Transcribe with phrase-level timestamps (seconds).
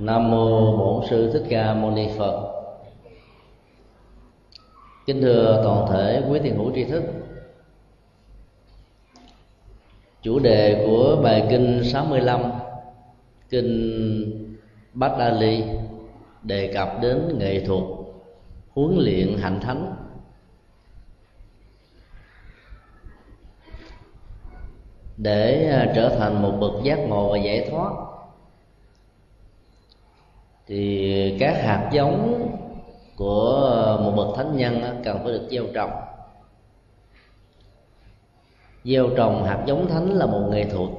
[0.00, 2.52] Nam mô Bổn sư Thích Ca Mâu Ni Phật.
[5.06, 7.02] Kính thưa toàn thể quý thiền hữu tri thức.
[10.22, 12.40] Chủ đề của bài kinh 65
[13.50, 14.56] kinh
[14.92, 15.64] Bát Đa Ly,
[16.42, 17.82] đề cập đến nghệ thuật
[18.70, 19.94] huấn luyện hạnh thánh
[25.16, 28.09] để à, trở thành một bậc giác ngộ và giải thoát
[30.70, 32.50] thì các hạt giống
[33.16, 35.90] của một bậc thánh nhân cần phải được gieo trồng.
[38.84, 40.90] Gieo trồng hạt giống thánh là một nghệ thuật.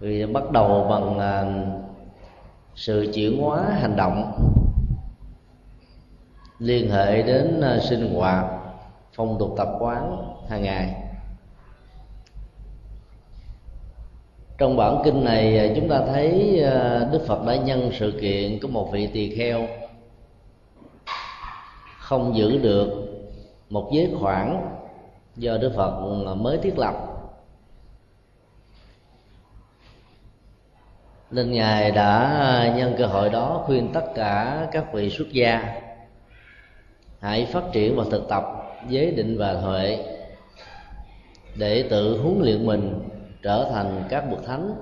[0.00, 1.44] Vì bắt đầu bằng à,
[2.74, 4.32] sự chuyển hóa hành động,
[6.58, 8.44] liên hệ đến à, sinh hoạt,
[9.12, 10.99] phong tục tập quán hàng ngày.
[14.60, 18.58] Trong bản kinh này à, chúng ta thấy à, đức phật đã nhân sự kiện
[18.58, 19.66] có một vị tỳ kheo.
[21.98, 22.88] Không giữ được
[23.70, 24.76] một giới khoảng
[25.36, 26.94] do đức phật à, mới thiết lập.
[31.30, 35.80] Nên ngài đã nhân cơ hội đó khuyên tất cả các vị xuất gia
[37.20, 38.44] hãy phát triển và thực tập
[38.88, 39.98] giới định và huệ
[41.56, 43.08] để tự huấn luyện mình
[43.42, 44.74] trở thành các bậc thánh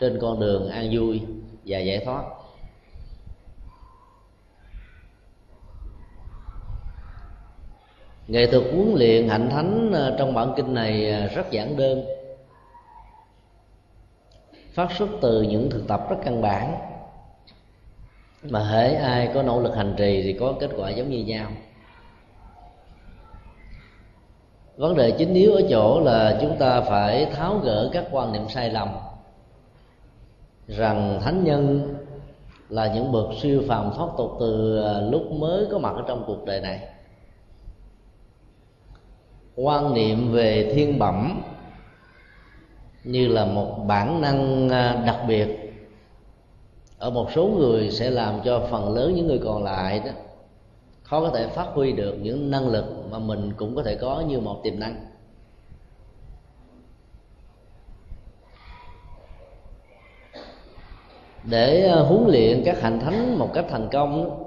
[0.00, 1.22] trên con đường an vui
[1.66, 2.22] và giải thoát.
[8.30, 12.04] Nghệ thuật huấn luyện hạnh thánh ờ, trong bản kinh này ờ, rất giản đơn,
[14.74, 16.74] phát xuất từ những thực tập rất căn bản.
[18.42, 21.50] Mà hễ ai có nỗ lực hành trì thì có kết quả giống như nhau.
[24.80, 28.42] Vấn đề chính yếu ở chỗ là chúng ta phải tháo gỡ các quan niệm
[28.48, 28.88] sai lầm.
[30.66, 31.94] Rằng thánh nhân
[32.68, 36.24] là những bậc siêu phàm thoát tục từ à, lúc mới có mặt ở trong
[36.26, 36.80] cuộc đời này.
[39.56, 41.42] Quan niệm về thiên bẩm
[43.04, 45.48] như là một bản năng à, đặc biệt.
[46.98, 50.10] Ở một số người sẽ làm cho phần lớn những người còn lại đó
[51.10, 54.22] khó có thể phát huy được những năng lực mà mình cũng có thể có
[54.28, 55.06] như một tiềm năng.
[61.44, 64.42] Để ờ, huấn luyện các hành thánh một cách thành công,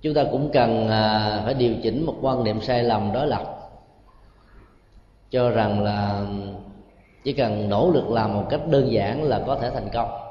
[0.00, 3.44] chúng ta cũng cần ờ, phải điều chỉnh một quan niệm sai lầm đó là
[5.30, 6.26] cho rằng là
[7.24, 10.29] chỉ cần nỗ lực làm một cách đơn giản là có thể thành công.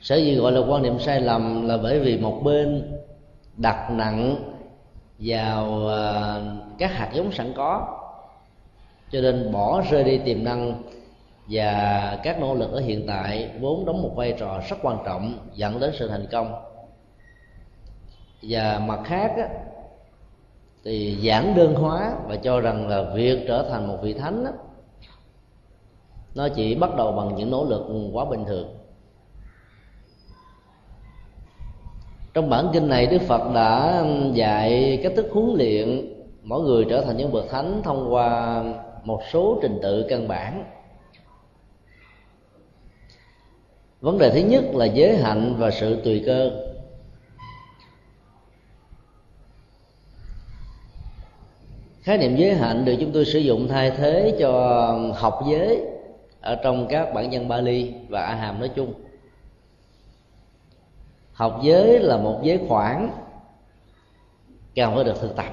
[0.00, 2.92] Sở dĩ gọi là quan niệm sai lầm là bởi vì một bên
[3.56, 4.36] đặt nặng
[5.18, 6.40] vào à,
[6.78, 7.98] các hạt giống sẵn có
[9.10, 10.82] cho nên bỏ rơi đi tiềm năng
[11.48, 15.48] và các nỗ lực ở hiện tại vốn đóng một vai trò rất quan trọng
[15.54, 16.54] dẫn đến sự thành công.
[18.42, 19.48] Và mặt khác á,
[20.84, 24.52] thì giản đơn hóa và cho rằng là việc trở thành một vị thánh á,
[26.34, 27.82] nó chỉ bắt đầu bằng những nỗ lực
[28.12, 28.77] quá bình thường.
[32.38, 37.00] Trong bản kinh này, đức phật đã dạy cách thức huấn luyện mỗi người trở
[37.00, 38.62] thành những bậc thánh thông qua
[39.04, 40.64] một số trình tự căn bản.
[44.00, 46.50] Vấn đề thứ nhất là giới hạnh và sự tùy cơ.
[52.02, 54.52] Khái niệm giới hạnh được chúng tôi sử dụng thay thế cho
[55.14, 55.82] học giới
[56.40, 58.94] ở trong các bản văn Bali và A Hàm nói chung
[61.38, 63.10] học giới là một giới khoảng
[64.76, 65.46] cần phải được thực tập.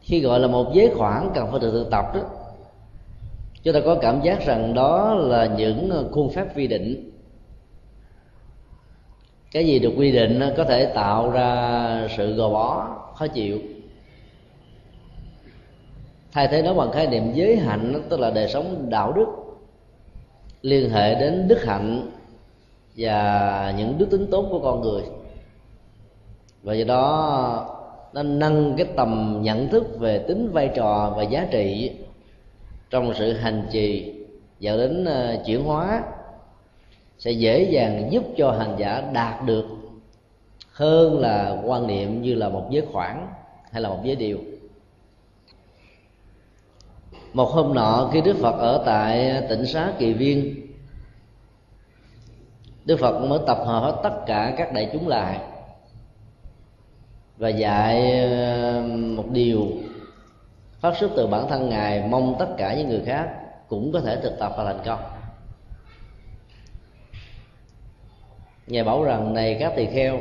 [0.00, 2.20] Khi gọi là một giới khoảng cần phải được thực tập đó,
[3.62, 7.10] chúng ta có cảm giác rằng đó là những khuôn phép quy định.
[9.52, 13.58] Cái gì được quy định có thể tạo ra sự gò bó, khó chịu.
[16.32, 19.26] Thay thế đó bằng khái niệm giới hạnh, tức là đời sống đạo đức,
[20.62, 22.10] liên hệ đến đức hạnh
[22.96, 25.02] và những đức tính tốt của con người.
[26.62, 27.78] Và do đó,
[28.12, 31.92] nó nâng cái tầm nhận thức về tính vai trò và giá trị
[32.90, 34.14] trong sự hành trì
[34.60, 36.02] dẫn đến ờ, chuyển hóa
[37.18, 39.64] sẽ dễ dàng giúp cho hành giả đạt được
[40.72, 43.28] hơn là quan niệm như là một giới khoảng
[43.70, 44.38] hay là một giới điều.
[47.32, 50.61] Một hôm nọ, khi đức phật ở tại tỉnh xá kỳ viên
[52.84, 55.38] đức phật mới tập hợp hết tất cả các đại chúng lại
[57.36, 58.82] và dạy ờ,
[59.16, 59.66] một điều
[60.80, 63.28] phát xuất từ bản thân ngài, mong tất cả những người khác
[63.68, 64.98] cũng có thể thực tập và thành công.
[68.66, 70.20] Ngài bảo rằng, này các tỳ kheo,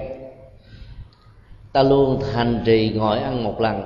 [1.74, 3.86] ta luôn thành trì ngồi ăn một lần.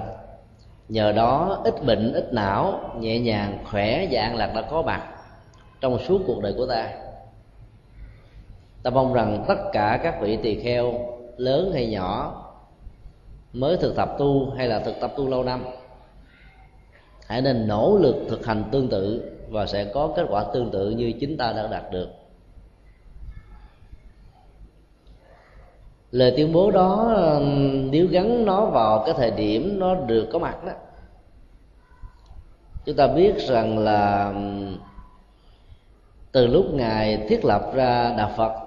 [0.89, 5.07] Nhờ đó, ít bệnh, ít não, nhẹ nhàng, khỏe và an lạc đã có mặt
[5.81, 6.89] trong suốt cuộc đời của ta
[8.85, 10.93] ta mong rằng tất cả các vị tỳ kheo,
[11.37, 12.41] lớn hay nhỏ,
[13.53, 15.65] mới thực tập tu hay là thực tập tu lâu năm,
[17.27, 20.89] hãy nên nỗ lực thực hành tương tự và sẽ có kết quả tương tự
[20.89, 22.09] như chính ta đã đạt được.
[26.11, 27.15] Lời tuyên bố đó
[27.91, 30.73] nếu gắn nó vào cái thời điểm nó được có mặt đó,
[32.85, 34.33] chúng ta biết rằng là
[36.31, 38.64] từ lúc ngài thiết lập ra đạo Phật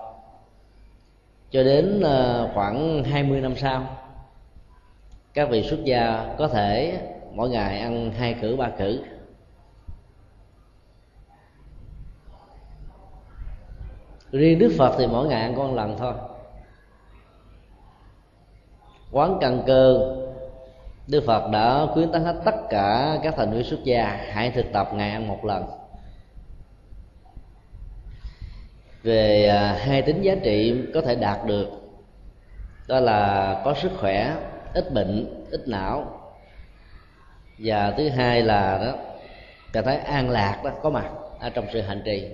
[1.50, 3.86] cho đến ờ, khoảng 20 năm sau,
[5.34, 7.00] các vị xuất gia có thể
[7.32, 9.02] mỗi ngày ăn hai cử ba cử
[14.32, 16.14] riêng đức phật thì mỗi ngày ăn con lần thôi.
[19.12, 20.14] Quán căn cơ
[21.06, 24.66] đức phật đã khuyến tấn hết tất cả các thành viên xuất gia hãy thực
[24.72, 25.64] tập ngày ăn một lần.
[29.02, 31.68] Về à, hai tính giá trị có thể đạt được.
[32.88, 34.36] Đó là có sức khỏe
[34.74, 36.20] ít bệnh ít não.
[37.58, 38.94] Và thứ hai là đó
[39.72, 41.10] cảm thấy an lạc đó có mặt
[41.40, 42.28] ở trong sự hành trì.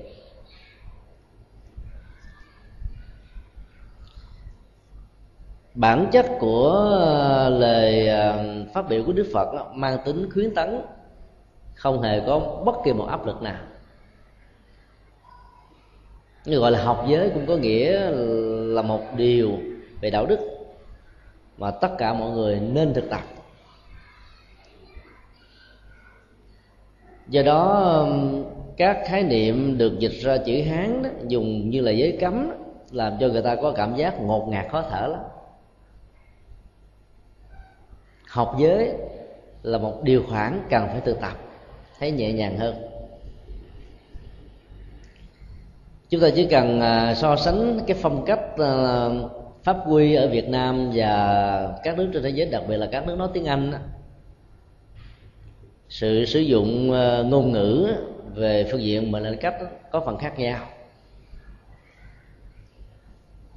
[5.75, 8.45] Bản chất của à, lời à,
[8.75, 10.81] phát biểu của đức phật đó, mang tính khuyến tấn
[11.75, 13.63] không hề có bất kỳ một áp lực nào
[16.45, 18.11] như gọi là học giới cũng có nghĩa
[18.75, 19.53] là một điều
[20.01, 20.39] về đạo đức
[21.59, 23.23] mà tất cả mọi người nên thực tập.
[27.29, 28.09] Do đó
[28.77, 32.55] các khái niệm được dịch ra chữ hán đó, dùng như là giới cấm đó,
[32.91, 35.21] làm cho người ta có cảm giác ngột ngạt khó thở lắm.
[38.29, 38.93] Học giới
[39.63, 41.37] là một điều khoản cần phải thực tập
[41.99, 42.94] thấy nhẹ nhàng hơn.
[46.11, 49.09] Chúng ta chỉ cần à, so sánh cái phong cách à,
[49.63, 53.07] pháp quy ở Việt Nam và các nước trên thế giới, đặc biệt là các
[53.07, 53.73] nước nói tiếng Anh
[55.89, 57.89] sự sử dụng à, ngôn ngữ
[58.35, 59.55] về phương diện mệnh lệnh cách
[59.91, 60.67] có phần khác nhau.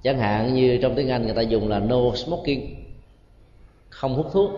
[0.04, 2.60] Chẳng hạn như trong tiếng Anh người ta dùng là no smoking,
[3.90, 4.52] không hút thuốc.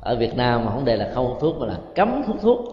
[0.00, 2.71] Ở Việt Nam mà không đề là không hút thuốc mà là cấm hút thuốc.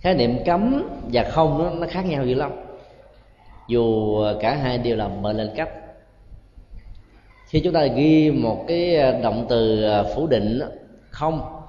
[0.00, 2.52] Khái niệm cấm và không nó, nó khác nhau dữ lắm.
[3.68, 5.68] Dù cả hai đều là mệnh lệnh cấp
[7.50, 10.60] khi chúng ta ghi một cái à, động từ à, phủ định
[11.10, 11.62] không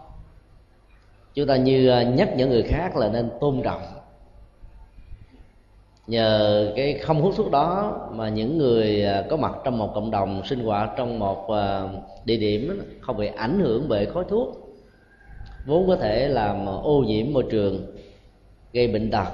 [1.34, 3.82] chúng ta như à, nhắc những người khác là nên tôn trọng.
[6.08, 10.42] Nhờ cái không hút thuốc đó mà những người có mặt trong một cộng đồng
[10.46, 11.48] sinh hoạt trong một
[12.26, 14.70] địa điểm không bị ảnh hưởng bởi khói thuốc
[15.66, 17.96] vốn có thể làm ô nhiễm môi trường
[18.74, 19.28] gây bệnh tật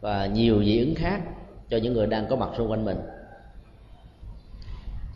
[0.00, 1.20] và nhiều dị ứng khác
[1.68, 2.98] cho những người đang có mặt xung quanh mình.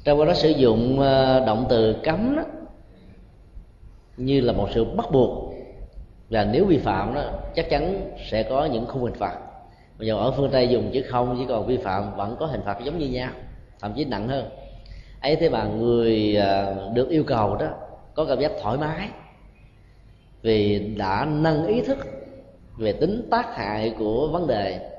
[0.04, 2.42] Trong đó sử dụng ờ, động từ cấm đó,
[4.16, 5.54] như là một sự bắt buộc
[6.30, 7.22] và nếu vi phạm đó,
[7.54, 9.38] chắc chắn sẽ có những khung hình phạt.
[9.98, 12.60] Bây giờ ở phương tây dùng chữ không, chỉ còn vi phạm vẫn có hình
[12.64, 13.30] phạt giống như nhau,
[13.80, 14.48] thậm chí nặng hơn.
[15.20, 17.66] Ấy thế mà người ờ, được yêu cầu đó
[18.14, 19.08] có cảm giác thoải mái
[20.42, 21.98] vì đã nâng ý thức
[22.76, 24.90] về tính tác hại của vấn đề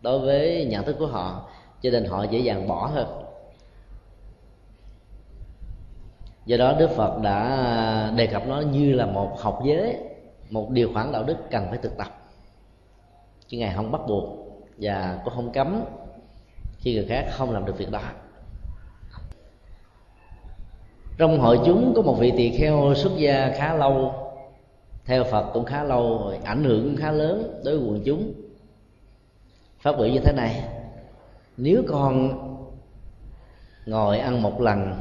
[0.00, 1.50] đối với nhận thức của họ,
[1.82, 3.06] cho nên họ dễ dàng bỏ hơn.
[6.46, 9.96] Do đó đức phật đã đề cập nó như là một học giới,
[10.50, 12.06] một điều khoản đạo đức cần phải thực tập.
[13.46, 14.24] Chứ ngài không bắt buộc
[14.78, 15.84] và cũng không cấm
[16.78, 18.00] khi người khác không làm được việc đó.
[21.18, 24.21] Trong hội chúng có một vị tỳ kheo xuất gia khá lâu
[25.04, 28.32] theo phật cũng khá lâu rồi, ảnh hưởng cũng khá lớn đối với quần chúng.
[29.80, 30.64] Phát biểu như thế này,
[31.56, 32.38] nếu con
[33.86, 34.94] ngồi ăn một lần,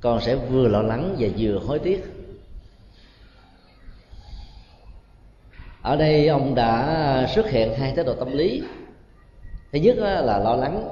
[0.00, 2.04] con sẽ vừa lo lắng và vừa hối tiếc.
[5.82, 8.62] Ở đây ông đã xuất hiện hai thái độ tâm lý.
[9.72, 10.88] Thứ nhất là lo lắng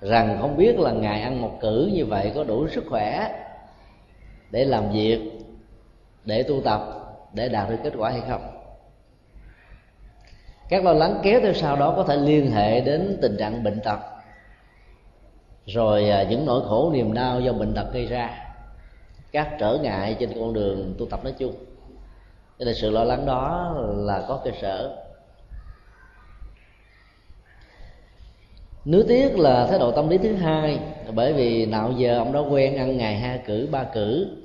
[0.00, 3.32] rằng không biết là ngài ăn một cử như vậy có đủ sức khỏe
[4.50, 5.20] để làm việc,
[6.24, 7.03] để tu tập
[7.34, 8.42] để đạt được kết quả hay không.
[10.68, 13.80] Các lo lắng kéo theo sau đó có thể liên hệ đến tình trạng bệnh
[13.80, 13.98] tật,
[15.66, 18.40] rồi à, những nỗi khổ niềm đau do bệnh tật gây ra.
[19.32, 21.54] Các trở ngại trên con đường tu tập nói chung.
[22.58, 24.96] Cho nên sự lo lắng đó là có cơ sở.
[28.84, 30.78] Nứa tiếc là thái độ tâm lý thứ hai,
[31.14, 34.36] bởi vì nào giờ ông đó quen ăn ngày hai cử, ba cử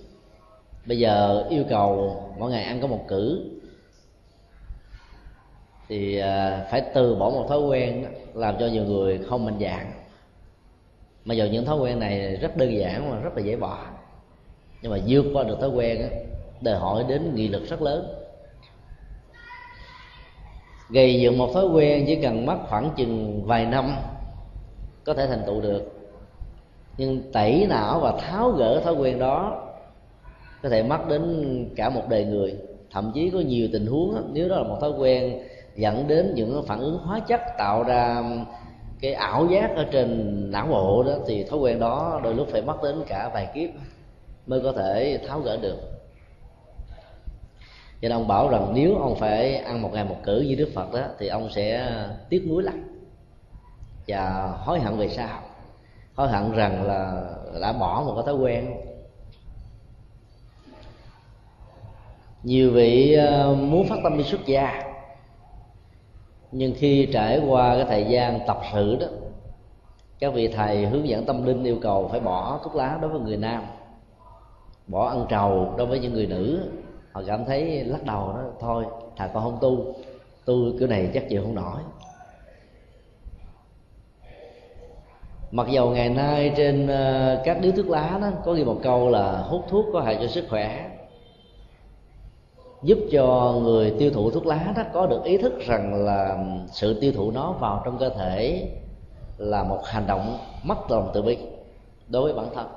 [0.90, 3.50] bây giờ yêu cầu mỗi ngày ăn có một cử
[5.88, 9.92] thì à, phải từ bỏ một thói quen làm cho nhiều người không mạnh dạng
[11.26, 13.78] mà giờ những thói quen này rất đơn giản mà rất là dễ bỏ.
[14.82, 16.10] Nhưng mà vượt qua được thói quen
[16.62, 18.14] đòi hỏi đến nghị lực rất lớn.
[20.90, 23.96] Gây dựng một thói quen chỉ cần mất khoảng chừng vài năm
[25.04, 25.84] có thể thành tựu được.
[26.98, 29.66] Nhưng tẩy não và tháo gỡ thói quen đó
[30.64, 32.56] có thể mất đến cả một đời người.
[32.92, 35.40] Thậm chí có nhiều tình huống nếu đó là một thói quen
[35.76, 38.24] dẫn đến những phản ứng hóa chất tạo ra
[39.02, 42.62] cái ảo giác ở trên não bộ đó, thì thói quen đó đôi lúc phải
[42.62, 43.70] mất đến cả vài kiếp
[44.48, 45.78] mới có thể tháo gỡ được.
[48.02, 50.70] Cho nên ông bảo rằng nếu ông phải ăn một ngày một cử như đức
[50.76, 51.92] phật đó, thì ông sẽ
[52.30, 52.84] tiếc nuối lắm
[54.08, 55.40] và hối hận về sau.
[56.16, 57.24] Hối hận rằng là
[57.62, 58.74] đã bỏ một cái thói quen
[62.44, 64.84] nhiều vị ờ, muốn phát tâm đi xuất gia,
[66.52, 69.08] nhưng khi trải qua cái thời gian tập sự đó,
[70.20, 73.20] các vị thầy hướng dẫn tâm linh yêu cầu phải bỏ thuốc lá đối với
[73.20, 73.64] người nam,
[74.88, 76.70] bỏ ăn trầu đối với những người nữ.
[77.12, 79.94] Họ cảm thấy lắc đầu đó, thôi thà con không tu
[80.46, 81.82] tu kiểu này chắc chịu không nổi.
[85.52, 89.10] Mặc dầu ngày nay trên ờ, các điếu thuốc lá đó có ghi một câu
[89.10, 90.90] là hút thuốc có hại cho sức khỏe
[92.84, 97.00] giúp cho người tiêu thụ thuốc lá đó có được ý thức rằng là sự
[97.02, 98.70] tiêu thụ nó vào trong cơ thể
[99.38, 101.38] là một hành động mất lòng tự bi
[102.08, 102.68] đối với bản thân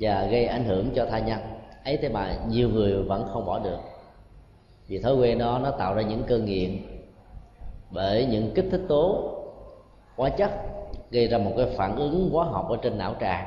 [0.00, 1.38] và gây ảnh hưởng cho tha nhân.
[1.84, 3.78] Ấy thế mà nhiều người vẫn không bỏ được.
[4.86, 6.76] Vì thói quen đó, nó tạo ra những cơn nghiện
[7.90, 9.34] bởi những kích thích tố,
[10.16, 10.50] hóa chất,
[11.10, 13.46] gây ra một cái phản ứng hóa học ở trên não tràng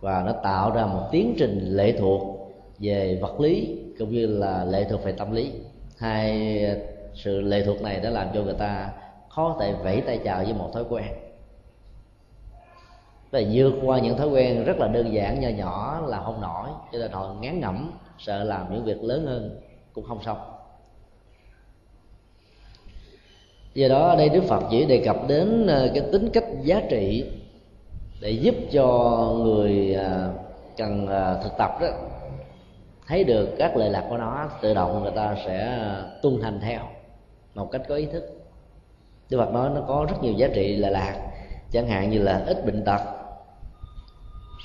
[0.00, 2.35] và nó tạo ra một tiến trình lệ thuộc
[2.78, 5.52] về vật lý cũng như là lệ thuộc về tâm lý.
[5.98, 6.76] Hai ờ,
[7.14, 8.90] sự lệ thuộc này đã làm cho người ta
[9.28, 11.06] khó thể vẫy tay chào với một thói quen.
[13.30, 16.68] Và vượt qua những thói quen rất là đơn giản, nho nhỏ là không nổi,
[16.92, 19.60] cho nên họ ngán ngẩm, sợ làm những việc lớn hơn
[19.92, 20.38] cũng không xong.
[23.74, 26.82] Do đó ở đây đức phật chỉ đề cập đến ờ, cái tính cách giá
[26.90, 27.24] trị
[28.20, 28.88] để giúp cho
[29.44, 30.30] người ờ,
[30.76, 31.06] cần
[31.42, 31.88] thực tập đó
[33.06, 36.60] thấy được các lệ lạc của nó tự động người ta sẽ ờ, tuân hành
[36.62, 36.80] theo
[37.54, 38.24] một cách có ý thức.
[39.30, 41.16] Đức Phật nói nó có rất nhiều giá trị lệ lạc
[41.72, 43.00] chẳng hạn như là ít bệnh tật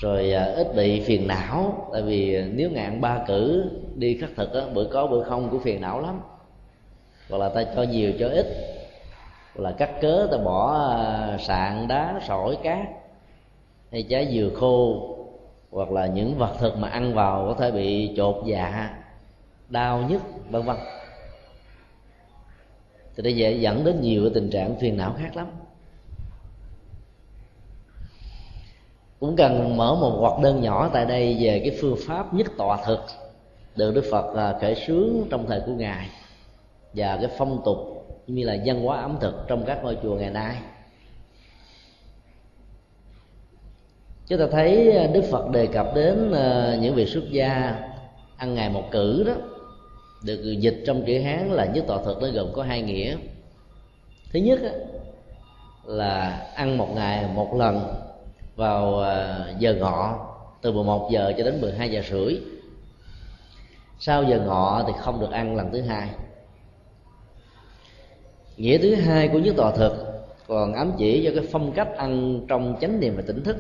[0.01, 1.87] rồi ờ, ít bị phiền não.
[1.93, 5.59] Tại vì nếu ngạn ba cử đi khắc thực á, bữa có bữa không của
[5.59, 6.21] phiền não lắm.
[7.29, 8.45] Hoặc là ta cho nhiều cho ít.
[9.55, 12.87] Là cắt cớ ta bỏ ờ, sạn đá sỏi cát
[13.91, 15.07] hay trái dừa khô
[15.71, 18.97] hoặc là những vật thực mà ăn vào có thể bị chột dạ
[19.69, 20.77] đau nhức, vân vân.
[23.15, 25.47] Thì nó dễ dẫn đến nhiều cái tình trạng phiền não khác lắm.
[29.19, 32.77] Cũng cần mở một hoạt đơn nhỏ tại đây về cái phương pháp nhất tọa
[32.85, 32.99] thực
[33.75, 36.09] được đức phật à, kể sướng trong thời của ngài
[36.93, 37.77] và cái phong tục
[38.27, 40.55] như là văn hóa ẩm thực trong các ngôi chùa ngày nay.
[44.31, 47.75] Chúng ta thấy à, đức phật đề cập đến à, những việc xuất gia
[48.37, 49.33] ăn ngày một cử đó,
[50.23, 53.15] được dịch trong chữ hán là nhất tọa thực nó gồm có hai nghĩa.
[54.33, 54.59] Thứ nhất
[55.85, 57.79] là ăn một ngày một lần
[58.55, 60.27] vào à, giờ ngọ,
[60.61, 62.39] từ 11 giờ cho đến 12 giờ rưỡi.
[63.99, 66.09] Sau giờ ngọ thì không được ăn lần thứ hai.
[68.57, 69.93] Nghĩa thứ hai của nhất tọa thực,
[70.47, 73.57] còn ám chỉ cho cái phong cách ăn trong chánh niệm và tỉnh thức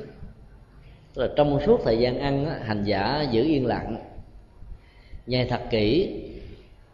[1.13, 3.95] tức là trong suốt thời gian ăn hành giả giữ yên lặng.
[5.27, 6.19] Nhai thật kỹ,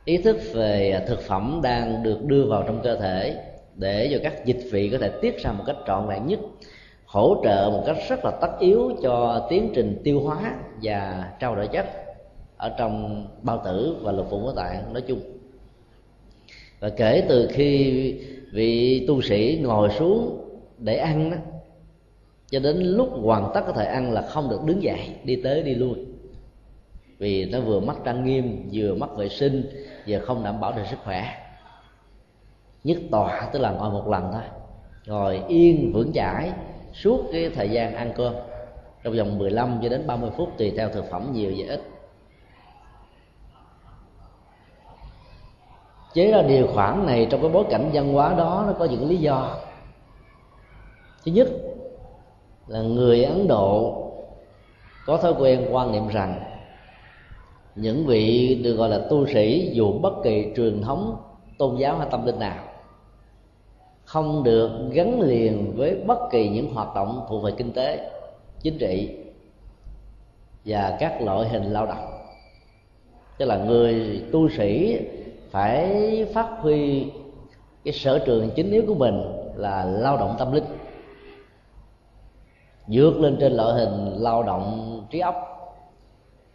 [0.05, 3.43] ý thức về à, thực phẩm đang được đưa vào trong cơ thể
[3.75, 6.39] để cho các dịch vị có thể tiết ra một cách trọn vẹn nhất,
[7.05, 11.55] hỗ trợ một cách rất là tất yếu cho tiến trình tiêu hóa và trao
[11.55, 11.85] đổi chất
[12.57, 15.19] ở trong bao tử và lục phủ ngũ tạng nói chung.
[16.79, 18.13] Và kể từ khi
[18.51, 20.45] vị tu sĩ ngồi xuống
[20.77, 21.37] để ăn đó
[22.51, 25.63] cho đến lúc hoàn tất có thể ăn là không được đứng dậy, đi tới
[25.63, 25.95] đi lui.
[27.17, 29.69] Vì nó vừa mất trang nghiêm, vừa mất vệ sinh,
[30.07, 31.25] vừa không đảm bảo được sức khỏe.
[32.83, 34.41] Nhất tọa tức là ngồi một lần thôi.
[35.05, 36.51] Ngồi yên, vững chãi
[36.93, 38.33] suốt cái thời gian ăn cơm.
[39.03, 41.81] Trong vòng 15 cho đến 30 phút tùy theo thực phẩm nhiều và ít.
[46.13, 49.09] Chế ra điều khoản này trong cái bối cảnh văn hóa đó, nó có những
[49.09, 49.55] lý do.
[51.25, 51.47] Thứ nhất
[52.67, 54.03] là người ấn độ
[55.05, 56.43] có thói quen quan niệm rằng
[57.75, 61.17] những vị được gọi là tu sĩ dù bất kỳ truyền thống,
[61.57, 62.63] tôn giáo hay tâm linh nào,
[64.05, 68.11] không được gắn liền với bất kỳ những hoạt động thuộc về kinh tế,
[68.61, 69.09] chính trị
[70.65, 72.07] và các loại hình lao động.
[73.37, 74.99] Tức là người tu sĩ
[75.51, 77.05] phải phát huy
[77.83, 79.21] cái sở trường chính yếu của mình
[79.55, 80.63] là lao động tâm linh
[82.87, 85.35] vượt lên trên loại hình lao động trí óc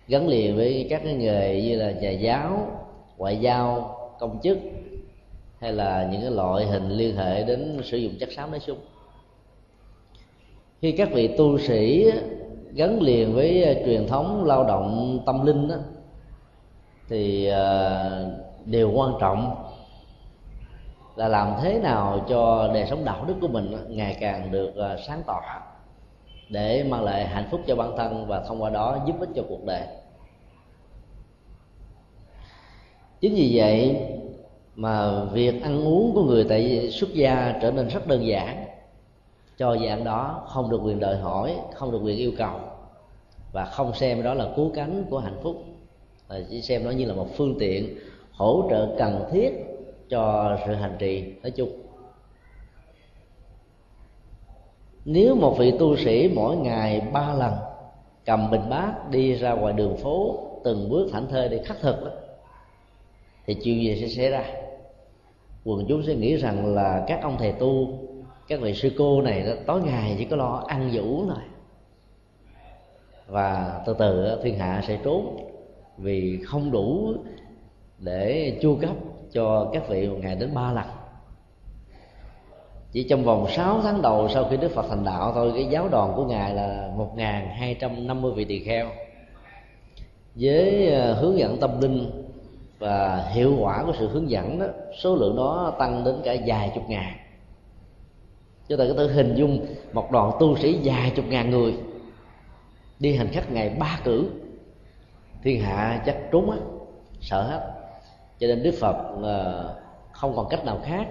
[0.09, 2.67] gắn liền với các cái nghề như là nhà giáo
[3.17, 4.59] ngoại giao công chức
[5.61, 8.79] hay là những cái loại hình liên hệ đến sử dụng chất xám nói chung.
[10.83, 12.11] Khi các vị tu sĩ
[12.75, 15.77] gắn liền với à, truyền thống lao động tâm linh đó,
[17.09, 18.05] thì à,
[18.65, 19.55] điều quan trọng
[21.17, 24.97] là làm thế nào cho đời sống đạo đức của mình ngày càng được à,
[25.07, 25.41] sáng tỏ
[26.49, 29.43] để mang lại hạnh phúc cho bản thân và thông qua đó giúp ích cho
[29.49, 29.83] cuộc đời.
[33.21, 33.97] Chính vì vậy
[34.75, 38.65] mà việc ăn uống của người tại xuất gia trở nên rất đơn giản.
[39.57, 42.61] Cho dạng đó không được quyền đòi hỏi, không được quyền yêu cầu
[43.53, 45.57] và không xem đó là cứu cánh của hạnh phúc,
[46.29, 47.97] mà chỉ xem nó như là một phương tiện
[48.33, 49.51] hỗ trợ cần thiết
[50.09, 51.69] cho sự hành trì nói chung.
[55.05, 57.55] Nếu một vị tu sĩ mỗi ngày ba lần
[58.25, 62.05] cầm bình bát đi ra ngoài đường phố từng bước thảnh thơi để khắc thực
[62.05, 62.11] đó,
[63.47, 64.45] thì chuyện gì sẽ xảy ra?
[65.65, 67.99] Quần chúng sẽ nghĩ rằng là các ông thầy tu
[68.49, 71.43] các vị sư cô này đó, tối ngày chỉ có lo ăn vũ thôi.
[73.27, 75.37] Và từ từ thiên hạ sẽ trốn
[75.99, 77.15] vì không đủ
[77.99, 78.97] để chu cấp
[79.33, 81.02] cho các vị một ngày đến ba lần
[82.93, 85.89] chỉ trong vòng 6 tháng đầu sau khi Đức Phật thành đạo thôi, cái giáo
[85.89, 88.89] đoàn của ngài là 1.250 vị tỳ kheo.
[90.35, 92.11] Với ờ, hướng dẫn tâm linh
[92.79, 94.67] và hiệu quả của sự hướng dẫn đó,
[94.99, 97.17] số lượng đó tăng đến cả vài chục ngàn.
[98.69, 101.75] Chúng ta có thể hình dung một đoàn tu sĩ vài chục ngàn người
[102.99, 104.27] đi hành khách ngày ba cử.
[105.43, 106.57] Thiên hạ chắc trốn á,
[107.21, 107.73] sợ hết.
[108.39, 109.75] Cho nên đức phật ờ,
[110.13, 111.07] không còn cách nào khác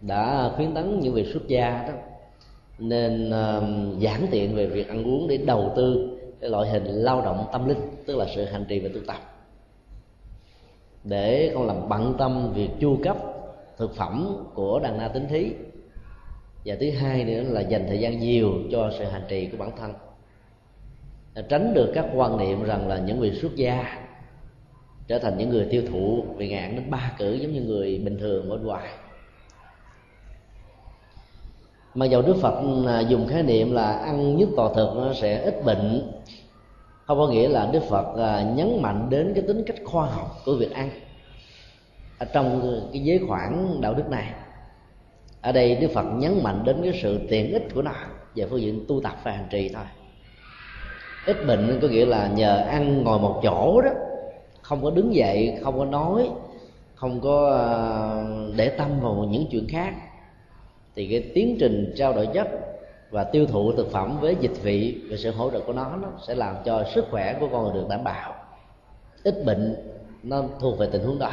[0.00, 1.92] đã khuyến tấn những vị xuất gia đó.
[2.78, 3.32] Nên
[3.98, 7.68] uh, tiện về việc ăn uống để đầu tư cái loại hình lao động tâm
[7.68, 9.16] linh tức là sự hành trì và tu tập.
[11.04, 13.16] Để không làm bận tâm việc chu cấp
[13.76, 15.52] thực phẩm của đàn na tính thí.
[16.64, 19.70] Và thứ hai nữa là dành thời gian nhiều cho sự hành trì của bản
[19.78, 19.92] thân.
[21.48, 24.06] Tránh được các quan niệm rằng là những vị xuất gia
[25.06, 28.18] trở thành những người tiêu thụ vì ngạn đến ba cử giống như người bình
[28.18, 28.88] thường ở ngoài
[31.94, 35.42] mà dầu đức phật à, dùng khái niệm là ăn nhất tòa thực nó sẽ
[35.42, 36.12] ít bệnh.
[37.06, 40.36] Không có nghĩa là đức phật à, nhấn mạnh đến cái tính cách khoa học
[40.44, 40.90] của việc ăn.
[42.18, 44.34] Ở trong cái giới khoản đạo đức này,
[45.40, 47.92] ở đây đức phật nhấn mạnh đến cái sự tiện ích của nó
[48.34, 49.84] về phương diện tu tập và hành trì thôi.
[51.26, 53.90] Ít bệnh có nghĩa là nhờ ăn ngồi một chỗ đó,
[54.62, 56.30] không có đứng dậy, không có nói,
[56.94, 57.70] không có à,
[58.56, 59.94] để tâm vào những chuyện khác
[61.00, 62.48] thì cái tiến trình trao đổi chất
[63.10, 66.08] và tiêu thụ thực phẩm với dịch vị và sự hỗ trợ của nó, nó
[66.26, 68.34] sẽ làm cho sức khỏe của con người được đảm bảo.
[69.22, 69.76] Ít bệnh
[70.22, 71.30] nó thuộc về tình huống đó.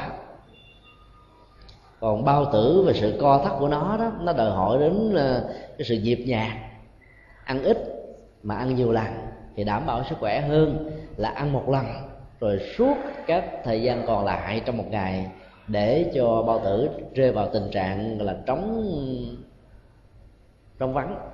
[1.99, 5.49] Còn bao tử và sự co thắt của nó đó nó đòi hỏi đến ờ,
[5.77, 6.57] cái sự nhịp nhàng
[7.43, 7.77] ăn ít
[8.43, 9.07] mà ăn nhiều lần
[9.55, 11.85] thì đảm bảo sức khỏe hơn là ăn một lần
[12.39, 12.93] rồi suốt
[13.27, 15.25] các thời gian còn lại trong một ngày
[15.67, 18.93] để cho bao tử rơi vào tình trạng là trống
[20.79, 21.29] trong vắng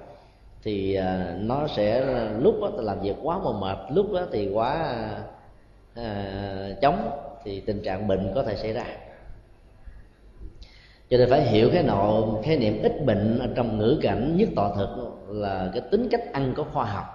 [0.64, 4.50] thì à, nó sẽ à, lúc đó làm việc quá mà mệt lúc đó thì
[4.54, 4.96] quá
[5.96, 7.10] à, chống
[7.44, 8.86] thì tình trạng bệnh có thể xảy ra.
[11.10, 14.50] Cho nên phải hiểu cái nội khái niệm ít bệnh ở trong ngữ cảnh nhất
[14.56, 14.90] tọa thực
[15.28, 17.06] là cái tính cách ăn có khoa học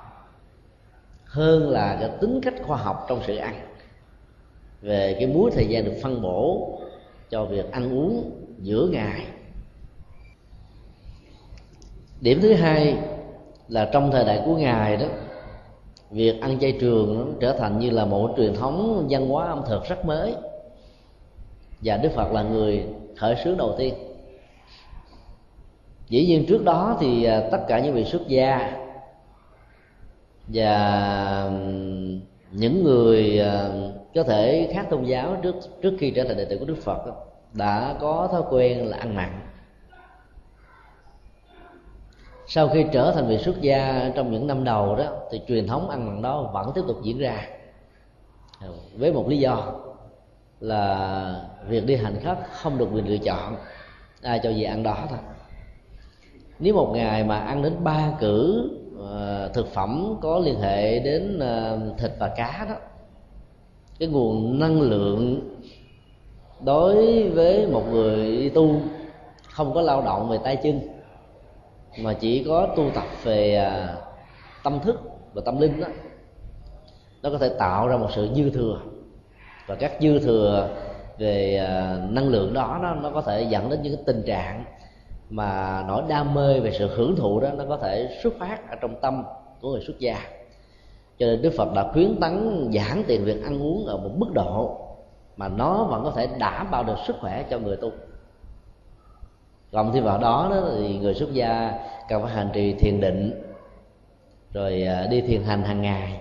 [1.24, 3.54] hơn là cái tính cách khoa học trong sự ăn.
[4.80, 6.78] Về cái múi thời gian được phân bổ
[7.30, 9.26] cho việc ăn uống giữa ngày
[12.20, 12.96] điểm thứ hai
[13.68, 15.06] là trong thời đại của ngài đó,
[16.10, 19.62] việc ăn chay trường nó trở thành như là một truyền thống văn hóa ẩm
[19.68, 20.34] thực rất mới.
[21.80, 22.84] Và đức phật là người
[23.16, 23.94] khởi xướng đầu tiên.
[26.08, 28.72] Dĩ nhiên trước đó thì à, tất cả những vị xuất gia
[30.48, 31.50] và
[32.52, 33.68] những người à,
[34.14, 36.98] có thể khác tôn giáo trước trước khi trở thành đệ tử của Đức Phật
[37.52, 39.47] đã có thói quen là ăn mặn
[42.50, 45.90] sau khi trở thành vị xuất gia trong những năm đầu đó, thì truyền thống
[45.90, 47.48] ăn mặn đó vẫn tiếp tục diễn ra.
[48.96, 49.72] Với một lý do
[50.60, 53.56] là việc đi hành khất không được quyền lựa chọn
[54.22, 55.18] ai cho gì ăn đó thôi.
[56.58, 61.38] Nếu một ngày mà ăn đến ba cử ờ, thực phẩm có liên hệ đến
[61.38, 62.74] ờ, thịt và cá đó,
[63.98, 65.40] cái nguồn năng lượng
[66.60, 68.80] đối với một người đi tu
[69.50, 70.80] không có lao động về tay chân
[72.02, 73.96] mà chỉ có tu tập về à,
[74.64, 75.00] tâm thức
[75.34, 75.86] và tâm linh đó
[77.22, 78.80] nó có thể tạo ra một sự dư thừa.
[79.66, 80.68] Và các dư thừa
[81.18, 84.64] về à, năng lượng đó nó, nó có thể dẫn đến những cái tình trạng
[85.30, 88.76] mà nỗi đam mê về sự hưởng thụ đó nó có thể xuất phát ở
[88.80, 89.24] trong tâm
[89.60, 90.18] của người xuất gia.
[91.18, 94.32] Cho nên đức phật đã khuyến tấn giảm tiền việc ăn uống ở một mức
[94.34, 94.78] độ
[95.36, 97.90] mà nó vẫn có thể đảm bảo được sức khỏe cho người tu
[99.72, 101.72] cộng thêm vào đó, đó thì người xuất gia
[102.08, 103.42] cần phải hành trì thiền định
[104.52, 106.20] rồi à, đi thiền hành hàng ngày.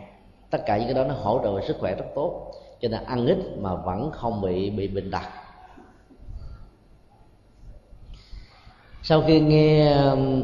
[0.50, 3.04] Tất cả những cái đó nó hỗ trợ về sức khỏe rất tốt cho nên
[3.04, 5.22] ăn ít mà vẫn không bị bị bệnh tật.
[9.04, 10.44] Sau khi nghe um,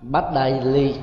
[0.00, 0.94] bách đại ly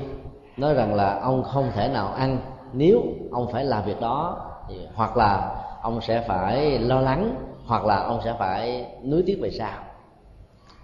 [0.57, 2.39] nói rằng là ông không thể nào ăn
[2.73, 4.37] nếu ông phải làm việc đó
[4.69, 9.39] thì hoặc là ông sẽ phải lo lắng hoặc là ông sẽ phải nuối tiếc
[9.41, 9.86] về sau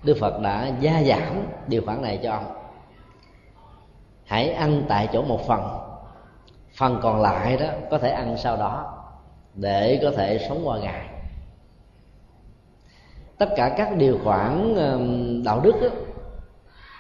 [0.04, 2.46] đức phật đã gia giảm điều khoản này cho ông.
[4.26, 5.62] Hãy ăn tại chỗ một phần
[6.78, 9.04] phần còn lại đó có thể ăn sau đó
[9.54, 11.10] để có thể sống qua ngày.
[13.38, 14.76] Tất cả các điều khoản
[15.46, 15.88] đạo đức đó,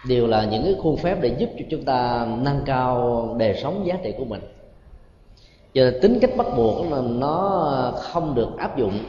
[0.08, 3.86] đều là những cái khuôn phép để giúp cho chúng ta nâng cao đời sống
[3.86, 4.42] giá trị của mình.
[5.74, 9.00] Cho tính cách bắt buộc là nó không được áp dụng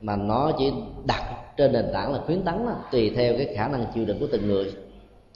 [0.00, 0.72] mà nó chỉ
[1.04, 1.22] đặt
[1.60, 4.26] trên nền tảng là khuyến tấn đó, tùy theo cái khả năng chịu đựng của
[4.32, 4.72] từng người.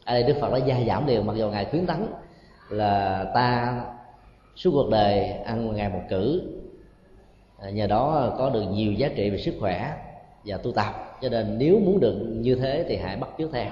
[0.04, 2.06] Ở đây đức phật đã gia giảm điều mặc dù ngài khuyến tấn
[2.70, 3.80] là ta
[4.56, 6.42] suốt cuộc đời ăn một ngày một cử
[7.72, 9.92] nhờ đó có được nhiều giá trị về sức khỏe
[10.44, 11.18] và tu tập.
[11.22, 13.70] Cho nên nếu muốn được như thế thì hãy bắt chước theo.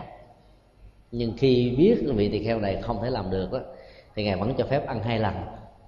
[1.10, 3.58] Nhưng khi biết vị tỳ kheo này không thể làm được đó,
[4.14, 5.34] thì ngài vẫn cho phép ăn hai lần.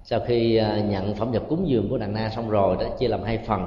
[0.04, 3.08] Sau khi à, nhận phẩm vật cúng dường của đàn na xong rồi đó chia
[3.08, 3.66] làm hai phần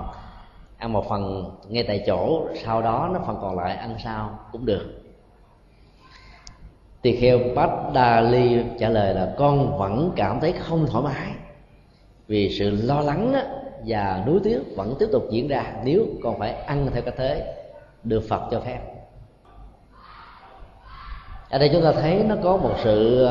[0.78, 4.66] ăn một phần ngay tại chỗ, sau đó nó phần còn lại ăn sau cũng
[4.66, 5.04] được.
[7.02, 11.32] Tỳ kheo bát đa ly trả lời là, con vẫn cảm thấy không thoải mái
[12.28, 13.34] vì sự lo lắng
[13.86, 17.54] và nuối tiếc vẫn tiếp tục diễn ra nếu con phải ăn theo cái thế
[18.04, 18.80] được phật cho phép.
[21.50, 23.28] Ở đây chúng ta thấy nó có một sự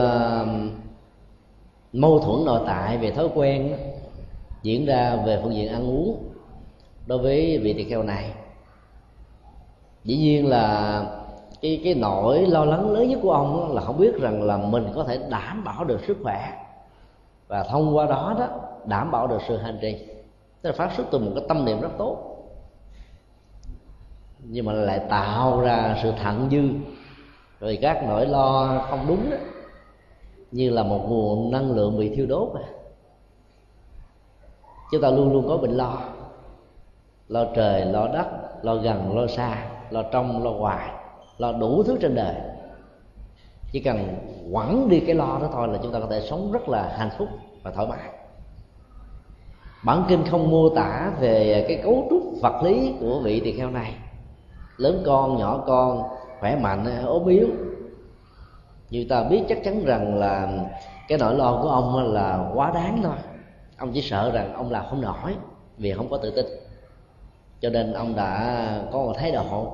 [1.93, 3.77] mâu thuẫn nội tại về thói quen
[4.63, 6.33] diễn ra về phương diện ăn uống
[7.07, 8.33] đối với vị tỳ kheo này,
[10.05, 11.03] dĩ nhiên là
[11.61, 14.93] cái cái nỗi lo lắng lớn nhất của ông là không biết rằng là mình
[14.95, 16.67] có thể đảm bảo được sức khỏe.
[17.49, 18.49] Và thông qua đó đó,
[18.85, 20.07] đảm bảo được sự hành trì.
[20.63, 22.19] Tức là phát xuất từ một cái tâm niệm rất tốt.
[24.43, 26.63] Nhưng mà lại tạo ra sự thẳng dư.
[27.61, 29.37] Rồi các nỗi lo không đúng đó
[30.51, 32.53] như là một nguồn năng lượng bị thiêu đốt
[34.91, 35.99] chúng ta luôn luôn có bệnh lo
[37.29, 38.27] lo trời, lo đất,
[38.63, 40.91] lo gần, lo xa, lo trong, lo ngoài,
[41.39, 42.35] lo đủ thứ trên đời.
[43.73, 44.17] Chỉ cần
[44.53, 47.11] quẳng đi cái lo đó thôi là chúng ta có thể sống rất là hạnh
[47.19, 47.29] phúc
[47.63, 48.11] và thoải mái.
[49.85, 53.71] Bản kinh không mô tả về cái cấu trúc vật lý của vị tỳ kheo
[53.71, 53.95] này.
[54.77, 56.03] Lớn con, nhỏ con,
[56.41, 57.49] khỏe mạnh, ốm yếu.
[58.91, 60.49] Như ta biết chắc chắn rằng là
[61.09, 63.17] cái nỗi lo của ông là quá đáng thôi.
[63.79, 65.35] Ông chỉ sợ rằng ông làm không nổi
[65.79, 66.47] vì không có tự tin
[67.61, 69.73] cho nên ông đã có một thái độ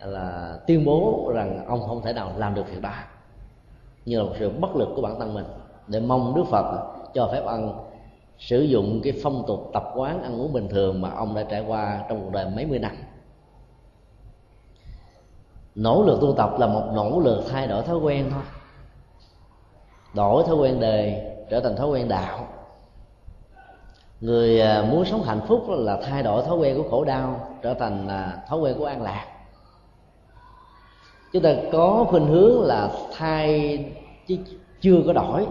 [0.00, 2.92] là tuyên bố rằng ông không thể nào làm được việc đó.
[4.04, 5.44] Như là một sự bất lực của bản thân mình.
[5.86, 7.86] Để mong đức phật cho phép ông
[8.38, 11.64] sử dụng cái phong tục tập quán ăn uống bình thường mà ông đã trải
[11.66, 12.92] qua trong cuộc đời mấy mươi năm.
[15.74, 18.42] Nỗ lực tu tập là một nỗ lực thay đổi thói quen thôi.
[20.14, 22.48] Đổi thói quen đời trở thành thói quen đạo
[24.20, 27.74] người à, muốn sống hạnh phúc là thay đổi thói quen của khổ đau, trở
[27.74, 29.26] thành à, thói quen của an lạc.
[31.32, 33.78] Chúng ta có khuynh hướng là thay
[34.26, 34.36] chứ
[34.80, 35.46] chưa có đổi.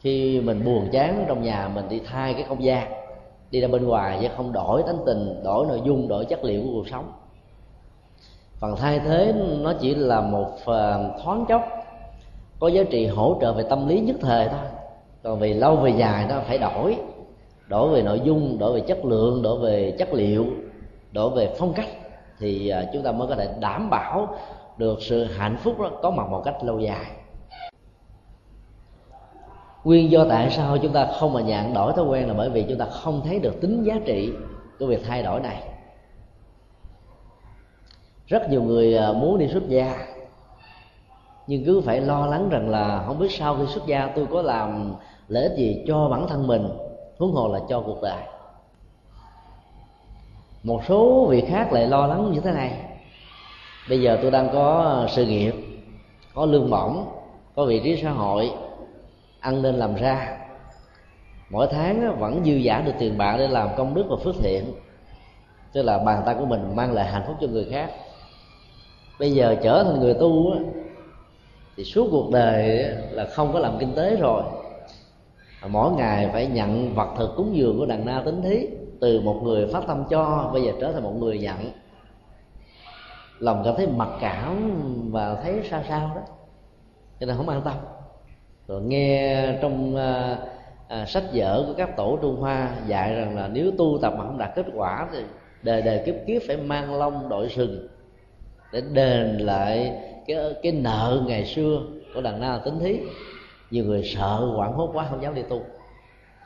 [0.00, 2.92] Khi mình buồn chán trong nhà, mình đi thay cái không gian,
[3.50, 6.62] đi ra bên ngoài chứ không đổi tánh tình, đổi nội dung, đổi chất liệu
[6.62, 7.12] của cuộc sống.
[8.58, 11.68] Phần thay thế nó chỉ là một à, thoáng chốc,
[12.60, 14.68] có giá trị hỗ trợ về tâm lý nhất thời thôi.
[15.22, 16.96] Còn vì lâu về dài nó phải đổi
[17.66, 20.46] đối về nội dung, đối về chất lượng, đối về chất liệu,
[21.12, 21.88] đối về phong cách
[22.38, 24.36] thì à, chúng ta mới có thể đảm bảo
[24.76, 27.10] được sự hạnh phúc đó có mặt một cách lâu dài.
[29.84, 32.64] Nguyên do tại sao chúng ta không mà nhận đổi thói quen là bởi vì
[32.68, 34.32] chúng ta không thấy được tính giá trị
[34.78, 35.62] của việc thay đổi này.
[38.26, 40.06] Rất nhiều người à, muốn đi xuất gia,
[41.46, 44.42] nhưng cứ phải lo lắng rằng là không biết sau khi xuất gia tôi có
[44.42, 44.94] làm
[45.28, 46.68] lợi ích gì cho bản thân mình
[47.18, 48.22] huống hồ là cho cuộc đời.
[50.62, 52.72] Một số vị khác lại lo lắng như thế này.
[53.88, 55.54] Bây giờ tôi đang có sự nghiệp,
[56.34, 57.06] có lương bổng,
[57.54, 58.50] có vị trí xã hội,
[59.40, 60.38] ăn nên làm ra.
[61.50, 64.64] Mỗi tháng vẫn dư giả được tiền bạc để làm công đức và phước thiện.
[65.72, 67.90] Tức là bàn tay của mình mang lại hạnh phúc cho người khác.
[69.20, 70.54] Bây giờ trở thành người tu
[71.76, 74.42] thì suốt cuộc đời là không có làm kinh tế rồi
[75.68, 78.66] mỗi ngày phải nhận vật thực cúng dường của đàn na tính thí
[79.00, 81.56] từ một người phát tâm cho bây giờ trở thành một người nhận.
[83.38, 84.70] Lòng cảm thấy mặc cảm
[85.10, 86.22] và thấy sao sao đó.
[87.20, 87.74] Cho nên không an tâm.
[88.68, 90.38] Rồi nghe trong à,
[90.88, 94.24] à, sách vở của các tổ trung hoa dạy rằng là nếu tu tập mà
[94.24, 95.18] không đạt kết quả thì
[95.62, 97.88] đời đời kiếp kiếp phải mang lông đội sừng
[98.72, 99.92] để đền lại
[100.26, 101.80] cái cái nợ ngày xưa
[102.14, 103.00] của đàn na tính thí
[103.74, 105.62] nhiều người sợ, hoảng hốt quá, không dám đi tu.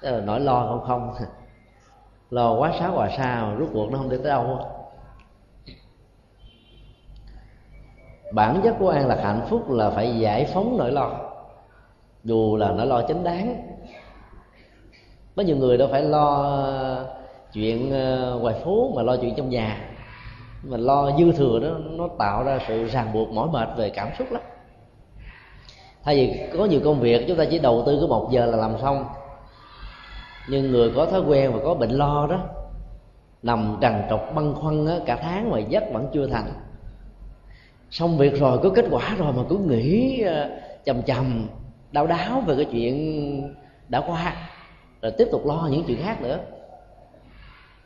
[0.03, 1.15] Đó là nỗi lo không không.
[2.31, 4.59] Lo quá xá hòa xa rút cuộc nó không đi tới đâu.
[8.33, 11.11] Bản chất của an lạc hạnh phúc là phải giải phóng nỗi lo.
[12.25, 13.57] Dù là nỗi lo chính đáng.
[15.37, 17.19] Có nhiều người đâu phải lo ờ,
[17.53, 19.91] chuyện ờ, ngoài phố mà lo chuyện trong nhà.
[20.63, 24.09] Mà lo dư thừa đó nó tạo ra sự ràng buộc mỏi mệt về cảm
[24.19, 24.43] xúc lắm
[26.09, 28.57] thay vì có nhiều công việc chúng ta chỉ đầu tư có một giờ là
[28.57, 29.05] làm xong.
[30.49, 32.41] Nhưng người có thói quen và có bệnh lo đó
[33.43, 36.53] nằm trằn trọc băn khoăn á, cả tháng mà giấc vẫn chưa thành.
[37.91, 40.51] Xong việc rồi có kết quả rồi mà cứ nghĩ ờ,
[40.85, 41.49] chầm chầm
[41.93, 43.55] đau đáo về cái chuyện
[43.89, 44.37] đã qua.
[45.03, 46.39] Rồi tiếp tục lo những chuyện khác nữa.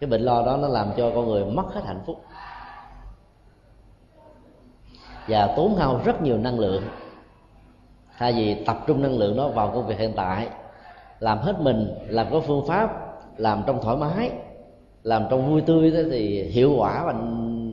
[0.01, 2.25] Cái bệnh lo đó nó làm cho con người mất hết hạnh phúc.
[5.29, 6.83] Và tốn hao rất nhiều năng lượng
[8.19, 10.49] thay vì tập trung năng lượng đó vào công việc hiện tại
[11.21, 12.91] làm hết mình làm có phương pháp
[13.37, 14.31] làm trong thoải mái
[15.03, 17.13] làm trong vui tươi thì hiệu quả và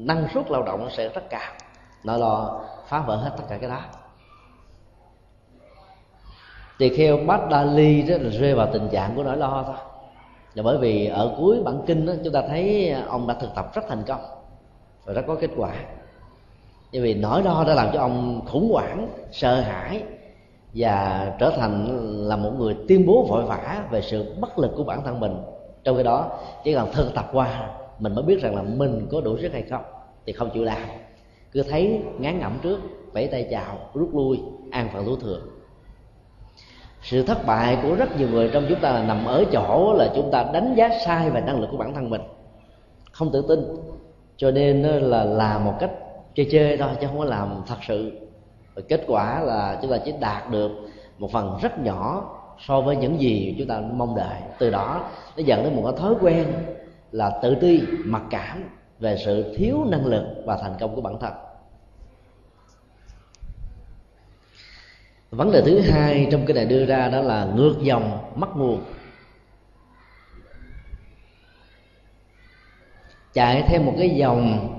[0.05, 1.51] năng suất lao động nó sẽ rất cao.
[2.03, 3.79] Nỗi lo phá vỡ hết tất cả cái đó.
[6.79, 9.75] Thì kheo bát đa ly đó là rơi vào tình trạng của nỗi lo thôi.
[10.53, 13.75] Là bởi vì ở cuối bản kinh đó, chúng ta thấy ông đã thực tập
[13.75, 14.21] rất thành công
[15.05, 15.73] và rất có kết quả.
[16.91, 20.03] Bởi vì nỗi lo đã làm cho ông khủng hoảng sợ hãi
[20.73, 21.87] và trở thành
[22.27, 25.35] là một người tuyên bố vội vã về sự bất lực của bản thân mình.
[25.83, 26.31] Trong cái đó,
[26.63, 29.61] chỉ cần thực tập qua, mình mới biết rằng là mình có đủ sức hay
[29.61, 29.83] không,
[30.25, 30.87] thì không chịu làm.
[31.51, 32.79] Cứ thấy ngán ngẩm trước,
[33.13, 34.39] vẫy tay chào, rút lui,
[34.71, 35.41] an phận thủ thường
[37.01, 40.09] sự thất bại của rất nhiều người trong chúng ta là nằm ở chỗ là
[40.15, 42.21] chúng ta đánh giá sai về năng lực của bản thân mình.
[43.11, 43.59] Không tự tin,
[44.37, 45.91] cho nên là làm một cách
[46.35, 48.11] chơi chơi thôi, chứ không có làm thật sự
[48.79, 50.71] và kết quả là chúng ta chỉ đạt được
[51.17, 52.35] một phần rất nhỏ
[52.67, 54.39] so với những gì chúng ta mong đợi.
[54.59, 56.53] Từ đó, nó dẫn đến một cái thói quen
[57.11, 58.63] là tự ti, mặc cảm
[58.99, 61.33] về sự thiếu năng lực và thành công của bản thân.
[65.31, 68.83] Vấn đề thứ hai trong cái này đưa ra đó là ngược dòng mất nguồn.
[73.33, 74.75] Chạy theo một cái dòng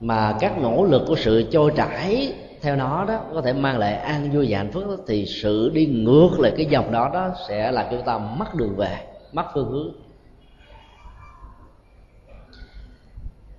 [0.00, 3.94] mà các nỗ lực của sự trôi chảy theo nó đó có thể mang lại
[3.94, 7.30] an vui và hạnh phúc đó, thì sự đi ngược lại cái dòng đó đó
[7.48, 8.98] sẽ làm cho chúng ta mất đường về
[9.32, 9.92] mất phương hướng.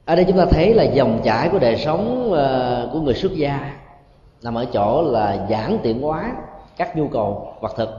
[0.06, 3.32] Ở đây chúng ta thấy là dòng chảy của đời sống ờ, của người xuất
[3.36, 3.74] gia
[4.44, 6.36] nằm ở chỗ là giản tiện hóa
[6.78, 7.90] các nhu cầu vật thực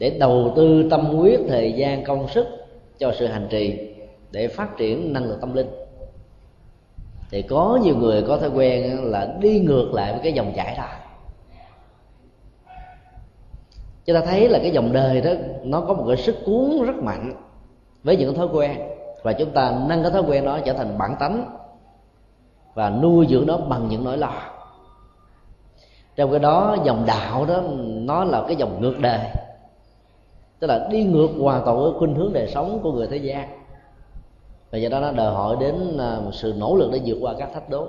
[0.00, 2.46] để đầu tư tâm huyết thời gian công sức
[2.98, 3.94] cho sự hành trì
[4.30, 5.85] để phát triển năng lực tâm linh
[7.30, 10.74] thì có nhiều người có thói quen là đi ngược lại với cái dòng chảy
[10.76, 10.88] đó.
[14.04, 15.30] Chúng ta thấy là cái dòng đời đó,
[15.62, 17.34] nó có một cái sức cuốn rất mạnh
[18.02, 18.78] với những thói quen.
[19.22, 21.56] Và chúng ta nâng cái thói quen đó trở thành bản tánh
[22.74, 24.32] và nuôi dưỡng nó bằng những nỗi lo.
[26.16, 29.20] Trong cái đó, dòng đạo đó, nó là cái dòng ngược đời.
[30.58, 33.65] Tức là đi ngược hoàn toàn với khuynh hướng đời sống của người thế gian
[34.76, 37.34] và do đó nó đòi hỏi đến à, một sự nỗ lực để vượt qua
[37.38, 37.88] các thách đố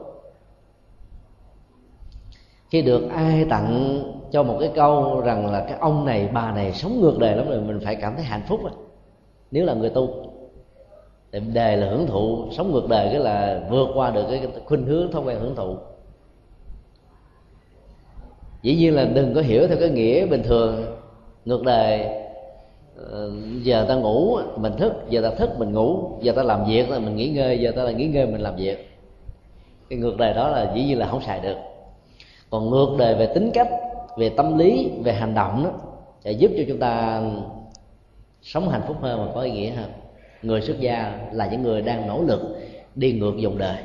[2.69, 3.99] khi được ai tặng
[4.31, 7.49] cho một cái câu rằng là cái ông này, bà này sống ngược đời lắm
[7.49, 8.71] rồi, mình phải cảm thấy hạnh phúc rồi.
[9.51, 10.09] nếu là người tu
[11.31, 14.85] thì đề là hưởng thụ, sống ngược đời cái là vượt qua được cái khuynh
[14.85, 15.77] hướng, thói quen hưởng thụ
[18.61, 20.85] dĩ nhiên là đừng có hiểu theo cái nghĩa bình thường,
[21.45, 22.09] ngược đời
[22.97, 23.31] Ờ,
[23.61, 26.99] giờ ta ngủ, mình thức, giờ ta thức mình ngủ, giờ ta làm việc là
[26.99, 28.97] mình nghỉ ngơi, giờ ta là nghỉ ngơi mình làm việc.
[29.89, 31.57] Cái ngược đời đó là dĩ nhiên là không xài được.
[32.49, 33.67] Còn ngược đời về tính cách,
[34.17, 35.71] về tâm lý, về hành động đó,
[36.23, 37.21] sẽ giúp cho chúng ta
[38.41, 39.91] sống hạnh phúc hơn và có ý nghĩa hơn.
[40.41, 42.41] Người xuất gia là những người đang nỗ lực
[42.95, 43.77] đi ngược dòng đời.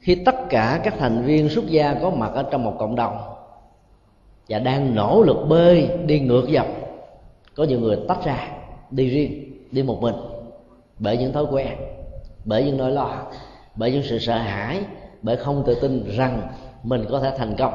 [0.00, 3.35] Khi tất cả các thành viên xuất gia có mặt ở trong một cộng đồng
[4.48, 6.74] và đang nỗ lực bơi đi ngược dòng
[7.54, 8.48] có nhiều người tách ra,
[8.90, 10.14] đi riêng, đi một mình.
[10.98, 11.68] Bởi những thói quen,
[12.44, 13.22] bởi những nỗi lo,
[13.74, 14.80] bởi những sự sợ hãi,
[15.22, 16.48] bởi không tự tin rằng
[16.82, 17.72] mình có thể thành công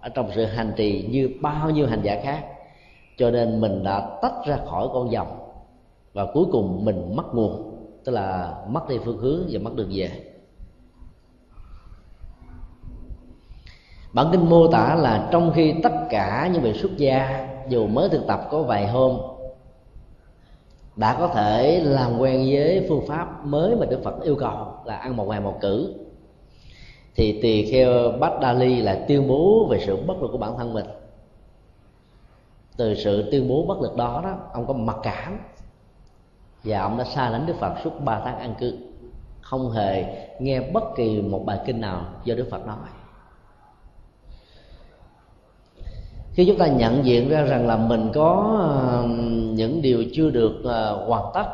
[0.00, 2.44] ở trong sự hành trì như bao nhiêu hành giả khác.
[3.16, 5.38] Cho nên mình đã tách ra khỏi con dòng
[6.12, 9.90] và cuối cùng mình mất nguồn, tức là mất đi phương hướng và mất đường
[9.94, 10.10] về.
[14.12, 18.08] Bản kinh mô tả là trong khi tất cả những vị xuất gia, dù mới
[18.08, 19.18] thực tập có vài hôm,
[20.96, 24.96] đã có thể làm quen với phương pháp mới mà Đức Phật yêu cầu là
[24.96, 25.94] ăn một ngày một cử,
[27.14, 30.56] thì tỳ kheo Bát Đa Ly là tuyên bố về sự bất lực của bản
[30.58, 30.86] thân mình.
[32.76, 35.38] Từ sự tuyên bố bất lực đó đó, ông có mặc cảm
[36.64, 38.78] và ông đã xa lánh Đức Phật suốt ba tháng ăn cư,
[39.40, 40.04] không hề
[40.38, 42.76] nghe bất kỳ một bài kinh nào do Đức Phật nói.
[46.34, 48.58] Khi chúng ta nhận diện ra rằng là mình có
[49.54, 51.44] những điều chưa được ờ, hoàn tất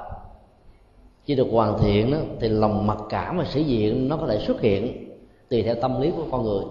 [1.29, 4.39] chưa được hoàn thiện đó, thì lòng mặc cảm và sĩ diện nó có thể
[4.47, 5.09] xuất hiện
[5.49, 6.65] tùy theo tâm lý của con người.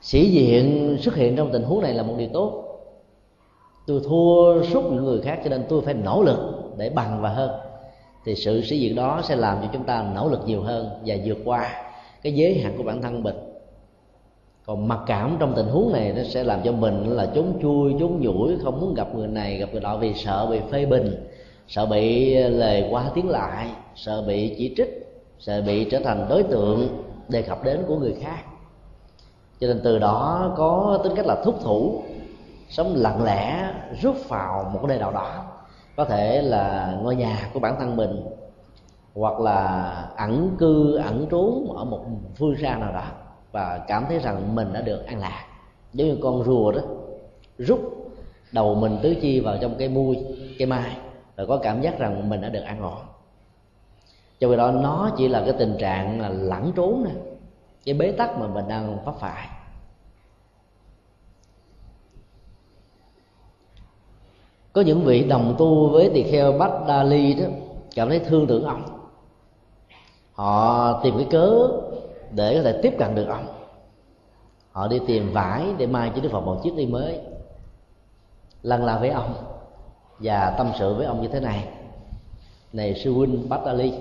[0.00, 2.64] Sĩ diện xuất hiện trong tình huống này là một điều tốt.
[3.86, 6.38] Tôi thua suốt những người khác cho nên tôi phải nỗ lực
[6.76, 7.50] để bằng và hơn.
[8.24, 11.16] Thì sự sĩ diện đó sẽ làm cho chúng ta nỗ lực nhiều hơn và
[11.24, 11.84] vượt qua
[12.22, 13.53] cái giới hạn của bản thân mình
[14.66, 17.94] còn mặc cảm trong tình huống này nó sẽ làm cho mình là trốn chui
[18.00, 21.28] trốn nhủi, không muốn gặp người này, gặp người đó vì sợ bị phê bình,
[21.68, 26.26] sợ bị ờ, lời qua tiếng lại, sợ bị chỉ trích, sợ bị trở thành
[26.28, 28.44] đối tượng đề cập đến của người khác.
[29.60, 32.02] Cho nên từ đó có tính cách là thúc thủ,
[32.68, 33.72] sống lặng lẽ,
[34.02, 35.44] rút vào một nơi nào đó,
[35.96, 38.22] có thể là ngôi nhà của bản thân mình,
[39.14, 42.00] hoặc là ẩn cư, ẩn trốn ở một
[42.36, 43.04] phương xa nào đó
[43.54, 45.46] và cảm thấy rằng mình đã được an lạc.
[45.92, 46.80] Giống như con rùa đó,
[47.58, 47.80] rút
[48.52, 50.18] đầu mình tứ chi vào trong cây mui
[50.58, 50.96] cây mai
[51.36, 52.98] rồi có cảm giác rằng mình đã được an ổn.
[54.40, 57.10] Cho vì đó, nó chỉ là cái tình trạng là lẳng trốn nè,
[57.84, 59.48] cái bế tắc mà mình đang phát phải.
[64.72, 67.44] Có những vị đồng tu với tỳ kheo bách đa ly đó,
[67.94, 68.82] cảm thấy thương tưởng ông.
[70.32, 71.68] Họ tìm cái cớ
[72.34, 73.46] để có thể tiếp cận được ông.
[74.72, 77.20] Họ đi tìm vải để mai cho đức phật một chiếc đi mới
[78.62, 79.34] lần là với ông
[80.18, 81.68] và tâm sự với ông như thế này.
[82.72, 83.92] Này sư huynh bát ali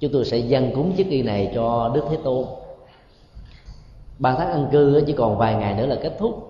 [0.00, 2.44] chúng tôi sẽ dâng cúng chiếc y này cho đức thế tôn.
[4.18, 6.46] Ba tháng ăn cư chỉ còn vài ngày nữa là kết thúc.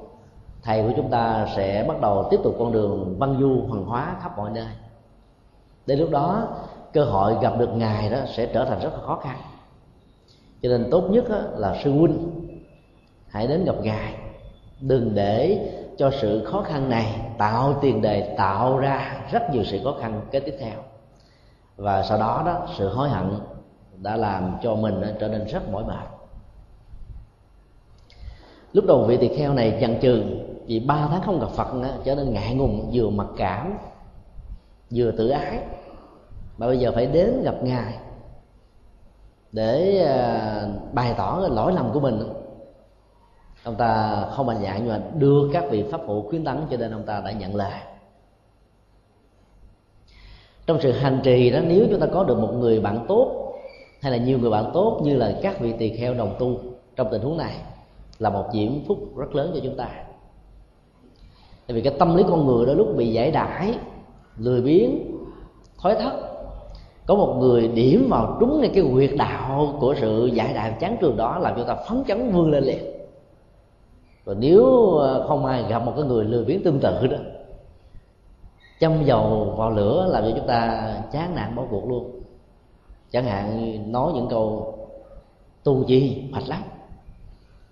[0.63, 4.17] Thầy của chúng ta sẽ bắt đầu tiếp tục con đường văn du hoàng hóa
[4.23, 4.69] khắp mọi nơi.
[5.87, 6.49] Đến lúc đó,
[6.93, 9.37] cơ hội gặp được ngài đó sẽ trở thành rất là khó khăn
[10.63, 11.25] cho nên tốt nhất
[11.57, 12.31] là sư huynh
[13.29, 14.15] hãy đến gặp ngài.
[14.81, 15.69] Đừng để
[15.99, 20.21] cho sự khó khăn này tạo tiền đề tạo ra rất nhiều sự khó khăn
[20.31, 20.79] kế tiếp theo.
[21.77, 23.31] Và sau đó đó sự hối hận
[23.97, 26.09] đã làm cho mình trở nên rất mỏi mệt.
[28.73, 30.23] Lúc đầu vị tỳ kheo này chần chừ
[30.67, 33.79] vì ba tháng không gặp phật nữa, trở nên ngại ngùng vừa mặc cảm
[34.91, 35.59] vừa tự ái.
[36.59, 37.99] Mà bây giờ phải đến gặp ngài
[39.53, 42.23] để à, bày tỏ cái lỗi lầm của mình.
[43.65, 46.77] Ông ta không mạnh dạng nhưng mà đưa các vị pháp phụ khuyến tấn cho
[46.77, 47.73] nên ông ta đã nhận lời.
[50.67, 53.53] Trong sự hành trì đó, nếu chúng ta có được một người bạn tốt
[54.01, 56.57] hay là nhiều người bạn tốt như là các vị tỳ kheo đồng tu
[56.97, 57.57] trong tình huống này
[58.19, 59.89] là một diễm phúc rất lớn cho chúng ta.
[61.67, 63.79] Tại vì cái tâm lý con người đôi lúc bị giải đãi,
[64.39, 64.91] lười biếng,
[65.83, 66.30] thói thất
[67.11, 70.97] có một người điểm vào trúng ngay cái quyệt đạo của sự giải đạo chán
[71.01, 72.79] trường đó làm cho ta phấn chấn vươn lên liền.
[74.27, 74.65] Rồi nếu
[74.97, 77.17] ờ, không ai gặp một cái người lười biếng tương tự đó
[78.81, 82.11] châm dầu vào lửa làm cho chúng ta chán nản bỏ cuộc luôn.
[83.11, 84.75] Chẳng hạn nói những câu
[85.65, 86.63] tu chi mệt lắm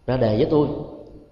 [0.07, 0.69] ra đề với tôi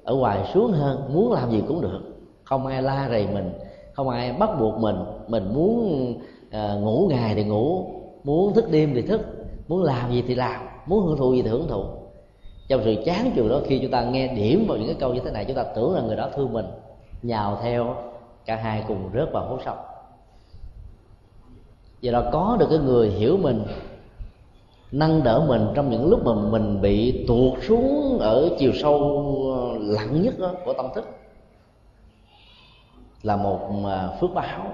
[0.04, 2.00] ở ngoài xuống hơn muốn làm gì cũng được.
[2.44, 3.52] Không ai la rầy mình
[3.92, 4.96] không ai bắt buộc mình
[5.28, 6.10] mình muốn
[6.48, 7.86] uh, ngủ ngày thì ngủ
[8.26, 9.20] muốn thức đêm thì thức,
[9.68, 11.84] muốn làm gì thì làm, muốn hưởng thụ gì thì hưởng thụ.
[12.68, 15.20] Trong sự chán chường đó, khi chúng ta nghe điểm vào những cái câu như
[15.24, 16.66] thế này, chúng ta tưởng là người đó thương mình,
[17.22, 17.96] nhào theo
[18.44, 19.74] cả hai cùng rớt vào hố sâu.
[22.02, 23.62] Vậy là có được cái người hiểu mình,
[24.92, 29.22] nâng đỡ mình trong những lúc mà mình bị tuột xuống ở chiều sâu,
[29.80, 31.04] lặng nhất đó của tâm thức,
[33.22, 34.72] là một à, phước báo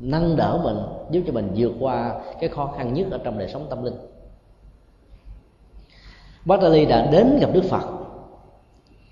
[0.00, 0.76] nâng đỡ mình,
[1.10, 3.96] giúp cho mình vượt qua cái khó khăn nhất ở trong đời sống tâm linh.
[6.44, 7.88] Bát đã đến gặp Đức Phật.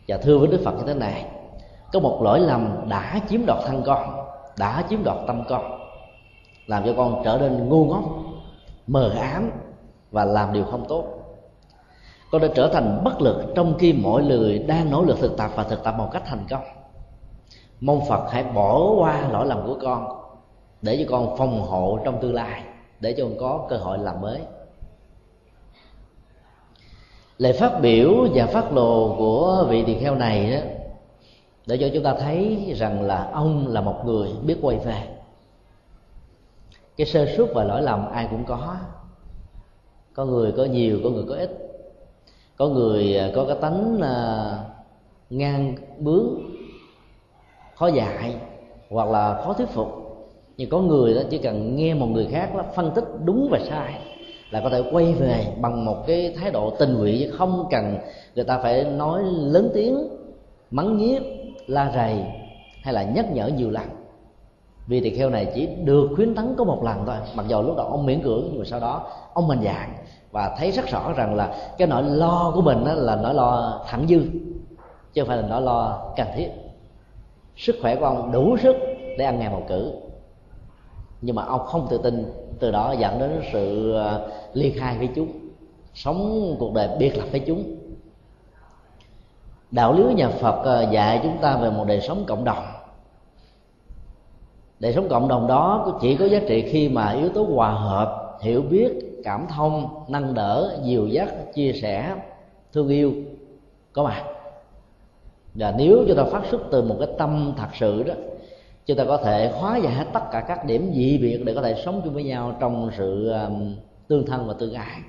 [0.09, 1.27] Và thưa với Đức Phật như thế này,
[1.93, 4.27] có một lỗi lầm đã chiếm đoạt thân con,
[4.59, 5.81] đã chiếm đoạt tâm con,
[6.67, 8.05] làm cho con trở nên ngu ngốc,
[8.87, 9.51] mờ ám
[10.11, 11.05] và làm điều không tốt.
[12.31, 15.51] Con đã trở thành bất lực trong khi mọi người đang nỗ lực thực tập
[15.55, 16.63] và thực tập một cách thành công.
[17.81, 20.20] Mong phật hãy bỏ qua lỗi lầm của con
[20.83, 22.65] để cho con phòng hộ trong tương lai.
[23.01, 24.41] Để cho con có cơ hội làm mới.
[27.39, 30.61] Lời phát biểu và phát lồ của vị tỳ kheo này đó
[31.67, 35.03] để cho chúng ta thấy rằng là ông là một người biết quay về.
[36.97, 38.77] Cái sơ suất và lỗi lầm ai cũng có.
[40.15, 41.51] Có người có nhiều, có người có ít.
[42.57, 44.65] Có người à, có cái tánh à,
[45.31, 46.41] ngang bướng,
[47.75, 48.37] khó dạy
[48.91, 50.00] hoặc là khó thuyết phục
[50.61, 53.59] nhưng có người đó chỉ cần nghe một người khác đó phân tích đúng và
[53.69, 53.95] sai
[54.51, 57.99] là có thể quay về bằng một cái thái độ tình nguyện chứ không cần
[58.35, 60.09] người ta phải nói lớn tiếng,
[60.71, 61.23] mắng nhiếc,
[61.67, 62.25] la rầy
[62.83, 63.85] hay là nhắc nhở nhiều lần.
[64.87, 67.77] Vì tỳ kheo này chỉ được khuyến tấn có một lần thôi, mặc dù lúc
[67.77, 69.95] đầu ông miễn cưỡng nhưng mà sau đó ông mạnh dạng
[70.31, 73.81] và thấy rất rõ rằng là cái nỗi lo của mình đó là nỗi lo
[73.89, 74.21] thẳng dư,
[75.13, 76.49] chứ không phải là nỗi lo cần thiết.
[77.57, 78.77] Sức khỏe của ông đủ sức
[79.19, 79.93] để ăn ngày một cử
[81.23, 85.09] nhưng mà ông không tự tin, từ đó dẫn đến sự ờ, ly khai với
[85.15, 85.29] chúng.
[85.95, 87.77] Sống cuộc đời biệt lập với chúng.
[89.71, 92.65] Đạo lý nhà phật ờ, dạy chúng ta về một đời sống cộng đồng.
[94.81, 98.39] Đời sống cộng đồng đó chỉ có giá trị khi mà yếu tố hòa hợp,
[98.41, 102.15] hiểu biết, cảm thông, nâng đỡ, dìu dắt, chia sẻ,
[102.73, 103.13] thương yêu.
[103.93, 104.25] Có mặt
[105.55, 108.15] và nếu chúng ta phát xuất từ một cái tâm thật sự đó
[108.91, 111.63] chúng ta có thể hóa giải hết tất cả các điểm dị biệt để có
[111.63, 113.77] thể sống chung với nhau trong sự um,
[114.09, 115.01] tương thân và tương hại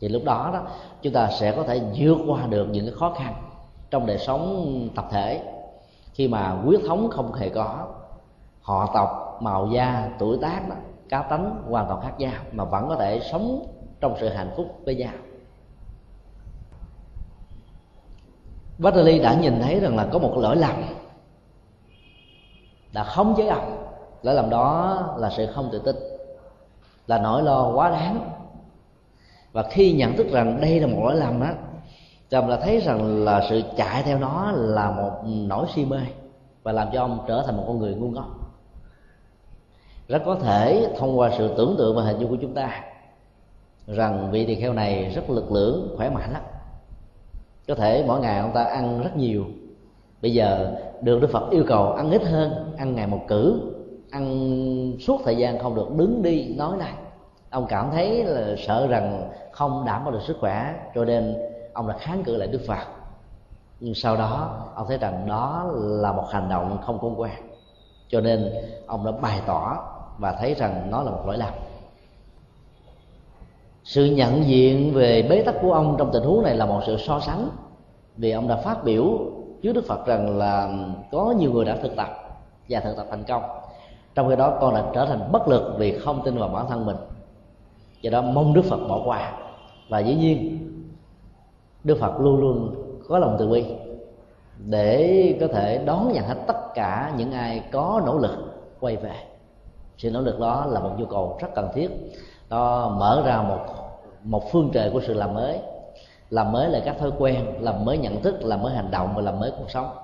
[0.00, 0.62] thì lúc đó đó,
[1.02, 3.34] chúng ta sẽ có thể vượt qua được những cái khó khăn
[3.90, 5.42] trong đời sống tập thể.
[6.12, 7.88] Khi mà quyết thống không hề có,
[8.60, 10.76] họ tộc, màu da, tuổi tác đó,
[11.08, 13.66] cá tánh hoàn toàn khác nhau mà vẫn có thể sống
[14.00, 15.12] trong sự hạnh phúc với nhau.
[18.78, 20.74] Batali đã nhìn thấy rằng là có một lỗi lầm
[22.94, 23.86] đã khống chế ông
[24.22, 25.96] lỗi lầm đó là sự không tự tin,
[27.06, 28.30] là nỗi lo quá đáng.
[29.52, 31.46] Và khi nhận thức rằng đây là một lỗi lầm đó
[32.30, 36.00] chồng là thấy rằng là sự chạy theo nó là một nỗi si mê
[36.62, 38.26] và làm cho ông trở thành một con người ngu ngốc.
[40.08, 42.80] Rất có thể thông qua sự tưởng tượng và hình dung của chúng ta
[43.86, 46.42] rằng vị tỳ kheo này rất lực lưỡng, khỏe mạnh lắm.
[47.68, 49.44] Có thể mỗi ngày ông ta ăn rất nhiều
[50.22, 53.60] bây giờ được đức phật yêu cầu ăn ít hơn, ăn ngày một cử,
[54.10, 56.92] ăn suốt thời gian không được, đứng đi nói này
[57.50, 61.36] ông cảm thấy là sợ rằng không đảm bảo được sức khỏe, cho nên
[61.72, 62.86] ông đã kháng cự lại đức phật.
[63.80, 67.32] Nhưng sau đó, ông thấy rằng đó là một hành động không công quan
[68.08, 68.52] cho nên
[68.86, 69.78] ông đã bày tỏ
[70.18, 71.54] và thấy rằng nó là một lỗi lầm.
[73.84, 76.96] Sự nhận diện về bế tắc của ông trong tình huống này là một sự
[76.96, 77.48] so sánh,
[78.16, 79.18] vì ông đã phát biểu
[79.64, 80.68] trước đức phật rằng là
[81.12, 82.08] có nhiều người đã thực tập
[82.68, 83.42] và thực tập thành công.
[84.14, 86.86] Trong khi đó, con đã trở thành bất lực vì không tin vào bản thân
[86.86, 86.96] mình.
[88.00, 89.32] Do đó, mong đức phật bỏ qua.
[89.88, 90.58] Và dĩ nhiên,
[91.84, 92.74] đức phật luôn luôn
[93.08, 93.64] có lòng từ bi
[94.58, 98.36] để có thể đón nhận hết tất cả những ai có nỗ lực
[98.80, 99.14] quay về.
[99.96, 101.90] Sự nỗ lực đó là một nhu cầu rất cần thiết.
[102.50, 103.60] Nó mở ra một
[104.22, 105.58] một phương trời của sự làm mới
[106.30, 109.22] làm mới lại các thói quen làm mới nhận thức làm mới hành động và
[109.22, 109.96] làm mới cuộc sống.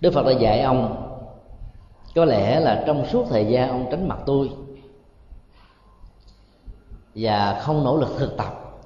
[0.00, 1.08] Đức phật đã dạy ông
[2.14, 4.50] có lẽ là trong suốt thời gian ông tránh mặt tôi
[7.14, 8.78] và không nỗ lực thực tập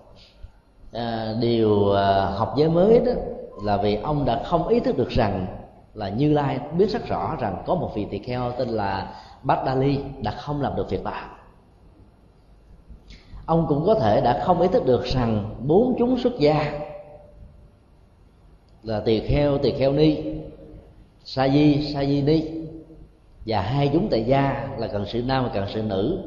[0.93, 3.13] à, điều à, học giới mới đó
[3.63, 5.47] là vì ông đã không ý thức được rằng
[5.95, 9.65] là như lai biết rất rõ rằng có một vị tỳ kheo tên là bát
[9.65, 11.36] đa ly đã không làm được việc đó
[13.47, 16.81] ông cũng có thể đã không ý thức được rằng bốn chúng xuất gia
[18.83, 20.23] là tỳ kheo tỳ kheo ni
[21.25, 22.51] sa di sa di ni.
[23.47, 26.19] Và hai chúng tại gia là cần sự nam và cần sự nữ.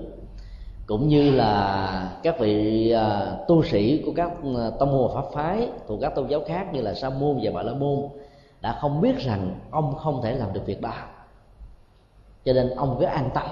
[0.86, 5.70] Cũng như là các vị uh, tu sĩ của các à, tông môn pháp phái
[5.88, 8.00] thuộc các tôn giáo khác như là sa môn và bà la môn
[8.62, 10.94] đã không biết rằng ông không thể làm được việc đó.
[12.46, 13.46] Cho nên ông cứ an tâm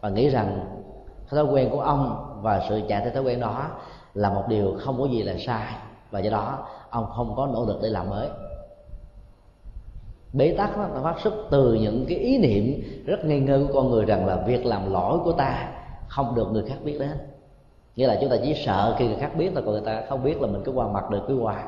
[0.00, 0.60] và nghĩ rằng
[1.30, 3.70] thói quen của ông và sự chạy theo thói quen đó
[4.14, 5.74] là một điều không có gì là sai.
[6.10, 8.28] Và do đó, ông không có nỗ lực để làm mới.
[10.32, 13.90] Bế tắc nó phát xuất từ những cái ý niệm rất ngây ngơ của con
[13.90, 15.72] người rằng là việc làm lỗi của ta
[16.08, 17.18] không được người khác biết đến.
[17.96, 20.22] Nghĩa là chúng ta chỉ sợ khi người khác biết là còn người ta không
[20.22, 21.64] biết là mình cứ qua mặt được cứ qua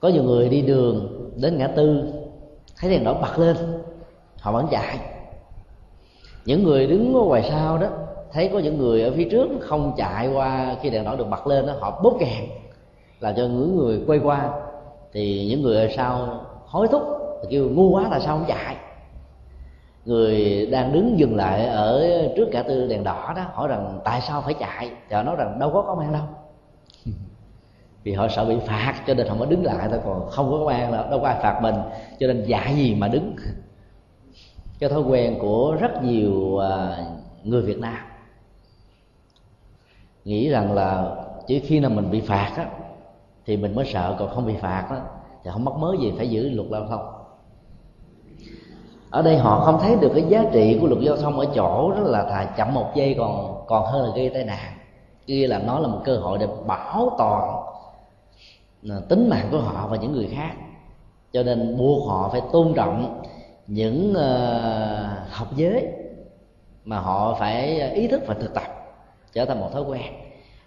[0.00, 2.12] có nhiều người đi đường đến ngã tư,
[2.76, 3.56] thấy đèn đỏ bật lên,
[4.40, 4.98] họ vẫn chạy
[6.48, 7.86] những người đứng ở ngoài sau đó
[8.32, 11.46] thấy có những người ở phía trước không chạy qua khi đèn đỏ được bật
[11.46, 12.44] lên đó họ bóp kèn
[13.20, 14.50] làm cho những người quay qua.
[15.12, 17.02] Thì những người ở sau hối thúc
[17.50, 18.76] kêu ngu quá là sao không chạy?
[20.04, 22.04] Người đang đứng dừng lại ở
[22.36, 24.90] trước cả tư đèn đỏ đó hỏi rằng tại sao phải chạy?
[25.08, 26.22] Thì họ nói rằng đâu có công an đâu.
[28.02, 30.58] Vì họ sợ bị phạt cho nên họ mới đứng lại thôi còn không có
[30.58, 31.74] công an đâu đâu có ai phạt mình
[32.20, 33.36] cho nên dạy gì mà đứng
[34.78, 36.98] cái thói quen của rất nhiều à,
[37.44, 37.98] người việt nam.
[40.24, 41.16] Nghĩ rằng là
[41.46, 42.66] chỉ khi nào mình bị phạt á,
[43.46, 44.96] thì mình mới sợ, còn không bị phạt đó
[45.44, 47.18] thì không mất mớ gì phải giữ luật giao thông.
[49.10, 51.92] Ở đây họ không thấy được cái giá trị của luật giao thông ở chỗ
[51.92, 54.72] đó là thà chậm một giây còn còn hơn là gây tai nạn.
[55.26, 57.64] Kia là nó là một cơ hội để bảo toàn
[58.90, 60.52] à, tính mạng của họ và những người khác.
[61.32, 63.22] Cho nên buộc họ phải tôn trọng
[63.68, 65.86] những uh, học giới
[66.84, 68.62] mà họ phải ý thức và thực tập
[69.32, 70.12] trở thành một thói quen.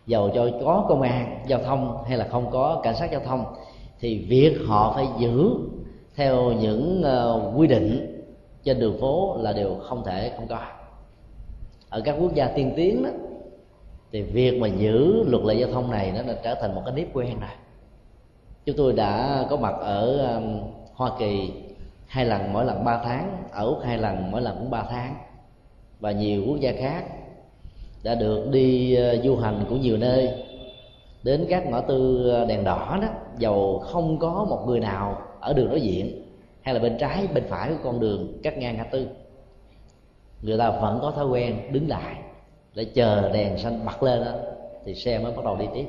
[0.05, 3.45] Dầu cho có công an giao thông hay là không có cảnh sát giao thông
[3.99, 5.51] thì việc họ phải giữ
[6.15, 8.21] theo những uh, quy định
[8.63, 10.59] trên đường phố là điều không thể không có.
[11.89, 13.09] Ở các quốc gia tiên tiến đó
[14.11, 16.95] thì việc mà giữ luật lệ giao thông này nó đã trở thành một cái
[16.95, 17.49] nếp quen rồi.
[18.65, 20.59] Chúng tôi đã có mặt ở um,
[20.93, 21.51] hoa kỳ
[22.11, 25.15] hai lần mỗi lần ba tháng, ở úc hai lần mỗi lần cũng ba tháng.
[25.99, 27.03] Và nhiều quốc gia khác
[28.03, 30.29] đã được đi ờ, du hành của nhiều nơi.
[31.23, 33.07] Đến các ngõ tư ờ, đèn đỏ đó,
[33.37, 36.23] dầu không có một người nào ở đường đối diện,
[36.61, 39.07] hay là bên trái, bên phải của con đường cắt ngang ngã tư.
[40.41, 42.15] Người ta vẫn có thói quen đứng lại
[42.75, 44.31] để chờ đèn xanh bật lên đó,
[44.85, 45.85] thì xe mới bắt đầu đi tiếp.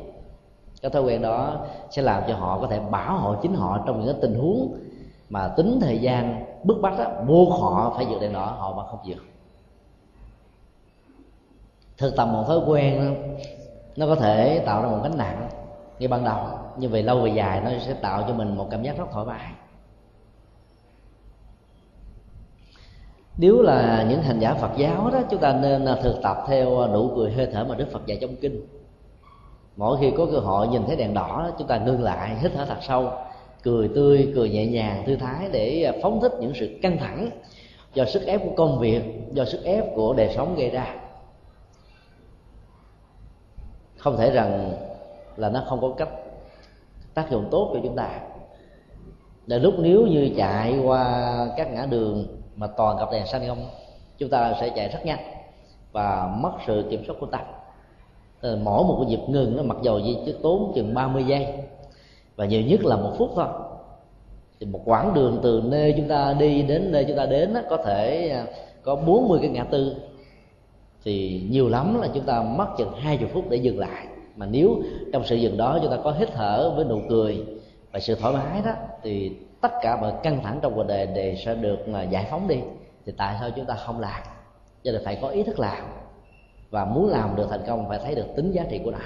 [0.83, 3.99] Cái thói quen đó sẽ làm cho họ có thể bảo hộ chính họ trong
[3.99, 4.79] những cái tình huống
[5.33, 8.87] mà tính thời gian bức bách đó, buộc họ phải vượt đèn đỏ họ vẫn
[8.91, 9.22] không vượt
[11.99, 13.22] thực tập một thói quen đó,
[13.97, 15.49] nó có thể tạo ra một gánh nặng
[15.99, 18.83] như ban đầu nhưng về lâu về dài nó sẽ tạo cho mình một cảm
[18.83, 19.53] giác rất thoải mái.
[23.37, 26.80] Nếu là những hành giả Phật giáo đó chúng ta nên à, thực tập theo
[26.80, 28.66] à, nụ cười hơi thở mà Đức Phật dạy trong kinh.
[29.76, 32.64] Mỗi khi có cơ hội nhìn thấy đèn đỏ chúng ta ngưng lại hít thở
[32.64, 33.11] thật sâu
[33.62, 37.30] cười tươi, cười nhẹ nhàng, thư thái để à, phóng thích những sự căng thẳng
[37.94, 39.02] do sức ép của công việc,
[39.32, 40.94] do sức ép của đời sống gây ra.
[43.98, 44.72] Không thể rằng
[45.36, 46.08] là nó không có cách
[47.14, 48.20] tác dụng tốt cho chúng ta.
[49.46, 53.68] Để lúc nếu như chạy qua các ngã đường mà toàn gặp đèn xanh không,
[54.18, 55.18] chúng ta sẽ chạy rất nhanh
[55.92, 57.44] và mất sự kiểm soát của ta.
[58.40, 61.46] Ờ, mỗi một cái nhịp ngừng nó mặc dầu gì chứ tốn chừng 30 giây
[62.37, 63.47] và nhiều nhất là một phút thôi.
[64.61, 67.76] Thì một quãng đường từ nơi chúng ta đi đến nơi chúng ta đến có
[67.76, 68.47] thể à,
[68.83, 69.95] có 40 cái ngã tư.
[71.05, 74.07] Thì nhiều lắm là chúng ta mất chừng 20 phút để dừng lại.
[74.37, 77.45] Mà nếu trong sự dừng đó chúng ta có hít thở với nụ cười
[77.93, 78.72] và sự thoải mái đó,
[79.03, 82.49] thì tất cả mọi căng thẳng trong cuộc đời đều sẽ được à, giải phóng
[82.49, 82.59] đi.
[83.07, 84.22] Thì tại sao chúng ta không làm?
[84.85, 85.83] Cho nên phải có ý thức làm.
[86.70, 88.99] Và muốn làm được thành công phải thấy được tính giá trị của nó.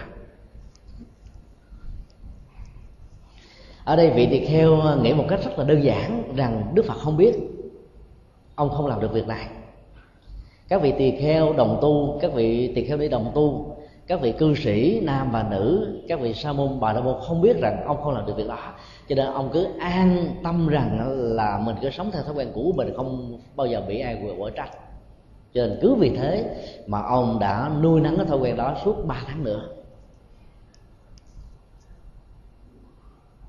[3.87, 6.85] Ở đây vị tỳ kheo ờ, nghĩ một cách rất là đơn giản rằng đức
[6.85, 7.35] phật không biết.
[8.55, 9.47] Ông không làm được việc này.
[10.69, 13.77] Các vị tỳ kheo đồng tu, các vị tỳ kheo đi đồng tu,
[14.07, 17.41] các vị cư sĩ nam và nữ, các vị sa môn bà la môn không
[17.41, 18.59] biết rằng ông không làm được việc đó.
[19.09, 22.73] Cho nên ông cứ an tâm rằng là mình cứ sống theo thói quen cũ,
[22.77, 24.71] mình không bao giờ bị ai quở trách.
[25.55, 26.45] Cho nên cứ vì thế
[26.87, 29.76] mà ông đã nuôi nắng cái thói quen đó suốt 3 tháng nữa.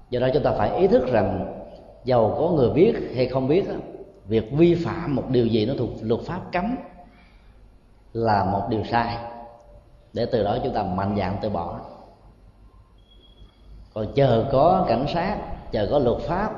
[0.10, 1.54] Do đó chúng ta phải ý thức rằng
[2.04, 3.66] giàu có người biết hay không biết
[4.26, 6.76] việc vi phạm một điều gì nó thuộc luật pháp cấm
[8.14, 9.18] là một điều sai.
[10.14, 11.80] Để từ đó chúng ta mạnh dạn từ bỏ.
[13.94, 15.38] Còn chờ có cảnh sát
[15.72, 16.52] chờ có luật pháp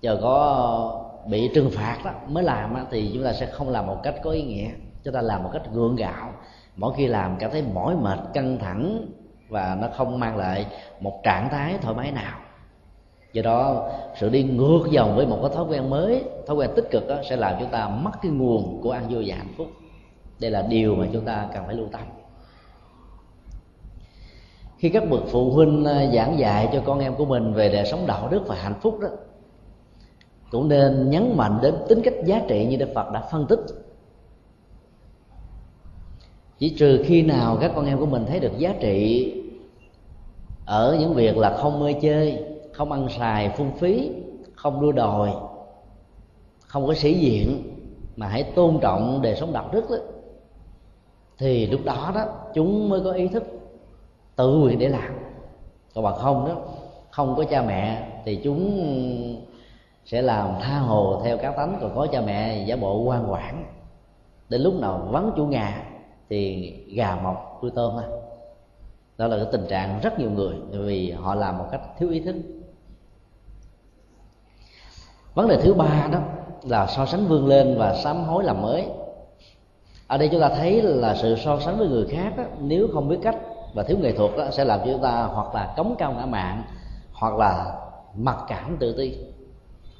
[0.00, 3.86] chờ có bị trừng phạt đó mới làm đó, thì chúng ta sẽ không làm
[3.86, 4.70] một cách có ý nghĩa.
[5.04, 6.32] Chúng ta làm một cách gượng gạo.
[6.76, 9.06] Mỗi khi làm cảm thấy mỏi mệt căng thẳng
[9.48, 10.66] và nó không mang lại
[11.00, 12.38] một trạng thái thoải mái nào
[13.32, 16.90] do đó sự đi ngược dòng với một cái thói quen mới thói quen tích
[16.90, 19.66] cực đó, sẽ làm chúng ta mất cái nguồn của an vui và hạnh phúc.
[20.40, 22.02] Đây là điều mà chúng ta cần phải lưu tâm.
[24.78, 27.86] Khi các bậc phụ huynh à, giảng dạy cho con em của mình về đời
[27.86, 29.08] sống đạo đức và hạnh phúc đó
[30.50, 33.60] cũng nên nhấn mạnh đến tính cách giá trị như đức phật đã phân tích.
[36.58, 39.32] Chỉ trừ khi nào các con em của mình thấy được giá trị
[40.66, 42.44] ở những việc là không mê chơi
[42.78, 44.10] không ăn xài phung phí
[44.54, 45.34] không đua đòi
[46.58, 47.62] không có sĩ diện
[48.16, 49.96] mà hãy tôn trọng đời sống đạo đức đó,
[51.38, 52.24] thì lúc đó đó
[52.54, 53.44] chúng mới có ý thức
[54.36, 55.14] tự nguyện để làm.
[55.94, 56.56] Còn bằng không đó
[57.10, 58.80] không có cha mẹ thì chúng
[60.04, 61.78] sẽ làm tha hồ theo cá tánh.
[61.80, 63.66] Còn có cha mẹ giả bộ ngoan quản
[64.48, 65.84] đến lúc nào vắng chủ nhà
[66.28, 68.20] thì gà mọc nuôi tôm thôi
[69.18, 72.20] đó là cái tình trạng rất nhiều người vì họ làm một cách thiếu ý
[72.20, 72.36] thức
[75.38, 76.18] vấn đề thứ ba đó
[76.62, 78.86] là so sánh vươn lên và sám hối làm mới.
[80.06, 83.08] Ở đây chúng ta thấy là sự so sánh với người khác đó, nếu không
[83.08, 83.36] biết cách
[83.74, 86.26] và thiếu nghệ thuật đó, sẽ làm cho chúng ta hoặc là cống cao ngã
[86.26, 86.62] mạng
[87.12, 87.74] hoặc là
[88.14, 89.16] mặc cảm tự ti.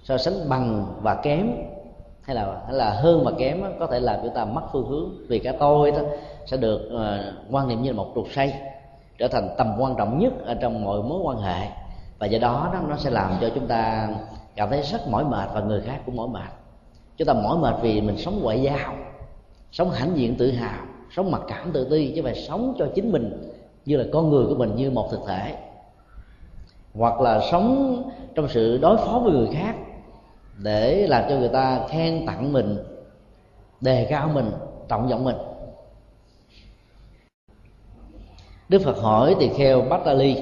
[0.04, 1.52] So sánh bằng và kém
[2.22, 4.88] hay là hay là hơn và kém đó, có thể làm chúng ta mất phương
[4.88, 6.00] hướng vì cả tôi đó
[6.46, 8.54] sẽ được uh, quan niệm như là một trục xây
[9.18, 11.68] trở thành tầm quan trọng nhất ở trong mọi mối quan hệ.
[12.18, 14.08] Và do đó, đó nó sẽ làm cho chúng ta
[14.58, 16.50] cảm thấy rất mỏi mệt và người khác cũng mỏi mệt.
[17.16, 18.94] Chúng ta mỏi mệt vì mình sống ngoại giao,
[19.72, 20.86] sống hãnh diện tự hào,
[21.16, 23.50] sống mặc cảm tự ti, chứ phải sống cho chính mình
[23.84, 25.54] như là con người của mình, như một thực thể.
[26.94, 28.02] Hoặc là sống
[28.34, 29.74] trong sự đối phó với người khác
[30.62, 32.78] để làm cho người ta khen tặng mình,
[33.80, 34.50] đề cao mình,
[34.88, 35.36] trọng vọng mình.
[38.68, 40.36] Đức phật hỏi tỳ kheo bát đa ly,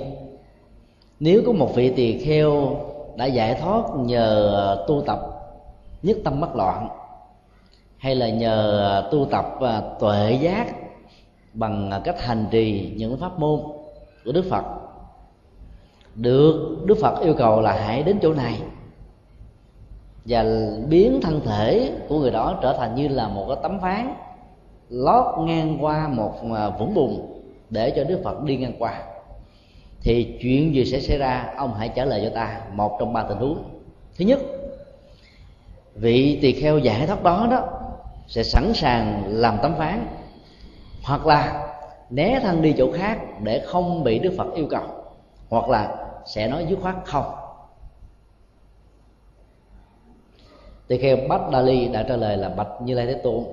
[1.20, 2.76] nếu có một vị tỳ kheo
[3.16, 5.20] đã giải thoát nhờ tu tập
[6.02, 6.88] nhất tâm bất loạn,
[7.98, 10.66] hay là nhờ tu tập à, tuệ giác
[11.52, 13.60] bằng cách hành trì những pháp môn
[14.24, 14.64] của đức phật.
[16.14, 18.62] Được đức phật yêu cầu là hãy đến chỗ này
[20.24, 20.44] và
[20.88, 24.14] biến thân thể của người đó trở thành như là một cái tấm ván
[24.88, 29.02] lót ngang qua một à, vũng bùn để cho đức phật đi ngang qua
[30.06, 32.60] thì chuyện gì sẽ xảy ra, ông hãy trả lời cho ta.
[32.72, 33.64] Một trong ba tình huống.
[34.18, 34.38] Thứ nhất,
[35.94, 37.68] vị tỳ kheo giải thoát đó đó
[38.26, 40.06] sẽ sẵn sàng làm tấm phán,
[41.04, 41.68] hoặc là
[42.10, 44.84] né thân đi chỗ khác để không bị đức phật yêu cầu,
[45.48, 45.96] hoặc là
[46.26, 47.34] sẽ nói dứt khoát không.
[50.86, 53.44] Tỳ kheo bách đa ly đã trả lời là bạch như lai thế tôn.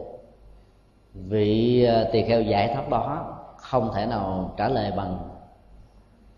[1.14, 5.33] Vị à, tỳ kheo giải thoát đó không thể nào trả lời bằng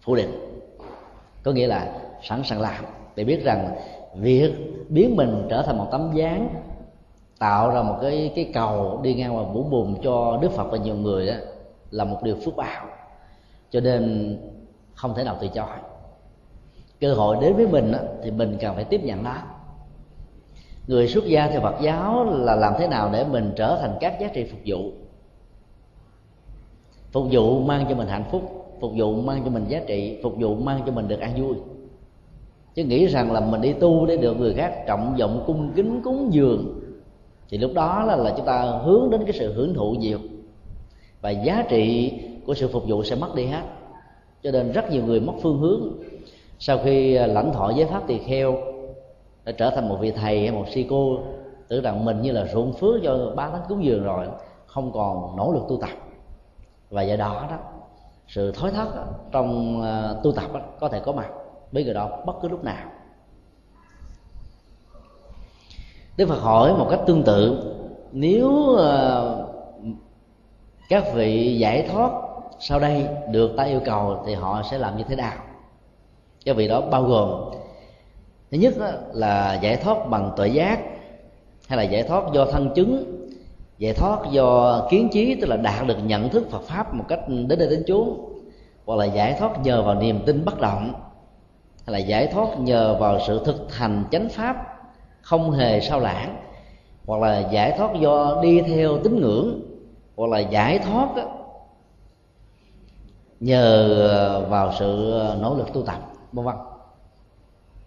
[0.05, 0.31] phủ định.
[1.43, 1.93] Có nghĩa là
[2.23, 2.85] sẵn sàng làm
[3.15, 3.75] để biết rằng
[4.15, 4.53] việc
[4.89, 6.49] biến mình trở thành một tấm dáng
[7.39, 10.77] tạo ra một cái cái cầu đi ngang qua vũ bùn cho đức phật và
[10.77, 11.33] nhiều người đó
[11.91, 12.85] là một điều phước báo.
[13.69, 14.37] Cho nên
[14.93, 15.77] không thể nào từ chối.
[16.99, 19.35] Cơ hội đến với mình đó, thì mình cần phải tiếp nhận nó.
[20.87, 24.19] Người xuất gia theo phật giáo là làm thế nào để mình trở thành các
[24.19, 24.91] giá trị phục vụ?
[27.11, 30.33] Phục vụ mang cho mình hạnh phúc phục vụ mang cho mình giá trị phục
[30.39, 31.55] vụ mang cho mình được an vui.
[32.75, 36.01] Chứ nghĩ rằng là mình đi tu để được người khác trọng vọng cung kính
[36.03, 36.79] cúng dường
[37.49, 40.19] thì lúc đó là, là chúng ta hướng đến cái sự hưởng thụ nhiều.
[41.21, 42.13] Và giá trị
[42.45, 43.63] của sự phục vụ sẽ mất đi hết.
[44.43, 45.81] Cho nên rất nhiều người mất phương hướng.
[46.59, 48.57] Sau khi à, lãnh thọ giới pháp tỳ kheo
[49.45, 51.19] đã trở thành một vị thầy hay một si cô
[51.67, 54.27] tưởng rằng mình như là ruộng phước cho ba tháng cúng dường rồi
[54.65, 55.89] không còn nỗ lực tu tập.
[56.89, 57.57] Và do đó đó
[58.27, 58.87] sự thối thất
[59.31, 61.27] trong ờ, tu tập có thể có mặt
[61.71, 62.91] với người đó bất cứ lúc nào.
[66.17, 67.73] Đức Phật hỏi một cách tương tự,
[68.11, 69.47] nếu ờ,
[70.89, 72.11] các vị giải thoát
[72.59, 75.37] sau đây được ta yêu cầu thì họ sẽ làm như thế nào?
[76.45, 77.53] Các vị đó bao gồm,
[78.51, 78.73] thứ nhất
[79.13, 80.79] là giải thoát bằng tuệ giác
[81.67, 83.15] hay là giải thoát do thân chứng
[83.77, 87.19] giải thoát do kiến trí tức là đạt được nhận thức Phật pháp một cách
[87.27, 88.33] đến đây đến chốn
[88.85, 90.93] hoặc là giải thoát nhờ vào niềm tin bất động
[91.85, 94.79] hay là giải thoát nhờ vào sự thực hành chánh pháp
[95.21, 96.37] không hề sao lãng
[97.05, 99.59] hoặc là giải thoát do đi theo tín ngưỡng
[100.15, 101.23] hoặc là giải thoát đó,
[103.39, 105.99] nhờ vào sự nỗ lực tu tập
[106.31, 106.55] vân vân.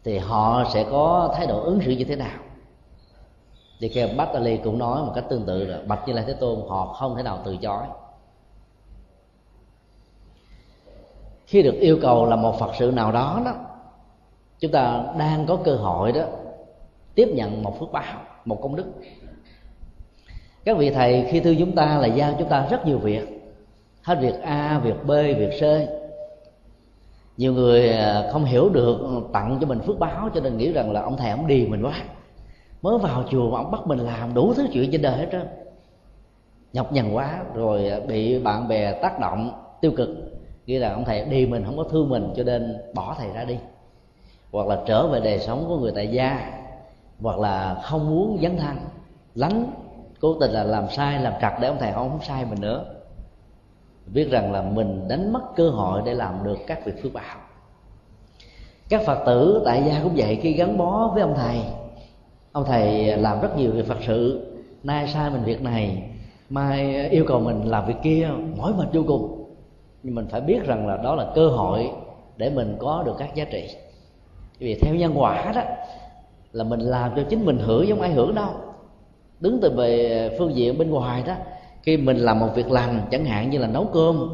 [0.05, 2.39] Thì họ sẽ có thái độ ứng xử như thế nào?
[3.81, 6.33] Thì kêu Bát Ali cũng nói một cách tương tự là bạch như lai thế
[6.33, 7.83] tôn, họ không thể nào từ chối.
[11.47, 13.55] Khi được yêu cầu là một phật sự nào đó đó,
[14.59, 16.22] chúng ta đang có cơ hội đó
[17.14, 18.87] tiếp nhận một phước báo, một công đức.
[20.64, 23.55] Các vị thầy, khi thư chúng ta là giao chúng ta rất nhiều việc,
[24.03, 25.62] hết việc a, việc b, việc c.
[27.37, 28.99] Nhiều người à, không hiểu được
[29.33, 31.83] tặng cho mình phước báo cho nên nghĩ rằng là ông thầy ông đi mình
[31.83, 32.03] quá
[32.83, 35.49] mới vào chùa mà ông bắt mình làm đủ thứ chuyện trên đời hết trơn.
[36.72, 40.09] Nhọc nhằn quá rồi bị bạn bè tác động tiêu cực.
[40.66, 43.45] Nghĩa là ông thầy đi mình không có thương mình cho nên bỏ thầy ra
[43.45, 43.57] đi.
[44.53, 46.53] Hoặc là trở về đời sống của người tại gia.
[47.20, 48.76] Hoặc là không muốn dấn thân.
[49.35, 49.66] Lánh
[50.20, 52.85] cố tình là làm sai làm trật để ông thầy không, không sai mình nữa.
[54.07, 57.37] Biết rằng là mình đánh mất cơ hội để làm được các việc phước báo.
[58.89, 61.61] Các phật tử tại gia cũng vậy khi gắn bó với ông thầy
[62.59, 64.47] ông thầy làm rất nhiều việc phật sự.
[64.83, 66.03] Nay sai mình việc này,
[66.51, 69.45] mai yêu cầu mình làm việc kia, mỏi mệt vô cùng.
[70.03, 71.91] Nhưng mình phải biết rằng là đó là cơ hội
[72.37, 73.69] để mình có được các giá trị.
[74.59, 75.63] Vì theo nhân quả đó,
[76.53, 78.49] là mình làm cho chính mình hưởng giống ai hưởng đâu.
[79.41, 81.35] Đứng từ về phương diện bên ngoài đó,
[81.83, 84.31] khi mình làm một việc lành, chẳng hạn như là nấu cơm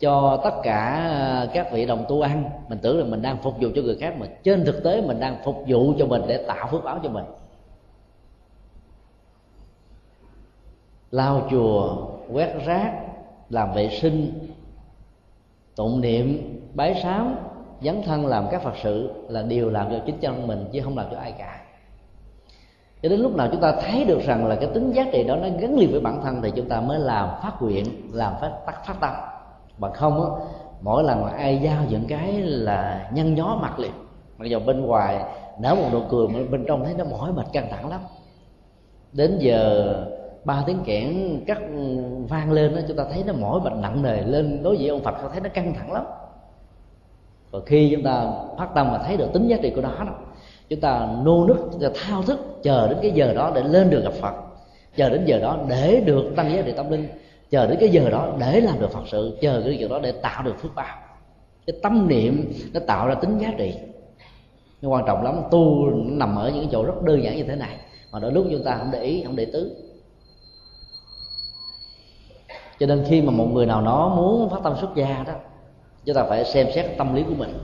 [0.00, 0.78] cho tất cả
[1.12, 3.96] à, các vị đồng tu ăn, mình tưởng là mình đang phục vụ cho người
[4.00, 6.98] khác, mà trên thực tế mình đang phục vụ cho mình để tạo phước báo
[7.02, 7.24] cho mình.
[11.16, 12.92] Lau chùa, quét rác,
[13.50, 14.48] làm vệ sinh,
[15.76, 17.36] tụng niệm, bái sám,
[17.80, 20.96] dấn thân làm các phật sự là điều làm cho chính chân mình chứ không
[20.96, 21.60] làm cho ai cả.
[23.02, 25.36] Cho đến lúc nào chúng ta thấy được rằng là cái tính giá trị đó
[25.36, 28.52] nó gắn liền với bản thân thì chúng ta mới làm phát nguyện, làm phát
[28.66, 29.14] tắt phát tâm.
[29.78, 30.44] Bằng không á,
[30.80, 33.92] mỗi lần mà ai giao những cái là nhăn nhó mặt liền.
[34.38, 35.24] Mặc dù bên ngoài
[35.58, 38.00] nở một nụ cười, mà bên trong thấy nó mỏi mệt căng thẳng lắm.
[39.12, 39.94] Đến giờ
[40.46, 41.58] ba tiếng kẽn cắt
[42.28, 44.62] vang lên đó, chúng ta thấy nó mỏi bệnh nặng nề lên.
[44.62, 46.04] Đối diện ông phật thấy nó căng thẳng lắm.
[47.50, 50.12] Và khi chúng ta phát tâm mà thấy được tính giá trị của nó đó
[50.68, 53.90] chúng ta nô nức, chúng ta thao thức, chờ đến cái giờ đó để lên
[53.90, 54.34] được gặp phật.
[54.96, 57.08] Chờ đến giờ đó để được tăng giá trị tâm linh.
[57.50, 59.38] Chờ đến cái giờ đó để làm được phật sự.
[59.40, 60.96] Chờ cái giờ đó để tạo được phước báo.
[61.66, 63.74] Cái tâm niệm nó tạo ra tính giá trị.
[64.80, 65.40] Nhưng quan trọng lắm.
[65.50, 67.76] Tu nằm ở những cái chỗ rất đơn giản như thế này.
[68.12, 69.76] Mà đôi lúc chúng ta không để ý, không để tứ
[72.80, 75.32] cho nên khi mà một người nào đó muốn phát tâm xuất gia đó,
[76.04, 77.58] chúng ta phải xem xét tâm lý của mình.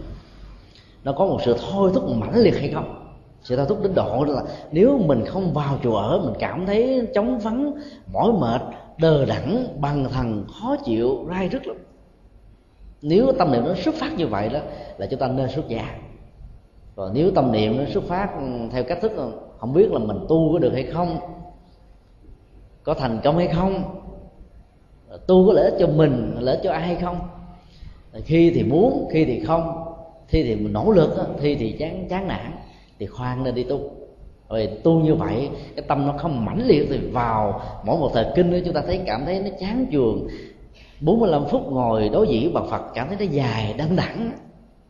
[1.04, 2.98] Nó có một sự thôi thúc mãnh liệt hay không?
[3.42, 4.42] Sự thôi thúc đến độ là
[4.72, 7.72] nếu mình không vào chùa ở, mình cảm thấy chóng vắng,
[8.12, 8.62] mỏi mệt,
[8.98, 11.76] đờ đẫn, bằng thần, khó chịu, rai rứt lắm.
[13.02, 14.60] Nếu tâm niệm nó xuất phát như vậy đó,
[14.98, 15.84] là chúng ta nên xuất gia.
[16.96, 18.28] Rồi nếu tâm niệm nó xuất phát
[18.72, 19.12] theo cách thức,
[19.58, 21.18] không biết là mình tu có được hay không,
[22.82, 24.01] có thành công hay không
[25.26, 27.18] tu có lợi ích cho mình, lợi ích cho ai hay không?
[28.24, 29.84] Khi thì muốn, khi thì không.
[30.28, 31.10] Khi thì mình nỗ lực,
[31.40, 32.52] khi thì chán chán nản,
[32.98, 33.80] thì khoan nên đi tu.
[34.48, 38.26] Rồi tu như vậy, cái tâm nó không mãnh liệt thì vào mỗi một thời
[38.36, 40.26] kinh nữa chúng ta thấy cảm thấy nó chán chường.
[41.00, 44.32] 45 phút ngồi đối diện bằng Phật, cảm thấy nó dài đăng đẳng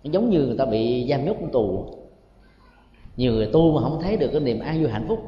[0.03, 1.85] giống như người ta bị giam nhốt trong tù.
[3.17, 5.19] Nhiều người tu mà không thấy được cái niềm an vui hạnh phúc,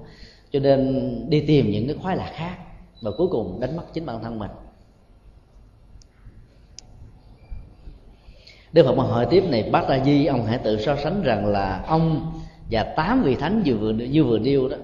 [0.52, 2.56] cho nên đi tìm những cái khoái lạc khác,
[3.02, 4.50] và cuối cùng đánh mất chính bản thân mình.
[8.74, 11.46] Đức Phật mà hỏi tiếp này, Bát Đa Di, ông hãy tự so sánh rằng
[11.46, 12.32] là ông
[12.70, 14.76] và tám vị thánh như vừa như vừa nêu đó,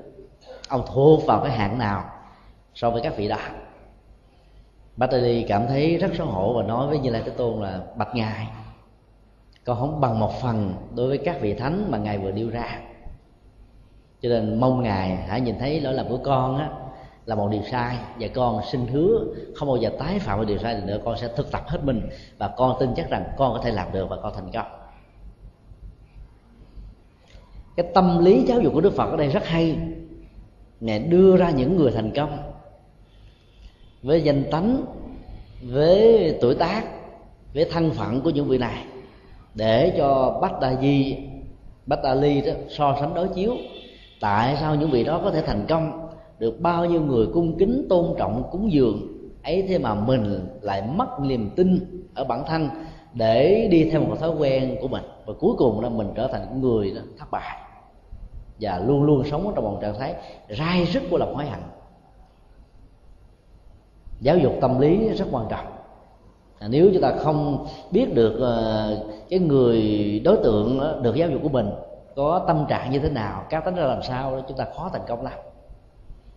[0.68, 2.04] ông thuộc vào cái hạng nào
[2.74, 3.36] so với các vị đó?
[4.96, 7.62] Bát Đa Di cảm thấy rất xấu hổ và nói với Như Lai Thế Tôn
[7.62, 8.48] là, bạch ngài,
[9.64, 12.78] con không bằng một phần đối với các vị thánh mà ngài vừa nêu ra.
[14.22, 16.70] Cho nên mong ngài hãy nhìn thấy lỗi lầm của con á
[17.30, 19.24] là một điều sai và con xin hứa
[19.54, 22.08] không bao giờ tái phạm một điều sai nữa, con sẽ thực tập hết mình
[22.38, 24.66] và con tin chắc rằng con có thể làm được và con thành công.
[27.76, 29.78] Cái tâm lý giáo dục của đức phật ở đây rất hay.
[30.80, 32.38] Ngài đưa ra những người thành công
[34.02, 34.84] với danh tánh,
[35.62, 36.84] với tuổi tác,
[37.54, 38.84] với thân phận của những vị này
[39.54, 41.16] để cho bách đa di,
[41.86, 43.56] bách đa ly đó so sánh đối chiếu.
[44.20, 46.09] Tại sao những vị đó có thể thành công?
[46.40, 48.98] Được bao nhiêu người cung kính tôn trọng cúng dường
[49.42, 52.68] ấy thế mà mình lại mất niềm tin ở bản thân
[53.14, 55.02] để đi theo một thói quen của mình.
[55.26, 57.56] Và cuối cùng là mình trở thành người đó, thất bại.
[58.60, 60.14] Và luôn luôn sống trong một trạng thái
[60.58, 61.60] rai rứt của lòng hối hận.
[64.20, 65.66] Giáo dục tâm lý rất quan trọng.
[66.58, 69.82] À, nếu chúng ta không biết được ờ, cái người
[70.24, 71.70] đối tượng được giáo dục của mình
[72.16, 75.02] có tâm trạng như thế nào cá tính ra làm sao chúng ta khó thành
[75.08, 75.32] công lắm.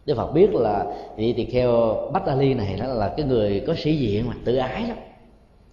[0.05, 0.85] Đức Phật biết là
[1.15, 4.55] vị tỳ kheo Bách Ali này đó là cái người có sĩ diện mà tự
[4.55, 4.97] ái lắm.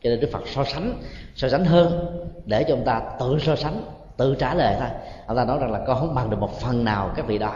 [0.02, 0.94] Cho nên Đức Phật so sánh
[1.34, 3.82] so sánh hơn để cho ông ta tự so sánh,
[4.16, 4.88] tự trả lời thôi.
[5.26, 7.54] Ông ta nói rằng là con không bằng được một phần nào các vị đó.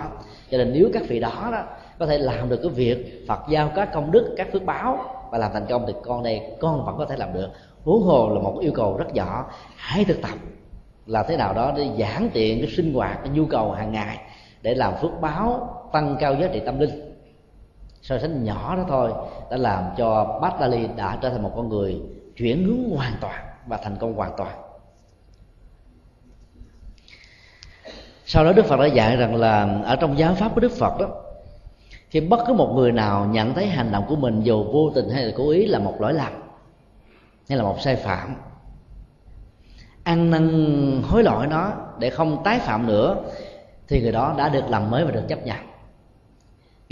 [0.51, 1.63] Cho nên nếu các vị đó đó
[1.99, 4.99] có thể làm được cái việc Phật giao các công đức, các phước báo
[5.31, 7.49] và làm thành công thì con đây con vẫn có thể làm được.
[7.85, 10.39] Huống hồ là một yêu cầu rất nhỏ, hãy thực tập
[11.07, 14.19] là thế nào đó để giảm tiện cái sinh hoạt, cái nhu cầu hàng ngày
[14.63, 17.15] để làm phước báo tăng cao giá trị tâm linh.
[18.03, 19.13] So sánh nhỏ đó thôi
[19.51, 22.01] đã làm cho Bát Đa Ly đã trở thành một con người
[22.37, 24.57] chuyển hướng hoàn toàn và thành công hoàn toàn.
[28.27, 30.99] Sau đó Đức Phật đã dạy rằng là ở trong giáo pháp của Đức Phật
[30.99, 31.07] đó,
[32.11, 35.09] khi bất cứ một người nào nhận thấy hành động của mình dù vô tình
[35.09, 36.33] hay là cố ý là một lỗi lầm
[37.49, 38.37] hay là một sai phạm,
[40.05, 43.17] ăn năn hối lỗi nó để không tái phạm nữa,
[43.89, 45.74] thì người đó đã được làm mới và được chấp nhận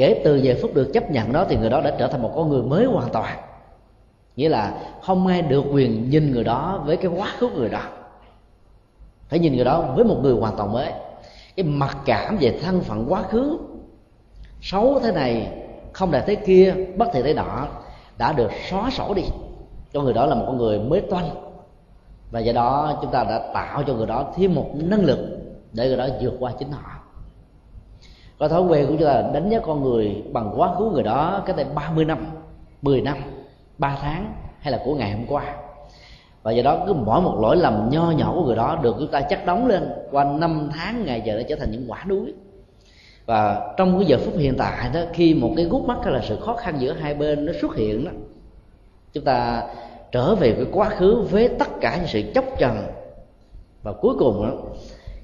[0.02, 2.32] kể từ giây phút được chấp nhận đó thì người đó đã trở thành một
[2.36, 3.38] con người mới hoàn toàn.
[4.36, 7.80] Nghĩa là không ai được quyền nhìn người đó với cái quá khứ người đó.
[9.28, 10.92] Phải nhìn người đó với một người hoàn toàn mới.
[11.56, 13.58] Cái mặc cảm về thân phận quá khứ,
[14.60, 15.52] xấu thế này,
[15.92, 17.68] không đạt thế kia, bất thiện thế nọ,
[18.18, 19.22] đã được xóa sổ đi.
[19.92, 21.30] Cho người đó là một con người mới toanh.
[22.30, 25.18] Và do đó chúng ta đã tạo cho người đó thêm một năng lực
[25.72, 27.01] để người đó vượt qua chính họ
[28.42, 31.42] có thói quen của chúng ta đánh giá con người bằng quá khứ người đó
[31.46, 32.26] cái đây 30 năm
[32.82, 33.16] 10 năm
[33.78, 35.54] 3 tháng hay là của ngày hôm qua.
[36.42, 39.10] Và do đó cứ mỗi một lỗi lầm nho nhỏ của người đó được chúng
[39.10, 42.34] ta chắc đóng lên qua năm tháng ngày giờ nó trở thành những quả núi
[43.26, 46.20] và trong cái giờ phút hiện tại đó khi một cái gút mắt hay là
[46.22, 48.10] sự khó khăn giữa hai bên nó xuất hiện đó
[49.12, 49.62] chúng ta
[50.12, 52.76] trở về cái quá khứ với tất cả những sự chốc trần
[53.82, 54.54] và cuối cùng đó,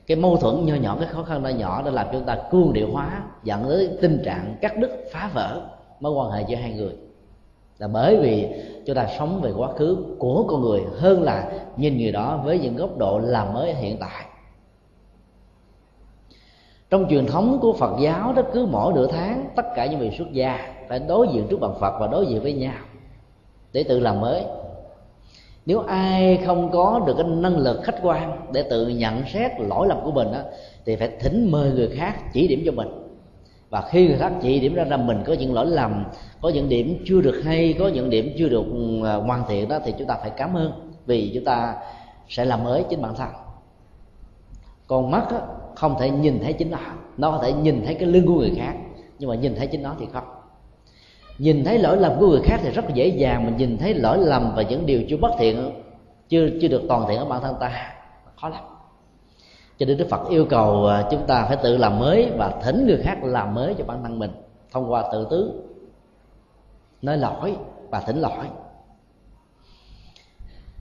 [0.09, 2.73] cái mâu thuẫn nho nhỏ, cái khó khăn nho nhỏ đã làm chúng ta cương
[2.73, 5.61] điệu hóa, dẫn tới tình trạng cắt đứt, phá vỡ
[6.01, 6.93] mối quan hệ giữa hai người.
[7.79, 8.49] Là bởi vì
[8.87, 12.59] chúng ta sống về quá khứ của con người hơn là nhìn người đó với
[12.59, 14.25] những góc độ làm mới hiện tại.
[16.91, 20.11] Trong truyền thống của Phật giáo đó, cứ mỗi nửa tháng, tất cả những vị
[20.19, 22.75] xuất gia phải đối diện trước bàn Phật và đối diện với nhau
[23.73, 24.45] để tự làm mới
[25.69, 29.89] nếu ai không có được cái năng lực khách quan để tự nhận xét lỗi
[29.89, 30.39] lầm của mình đó,
[30.85, 32.89] thì phải thỉnh mời người khác chỉ điểm cho mình.
[33.71, 36.05] Và khi người khác chỉ điểm ra rằng mình có những lỗi lầm
[36.41, 39.69] có những điểm chưa được hay có những điểm chưa được ừ, à, hoàn thiện
[39.69, 40.73] đó thì chúng ta phải cảm ơn
[41.07, 41.75] vì chúng ta
[42.29, 43.29] sẽ làm mới chính bản thân.
[44.87, 45.39] Còn mắt đó,
[45.77, 46.79] không thể nhìn thấy chính nó
[47.17, 48.75] nó có thể nhìn thấy cái lưng của người khác
[49.19, 50.38] nhưng mà nhìn thấy chính nó thì không
[51.39, 54.19] nhìn thấy lỗi lầm của người khác thì rất dễ dàng mình nhìn thấy lỗi
[54.19, 55.71] lầm và những điều chưa bất thiện,
[56.29, 57.95] chưa chưa được toàn thiện ở bản thân ta.
[58.41, 58.65] Khó lắm.
[59.79, 62.87] Cho nên đức phật yêu cầu à, chúng ta phải tự làm mới và thỉnh
[62.87, 64.31] người khác làm mới cho bản thân mình
[64.73, 65.53] thông qua tự tứ.
[67.03, 67.57] Nói lỗi
[67.91, 68.47] và thỉnh lỗi.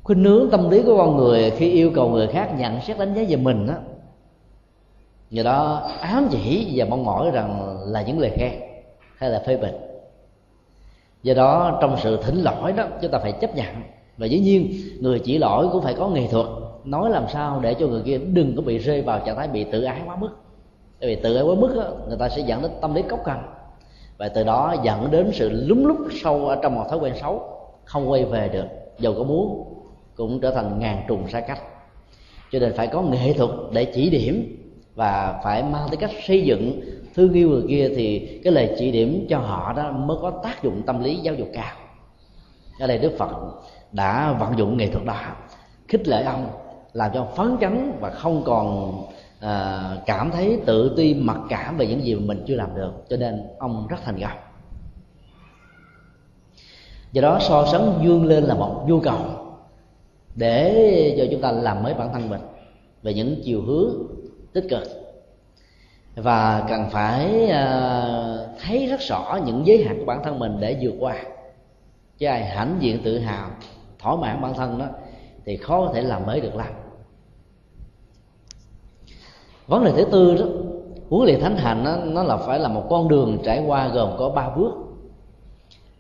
[0.04, 3.14] Khuynh hướng tâm lý của con người khi yêu cầu người khác nhận xét đánh
[3.14, 3.76] giá về mình á,
[5.30, 8.52] nhờ đó ám chỉ và mong mỏi rằng là những lời khen
[9.18, 9.87] hay là phê bình
[11.24, 13.76] do đó trong sự thỉnh lỗi đó chúng ta phải chấp nhận.
[14.18, 16.46] Và dĩ nhiên người chỉ lỗi cũng phải có nghệ thuật.
[16.84, 19.64] Nói làm sao để cho người kia đừng có bị rơi vào trạng thái bị
[19.64, 20.30] tự ái quá mức.
[21.00, 23.20] Bởi vì tự ái quá mức đó, người ta sẽ dẫn đến tâm lý cốc
[23.26, 23.40] cằn.
[24.18, 27.42] Và từ đó dẫn đến sự lúng lúc sâu ở trong một thói quen xấu
[27.84, 28.66] không quay về được.
[29.00, 29.64] Dầu có muốn
[30.16, 31.62] cũng trở thành ngàn trùng xa cách.
[32.52, 34.58] Cho nên phải có nghệ thuật để chỉ điểm
[34.96, 36.82] và phải mang tới cách xây dựng
[37.18, 40.64] thương yêu người kia thì cái lời chỉ điểm cho họ đó mới có tác
[40.64, 41.76] dụng tâm lý giáo dục cao.
[42.80, 43.32] Ở đây đức phật
[43.92, 45.16] đã vận dụng nghệ thuật đó.
[45.88, 46.50] Khích lệ ông
[46.94, 48.94] làm cho phấn chấn và không còn
[49.40, 52.92] à, cảm thấy tự ti mặc cảm về những gì mà mình chưa làm được.
[53.10, 54.38] Cho nên ông rất thành công.
[57.12, 59.18] Do đó so sánh dương lên là một nhu cầu
[60.36, 62.42] để cho chúng ta làm mới bản thân mình
[63.04, 63.92] về những chiều hướng
[64.54, 65.07] tích cực
[66.18, 70.78] và cần phải ờ, thấy rất rõ những giới hạn của bản thân mình để
[70.82, 71.16] vượt qua.
[72.18, 73.50] Chứ ai hãnh diện tự hào
[74.00, 74.86] thỏa mãn bản thân đó
[75.46, 76.68] thì khó có thể làm mới được lắm.
[79.68, 80.46] Vấn đề thứ tư đó
[81.10, 84.10] huấn luyện thánh hạnh đó, nó là phải là một con đường trải qua gồm
[84.18, 84.72] có ba bước.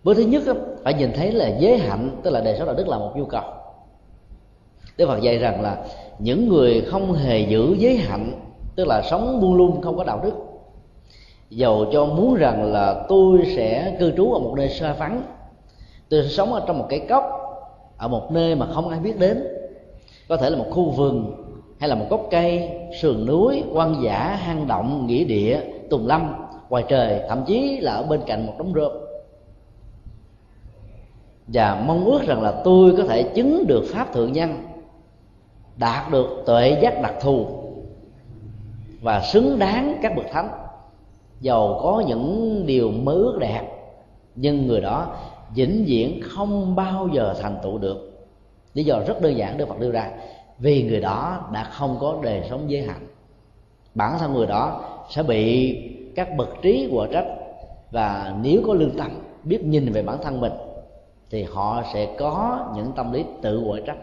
[0.03, 0.53] Bước thứ nhất đó,
[0.83, 3.25] phải nhìn thấy là giới hạnh tức là đời sống đạo đức là một nhu
[3.25, 3.43] cầu.
[4.97, 5.85] Đức Phật dạy rằng là
[6.19, 8.46] những người không hề giữ giới hạnh
[8.77, 10.33] tức là sống buông lung không có đạo đức.
[11.49, 15.21] Dầu cho muốn rằng là tôi sẽ cư trú ở một nơi xa vắng
[16.09, 17.23] tôi sẽ sống ở trong một cái cốc
[17.97, 19.47] ở một nơi mà không ai biết đến.
[20.29, 21.35] Có thể là một khu vườn
[21.79, 22.69] hay là một gốc cây
[23.01, 25.59] sườn núi quan giả, hang động nghĩa địa
[25.89, 26.33] tùng lâm
[26.69, 28.91] ngoài trời thậm chí là ở bên cạnh một đống rơm.
[31.47, 34.63] Và mong ước rằng là tôi có thể chứng được pháp thượng nhân
[35.77, 37.56] đạt được tuệ giác đặc thù
[39.01, 40.49] và xứng đáng các bậc thánh.
[41.41, 43.61] Giàu có những điều mơ ước đẹp,
[44.35, 45.15] nhưng người đó
[45.55, 48.27] vĩnh viễn không bao giờ thành tựu được.
[48.73, 50.11] Lý do rất đơn giản, đức phật đưa ra,
[50.59, 53.07] vì người đó đã không có đời sống giới hạn.
[53.95, 55.75] Bản thân người đó sẽ bị
[56.15, 57.25] các bậc trí của trách,
[57.91, 59.11] và nếu có lương tâm,
[59.43, 60.53] biết nhìn về bản thân mình,
[61.29, 63.97] thì họ sẽ có những tâm lý tự quở trách,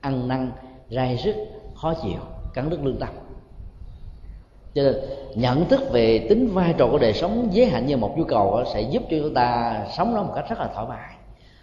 [0.00, 0.50] ăn năn,
[0.90, 1.36] rai sức
[1.74, 2.20] khó chịu,
[2.54, 3.08] cắn đứt lương tâm
[4.76, 4.94] cho nên
[5.34, 8.64] nhận thức về tính vai trò của đời sống giới hạn như một nhu cầu
[8.74, 11.14] sẽ giúp cho chúng ta sống nó một cách rất là thoải mái.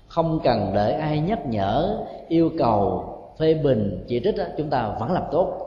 [0.08, 3.06] Không cần đợi ai nhắc nhở yêu cầu
[3.40, 5.58] phê bình chỉ trích đó, chúng ta vẫn làm tốt.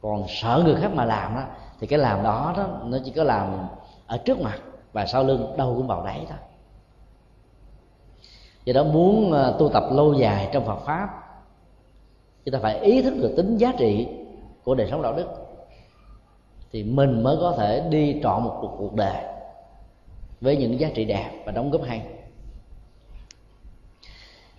[0.00, 1.42] Còn sợ người khác mà làm đó,
[1.80, 3.66] thì cái làm đó, đó nó chỉ có làm
[4.06, 4.58] ở trước mặt
[4.92, 6.38] và sau lưng đâu cũng vào đấy thôi.
[8.64, 11.08] Do đó muốn ờ, tu tập lâu dài trong Phật pháp
[12.44, 14.08] chúng ta phải ý thức được tính giá trị
[14.64, 15.43] của đời sống đạo đức
[16.74, 19.24] thì mình mới có thể đi trọn một cuộc cuộc đời
[20.40, 22.02] với những giá trị đẹp và đóng góp hay.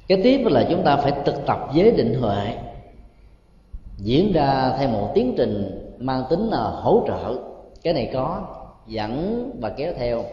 [0.07, 2.57] Cái tiếp là chúng ta phải thực tập giới định huệ,
[3.97, 7.37] diễn ra theo một tiến trình mang tính là hỗ trợ.
[7.83, 8.41] Cái này có
[8.87, 10.23] dẫn và kéo theo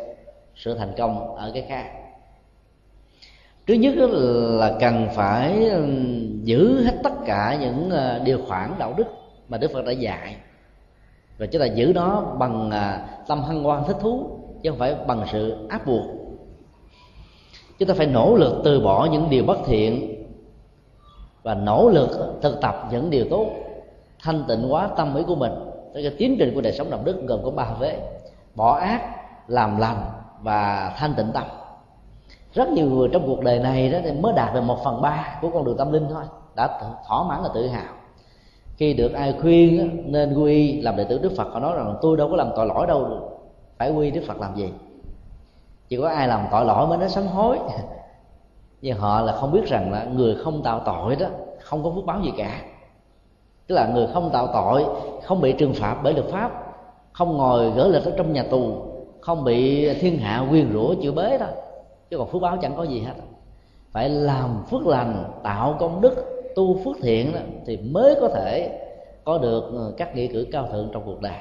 [0.57, 1.93] sự thành công ở cái khác.
[3.67, 3.95] Thứ nhất
[4.59, 5.71] là cần phải
[6.43, 9.07] giữ hết tất cả những ờ, điều khoản đạo đức
[9.49, 10.37] mà đức phật đã dạy
[11.43, 14.27] và chúng ta giữ nó bằng à, tâm hân hoan thích thú
[14.63, 16.03] chứ không phải bằng sự áp buộc.
[17.79, 20.25] Chúng ta phải nỗ lực từ bỏ những điều bất thiện
[21.43, 23.47] và nỗ lực thực tập những điều tốt
[24.23, 25.53] thanh tịnh hóa tâm ý của mình.
[25.95, 27.99] Cái tiến trình của đời sống đạo đức gồm có ba vế
[28.55, 29.03] bỏ ác
[29.49, 30.11] làm lành
[30.43, 31.45] và thanh tịnh tâm.
[32.55, 35.39] Rất nhiều người trong cuộc đời này đó thì mới đạt được một phần ba
[35.41, 36.25] của con đường tâm linh thôi
[36.57, 37.95] đã thỏa mãn là tự hào
[38.77, 42.17] khi được ai khuyên nên quy làm đệ tử đức phật, họ nói rằng tôi
[42.17, 43.31] đâu có làm tội lỗi đâu.
[43.79, 44.73] Phải quy đức phật làm gì?
[45.89, 47.59] Chỉ có ai làm tội lỗi mới nói sám hối.
[48.83, 51.27] Nhưng họ là không biết rằng là người không tạo tội đó,
[51.61, 52.61] không có phước báo gì cả.
[53.67, 54.85] Tức là người không tạo tội,
[55.25, 56.75] không bị trừng phạt bởi luật pháp,
[57.13, 58.75] không ngồi gỡ lịch ở trong nhà tù,
[59.21, 61.47] không bị thiên hạ quyền rủa chịu bế đó,
[62.11, 63.15] chứ còn phước báo chẳng có gì hết.
[63.93, 68.79] Phải làm phước lành, tạo công đức tu phước thiện đó, thì mới có thể
[69.25, 71.39] có được ờ, các nghĩa cử cao thượng trong cuộc đời.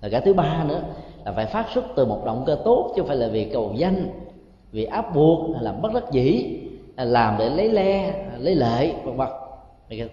[0.00, 0.82] Và cái thứ ba nữa
[1.24, 3.72] là phải phát xuất từ một động cơ tốt chứ không phải là vì cầu
[3.76, 4.08] danh
[4.72, 6.58] vì áp buộc hay là bất đắc dĩ
[6.96, 9.28] à, làm để lấy le lấy lệ vân vân.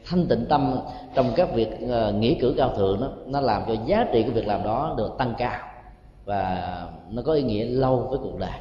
[0.05, 0.79] Thanh tịnh tâm
[1.13, 4.31] trong các việc uh, nghĩa cử cao thượng đó nó làm cho giá trị của
[4.31, 5.59] việc làm đó được tăng cao
[6.25, 8.59] và nó có ý nghĩa lâu với cuộc đời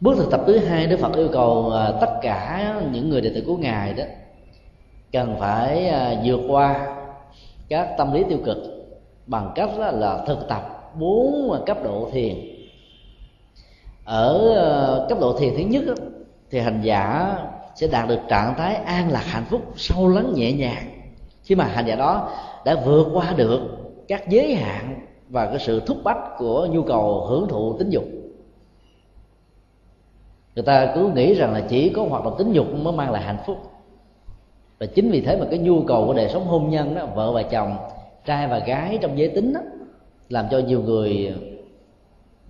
[0.00, 3.30] bước thực tập thứ hai, đức phật yêu cầu à, tất cả những người đệ
[3.34, 4.04] tử của ngài đó
[5.12, 6.96] cần phải à, vượt qua
[7.68, 8.58] các tâm lý tiêu cực
[9.26, 12.36] bằng cách là thực tập bốn cấp độ thiền.
[14.04, 15.84] Ở à, cấp độ thiền thứ nhất
[16.50, 17.34] thì hành giả
[17.74, 20.84] sẽ đạt được trạng thái an lạc hạnh phúc sâu lắng nhẹ nhàng.
[21.42, 22.30] Khi mà hành giả đó
[22.64, 23.60] đã vượt qua được
[24.08, 28.04] các giới hạn và cái sự thúc bách của nhu cầu hưởng thụ tính dục
[30.58, 33.22] người ta cứ nghĩ rằng là chỉ có hoạt động tính dục mới mang lại
[33.22, 33.56] hạnh phúc.
[34.78, 37.32] Và chính vì thế mà cái nhu cầu của đời sống hôn nhân đó, vợ
[37.32, 37.76] và chồng,
[38.24, 39.60] trai và gái trong giới tính đó,
[40.28, 41.34] làm cho nhiều người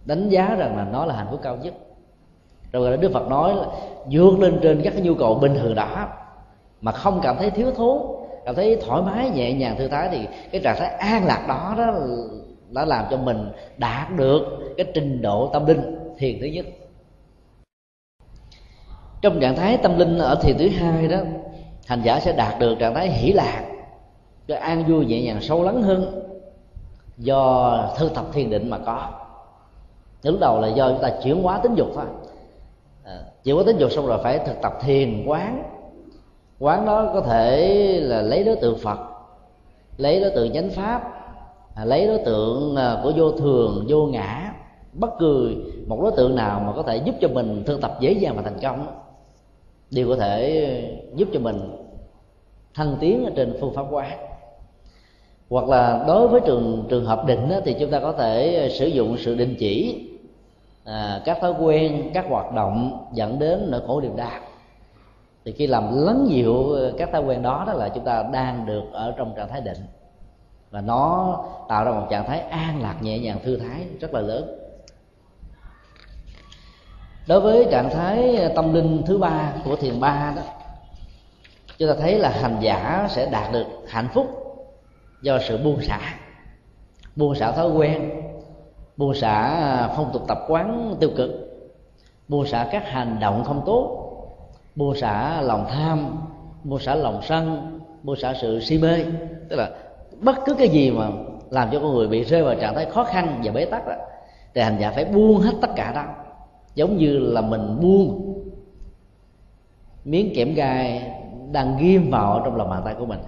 [0.04, 1.74] đánh giá rằng là nó là hạnh phúc cao nhất.
[2.72, 3.66] Rồi đức phật nói là
[4.11, 6.09] vượt lên trên các cái nhu cầu bình thường đó.
[6.80, 7.98] Mà không cảm thấy thiếu thốn,
[8.44, 11.74] cảm thấy thoải mái, nhẹ nhàng, thư thái thì cái trạng thái an lạc đó
[11.78, 11.94] đó
[12.70, 14.42] đã làm cho mình đạt được
[14.76, 16.66] cái trình độ tâm linh thiền thứ nhất
[19.20, 21.18] trong trạng thái tâm linh ở thiền thứ hai đó
[21.86, 23.64] hành giả sẽ đạt được trạng thái hỷ lạc
[24.48, 26.22] cái an vui nhẹ nhàng sâu lắng hơn
[27.18, 29.08] do thư tập thiền định mà có.
[30.22, 32.04] Lúc đầu là do chúng ta chuyển hóa tính dục thôi.
[33.04, 35.62] À, chuyển hóa tính dục xong rồi phải thực tập thiền quán.
[36.58, 37.66] Quán đó có thể
[38.02, 38.98] là lấy đối tượng phật
[39.96, 41.02] lấy đối tượng chánh pháp
[41.74, 44.52] à, lấy đối tượng à, của vô thường vô ngã
[44.92, 45.54] bất cứ
[45.86, 48.42] một đối tượng nào mà có thể giúp cho mình thực tập dễ dàng và
[48.42, 48.86] thành công
[49.91, 51.61] đều có thể giúp cho mình
[52.74, 54.18] thăng tiến ở trên phương pháp quán
[55.51, 58.68] hoặc là đối với trường trường hợp định đó, thì chúng ta có thể ờ,
[58.68, 60.05] sử dụng sự định chỉ
[60.84, 64.41] à, các thói quen các hoạt động dẫn đến nỗi khổ niềm đau.
[65.45, 68.66] Thì khi làm lắng dịu ờ, các thói quen đó đó là chúng ta đang
[68.66, 69.78] được ở trong trạng thái định.
[70.70, 71.36] Và nó
[71.68, 74.57] tạo ra một trạng thái an lạc nhẹ nhàng thư thái rất là lớn
[77.28, 80.42] đối với trạng thái ờ, tâm linh thứ ba của thiền ba đó,
[81.78, 84.26] chúng ta thấy là hành giả sẽ đạt được hạnh phúc
[85.22, 86.00] do sự buông xả.
[87.16, 88.10] Buông xả thói quen,
[88.96, 91.30] buông xả ờ, phong tục tập quán tiêu cực,
[92.28, 94.14] buông xả các hành động không tốt,
[94.76, 96.18] buông xả lòng tham,
[96.64, 99.04] buông xả lòng sân, buông xả sự si mê.
[99.48, 99.70] Tức là
[100.20, 101.08] bất cứ cái gì mà
[101.50, 103.94] làm cho con người bị rơi vào trạng thái khó khăn và bế tắc đó,
[104.54, 106.04] thì hành giả phải buông hết tất cả đó
[106.78, 108.34] giống như là mình buông
[110.04, 111.12] miếng kẽm gai
[111.52, 113.18] đang ghim vào trong lòng bàn tay của mình.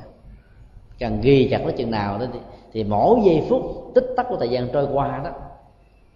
[0.98, 2.38] Càng ghi chặt nó chừng nào đó thì,
[2.72, 3.62] thì mỗi giây phút
[3.94, 5.30] tích tắc của thời gian trôi qua đó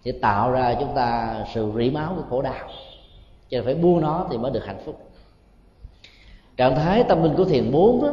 [0.05, 2.67] sẽ tạo ra chúng ta sự rỉ máu của khổ đau.
[3.49, 4.95] Cho nên phải buông nó thì mới được hạnh phúc.
[6.57, 8.11] Trạng thái tâm linh của thiền bốn đó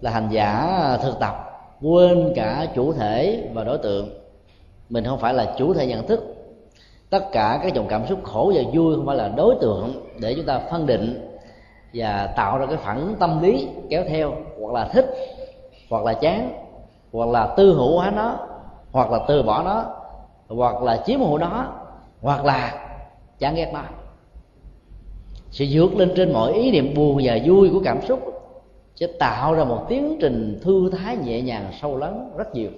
[0.00, 1.34] là hành giả thực tập
[1.82, 4.08] quên cả chủ thể và đối tượng.
[4.88, 6.31] Mình không phải là chủ thể nhận thức
[7.12, 10.34] tất cả các dòng cảm xúc khổ và vui không phải là đối tượng để
[10.36, 11.28] chúng ta phân định
[11.94, 15.14] và tạo ra cái phản ứng tâm lý kéo theo, hoặc là thích,
[15.90, 16.52] hoặc là chán,
[17.12, 18.38] hoặc là tư hữu hóa nó,
[18.92, 19.84] hoặc là từ bỏ nó,
[20.48, 21.66] hoặc là chiếm hữu nó,
[22.22, 22.74] hoặc là
[23.38, 23.82] chán ghét nó.
[25.50, 28.20] Sự vượt lên trên mọi ý niệm buồn và vui của cảm xúc
[28.94, 32.70] sẽ tạo ra một tiến trình thư thái nhẹ nhàng sâu lắng rất nhiều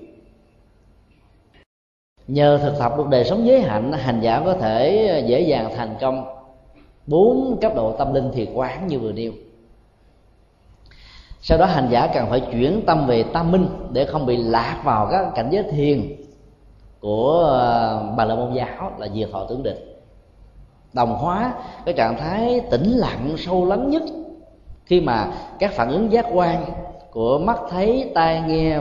[2.28, 5.72] nhờ thực tập được đời sống giới hạnh, hành giả có thể ờ, dễ dàng
[5.76, 6.24] thành công
[7.06, 9.32] bốn cấp độ tâm linh thiệt quán như vừa nêu.
[11.40, 14.80] Sau đó hành giả cần phải chuyển tâm về tâm minh để không bị lạc
[14.84, 16.16] vào các cảnh giới thiền
[17.00, 19.76] của ờ, bà la môn giáo là diệt thọ tưởng định.
[20.92, 21.54] Đồng hóa
[21.84, 24.02] cái trạng thái tĩnh lặng, sâu lắng nhất
[24.86, 26.64] khi mà các phản ứng giác quan
[27.10, 28.80] của mắt thấy, tai nghe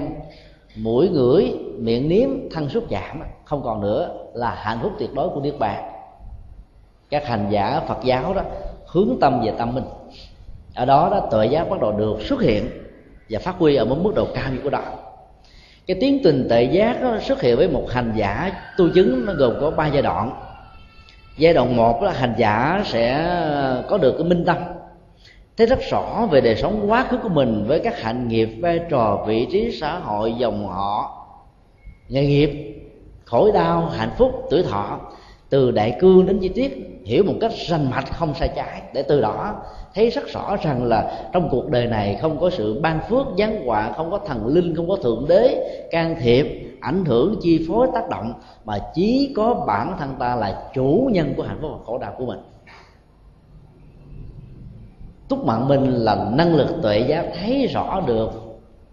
[0.75, 5.29] mũi, ngửi, miệng nếm, thân xúc chạm không còn nữa là hạnh phúc tuyệt đối
[5.29, 5.83] của niết bàn.
[7.09, 8.41] Các hành giả phật giáo đó
[8.87, 9.85] hướng tâm về tâm minh
[10.75, 12.69] ở đó đó, tuệ giác bắt đầu được xuất hiện
[13.29, 14.81] và phát huy ở một mức độ cao như của đó
[15.87, 19.33] cái tiến trình tệ giác đó xuất hiện với một hành giả tu chứng, nó
[19.33, 20.31] gồm có ba giai đoạn.
[21.37, 23.35] Giai đoạn một là hành giả sẽ
[23.89, 24.57] có được cái minh tâm
[25.57, 28.79] thấy rất rõ về đời sống quá khứ của mình với các hạnh nghiệp, vai
[28.89, 31.25] trò, vị trí xã hội, dòng họ.
[32.09, 32.75] Nghề nghiệp,
[33.25, 34.99] khổ đau, hạnh phúc, tuổi thọ,
[35.49, 38.81] từ đại cương đến chi tiết, hiểu một cách rành mạch, không sai trái.
[38.93, 39.55] Để từ đó
[39.95, 43.65] thấy rất rõ rằng là trong cuộc đời này không có sự ban phước, giáng
[43.65, 47.87] họa, không có thần linh, không có thượng đế can thiệp, ảnh hưởng, chi phối,
[47.93, 48.33] tác động,
[48.65, 52.13] mà chỉ có bản thân ta là chủ nhân của hạnh phúc và khổ đau
[52.17, 52.39] của mình
[55.27, 58.31] túc mạng minh là năng lực tuệ giác thấy rõ được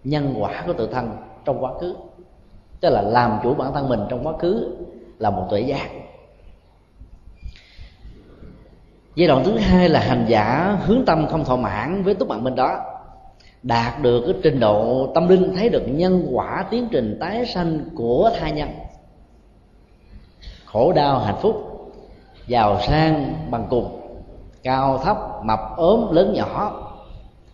[0.03, 1.11] nhân quả của tự thân
[1.45, 1.95] trong quá khứ.
[2.79, 4.77] Tức là làm chủ bản thân mình trong quá khứ
[5.19, 5.89] là một tuệ giác.
[9.15, 12.43] Giai đoạn thứ hai là hành giả hướng tâm không thỏa mãn với túc mạng
[12.43, 12.79] minh đó.
[13.63, 17.79] Đạt được cái trình độ tâm linh, thấy được nhân quả tiến trình tái sanh
[17.95, 18.69] của thai nhân.
[20.65, 21.55] Khổ đau hạnh phúc,
[22.47, 24.00] giàu sang bằng cùng
[24.63, 26.81] cao thấp, mập ốm, lớn nhỏ.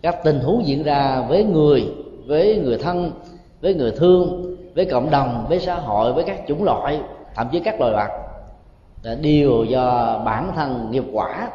[0.02, 1.94] Các tình huống diễn ra với người
[2.26, 3.12] với người thân,
[3.60, 7.00] với người thương, với cộng đồng, với xã hội, với các chủng loại,
[7.34, 8.08] thậm chí các loài vật.
[9.20, 11.48] Đều do bản thân nghiệp quả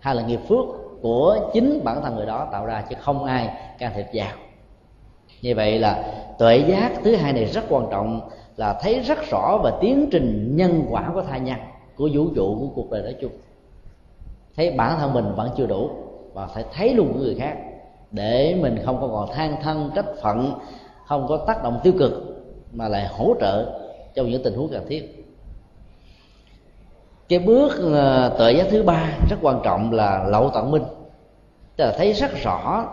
[0.00, 0.64] hay là nghiệp phước
[1.02, 4.32] của chính bản thân người đó tạo ra chứ không ai can thiệp vào.
[5.42, 6.04] Như vậy là
[6.38, 8.20] tuệ giác thứ hai này rất quan trọng,
[8.56, 11.58] là thấy rất rõ về tiến trình nhân quả của thai nhân,
[11.96, 13.32] của vũ trụ, của cuộc đời nói chung
[14.56, 15.90] thấy bản thân mình vẫn chưa đủ
[16.32, 17.56] và phải thấy luôn của người khác
[18.10, 20.54] để mình không có còn than thân, trách phận,
[21.06, 22.12] không có tác động tiêu cực
[22.72, 23.80] mà lại hỗ trợ
[24.14, 25.26] trong những tình huống cần thiết.
[27.28, 30.84] Cái bước ờ, tự giác thứ ba rất quan trọng là lậu tận minh.
[31.76, 32.88] Tức là thấy rất rõ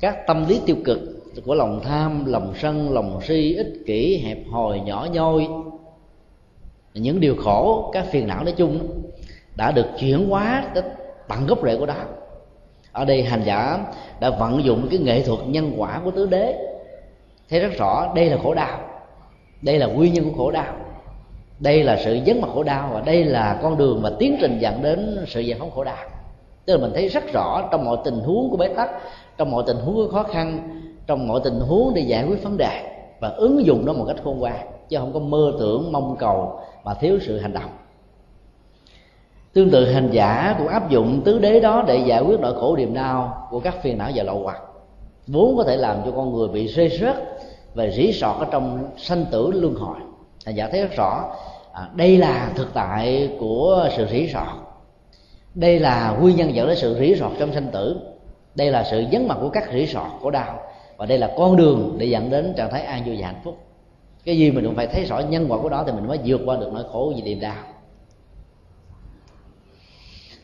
[0.00, 0.98] các tâm lý tiêu cực
[1.46, 5.48] của lòng tham, lòng sân, lòng si, ích kỷ, hẹp hòi, nhỏ nhoi.
[6.94, 9.02] Những điều khổ, các phiền não nói chung
[9.56, 10.82] đã được chuyển hóa tới
[11.30, 11.94] tận gốc rễ của đó
[12.92, 13.78] ở đây hành giả
[14.20, 16.54] đã vận dụng cái nghệ thuật nhân quả của tứ đế.
[17.50, 18.78] Thấy rất rõ, đây là khổ đau.
[19.62, 20.74] Đây là nguyên nhân của khổ đau.
[21.58, 24.58] Đây là sự dấn mặt khổ đau và đây là con đường mà tiến trình
[24.58, 25.96] dẫn đến sự giải phóng khổ đau.
[26.64, 28.90] Tức là mình thấy rất rõ trong mọi tình huống của bế tắc,
[29.38, 30.70] trong mọi tình huống của khó khăn,
[31.06, 32.82] trong mọi tình huống để giải quyết vấn đề
[33.20, 36.60] và ứng dụng nó một cách khôn ngoan, chứ không có mơ tưởng, mong cầu
[36.84, 37.70] mà thiếu sự hành động
[39.52, 42.76] tương tự hành giả cũng áp dụng tứ đế đó để giải quyết nỗi khổ
[42.76, 44.60] niềm đau của các phiền não và lậu hoặc.
[45.26, 47.16] Vốn có thể làm cho con người bị rơi rớt
[47.74, 49.96] và rỉ sọt ở trong sanh tử luân hồi.
[50.46, 51.24] Hành giả thấy rất rõ
[51.72, 54.46] à, đây là thực tại của sự rỉ sọt.
[55.54, 58.00] Đây là nguyên nhân dẫn đến sự rỉ sọt trong sanh tử.
[58.54, 60.58] Đây là sự vắng mặt của các rỉ sọt khổ đau.
[60.96, 63.58] Và đây là con đường để dẫn đến trạng thái an vui và hạnh phúc.
[64.24, 66.40] Cái gì mình cũng phải thấy rõ nhân quả của đó thì mình mới vượt
[66.46, 67.54] qua được nỗi khổ vì niềm đau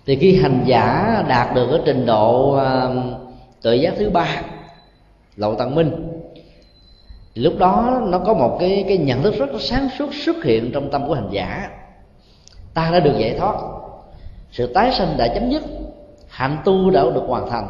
[0.06, 2.88] thì khi hành giả đạt được cái trình độ à,
[3.62, 4.26] tự giác thứ ba
[5.36, 6.20] lậu tận minh,
[7.34, 10.70] thì lúc đó nó có một cái cái nhận thức rất sáng suốt xuất hiện
[10.74, 11.70] trong tâm của hành giả.
[12.74, 13.54] Ta đã được giải thoát,
[14.50, 15.62] sự tái sinh đã chấm dứt,
[16.28, 17.68] hạnh tu đã được hoàn thành,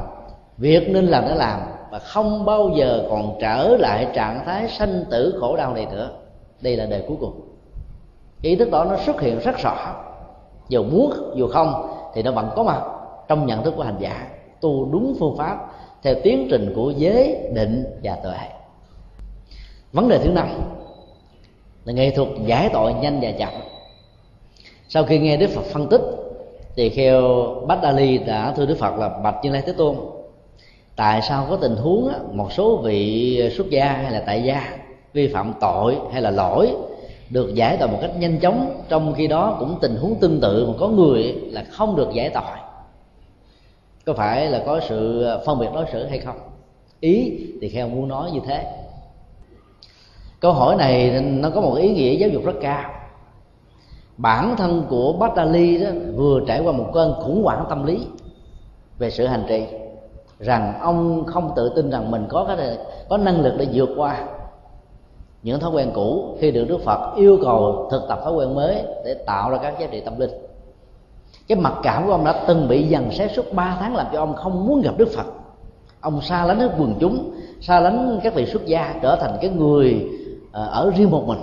[0.59, 1.61] việc nên làm đã làm
[1.91, 6.11] và không bao giờ còn trở lại trạng thái sanh tử khổ đau này nữa.
[6.61, 7.41] Đây là đời cuối cùng.
[8.43, 9.95] Ý thức đó nó xuất hiện rất rõ.
[10.69, 12.83] Dù muốn, dù không thì nó vẫn có mặt
[13.29, 14.29] trong nhận thức của hành giả,
[14.61, 15.67] tu đúng phương pháp
[16.03, 18.39] theo tiến trình của giới định và tuệ
[19.93, 20.49] vấn đề thứ năm
[21.85, 23.53] là nghệ thuật giải tội nhanh và chậm.
[24.89, 26.01] Sau khi nghe đức phật phân tích,
[26.77, 27.23] thì kheo
[27.67, 27.93] bách đa
[28.27, 29.97] đã thưa đức phật là bạch như lai thế tôn,
[30.97, 34.79] tại sao có tình huống một số vị xuất gia hay là tại gia
[35.13, 36.71] vi phạm tội hay là lỗi
[37.31, 40.67] được giải tỏa một cách nhanh chóng, trong khi đó cũng tình huống tương tự
[40.67, 42.61] mà có người là không được giải tỏa.
[44.05, 46.37] Có phải là có sự phân biệt đối xử hay không?
[47.01, 48.67] Ý thì kheo muốn nói như thế.
[50.41, 52.91] Câu hỏi này nó có một ý nghĩa giáo dục rất cao.
[54.17, 58.07] Bản thân của bát đó vừa trải qua một cơn khủng hoảng tâm lý
[58.99, 59.65] về sự hành trì,
[60.39, 62.79] rằng ông không tự tin rằng mình có cái
[63.09, 64.25] có năng lực để vượt qua
[65.47, 68.83] những thói quen cũ khi được đức phật yêu cầu thực tập thói quen mới
[69.05, 70.31] để tạo ra các giá trị tâm linh.
[71.49, 74.19] Cái mặc cảm của ông đã từng bị dần xé suốt 3 tháng làm cho
[74.19, 75.27] ông không muốn gặp đức phật.
[76.01, 79.51] Ông xa lánh hết quần chúng, xa lánh các vị xuất gia, trở thành cái
[79.51, 80.07] người
[80.53, 81.41] à, ở riêng một mình.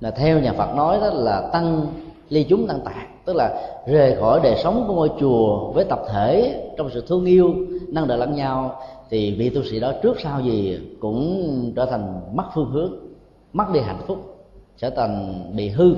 [0.00, 1.86] Là theo nhà phật nói đó là tăng
[2.28, 6.00] ly chúng tăng tạng, tức là rời khỏi đời sống của ngôi chùa với tập
[6.08, 7.54] thể trong sự thương yêu
[7.88, 12.20] nâng đỡ lẫn nhau thì vị tu sĩ đó trước sau gì cũng trở thành
[12.32, 12.92] mất phương hướng
[13.52, 14.18] mất đi hạnh phúc
[14.76, 15.94] trở thành bị hư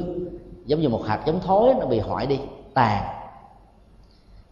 [0.66, 2.38] giống như một hạt giống thối nó bị hoại đi
[2.74, 3.02] tàn.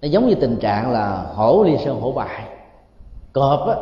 [0.02, 2.44] Nó giống như tình trạng là hổ ly sơn hổ bại.
[3.32, 3.74] Cọp á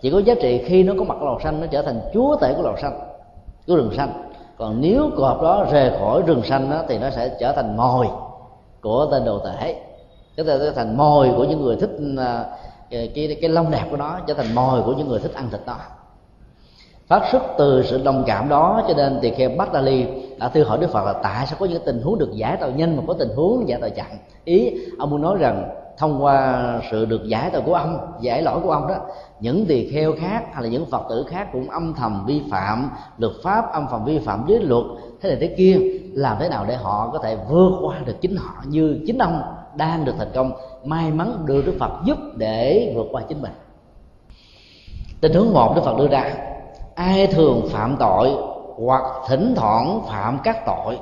[0.00, 2.54] chỉ có giá trị khi nó có mặt lò xanh nó trở thành chúa tể
[2.54, 3.00] của lò xanh
[3.66, 4.22] của rừng xanh.
[4.58, 8.06] Còn nếu cọp đó rời khỏi rừng xanh đó, thì nó sẽ trở thành mồi
[8.80, 9.82] của tên đồ tể.
[10.36, 12.44] Cái trở thành mồi của những người thích à,
[12.90, 15.48] cái, cái, cái lông đẹp của nó trở thành mồi của những người thích ăn
[15.50, 15.76] thịt đó.
[17.06, 20.06] Phát xuất từ sự đồng cảm đó cho nên thì khi bát đa ly
[20.38, 22.72] đã thư hỏi đức phật là tại sao có những tình huống được giải tội
[22.72, 24.06] nhanh mà có tình huống giải tội chậm?
[24.44, 28.60] Ý ông muốn nói rằng thông qua sự được giải tội của ông giải lỗi
[28.62, 28.94] của ông đó
[29.40, 32.90] những tỳ kheo khác hay là những phật tử khác cũng âm thầm vi phạm
[33.18, 34.84] luật pháp âm thầm vi phạm giới luật
[35.20, 35.78] thế này thế kia
[36.12, 39.42] làm thế nào để họ có thể vượt qua được chính họ như chính ông?
[39.76, 40.52] Đang được thành công,
[40.84, 43.52] may mắn được đức phật giúp để vượt qua chính mình.
[45.20, 46.34] Tình huống một, đức phật đưa ra,
[46.94, 48.30] ai thường phạm tội
[48.76, 50.98] hoặc thỉnh thoảng phạm các tội,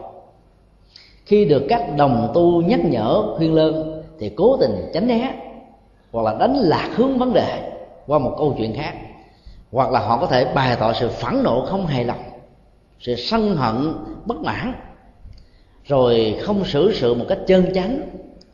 [1.25, 5.35] khi được các đồng tu nhắc nhở, khuyên lơn, thì cố tình tránh né
[6.13, 7.73] hoặc là đánh lạc hướng vấn đề
[8.07, 8.95] qua một câu chuyện khác.
[9.73, 12.23] Hoặc là họ có thể bày tỏ sự phẫn nộ không hài lòng,
[13.01, 13.93] sự sân hận,
[14.25, 14.73] bất mãn,
[15.85, 18.01] rồi không xử sự một cách chân chánh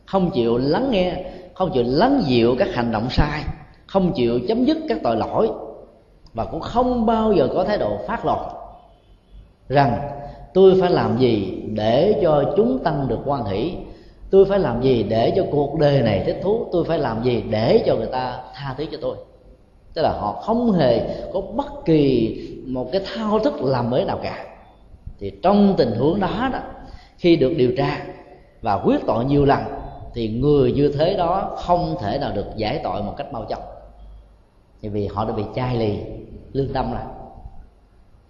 [0.07, 1.25] không chịu lắng nghe,
[1.55, 3.43] không chịu lắng dịu các hành động sai,
[3.87, 5.51] không chịu chấm dứt các tội lỗi,
[6.35, 8.39] và cũng không bao giờ có thái độ phát lột
[9.69, 9.99] rằng,
[10.55, 13.75] tôi phải làm gì để cho chúng tăng được quan hỷ?
[14.31, 16.67] Tôi phải làm gì để cho cuộc đời này thích thú?
[16.73, 19.17] Tôi phải làm gì để cho người ta tha thứ cho tôi?
[19.95, 21.01] Tức là họ không hề
[21.33, 22.37] có bất kỳ
[22.67, 24.45] một cái thao thức làm mới nào cả.
[25.19, 26.59] Thì trong tình huống đó đó,
[27.19, 28.03] khi được điều tra
[28.63, 29.61] và quyết tội nhiều lần
[30.15, 33.63] thì người như thế đó không thể nào được giải tội một cách mau chóng.
[34.83, 35.99] Bởi vì họ đã bị chai lì,
[36.53, 37.03] lương tâm rồi.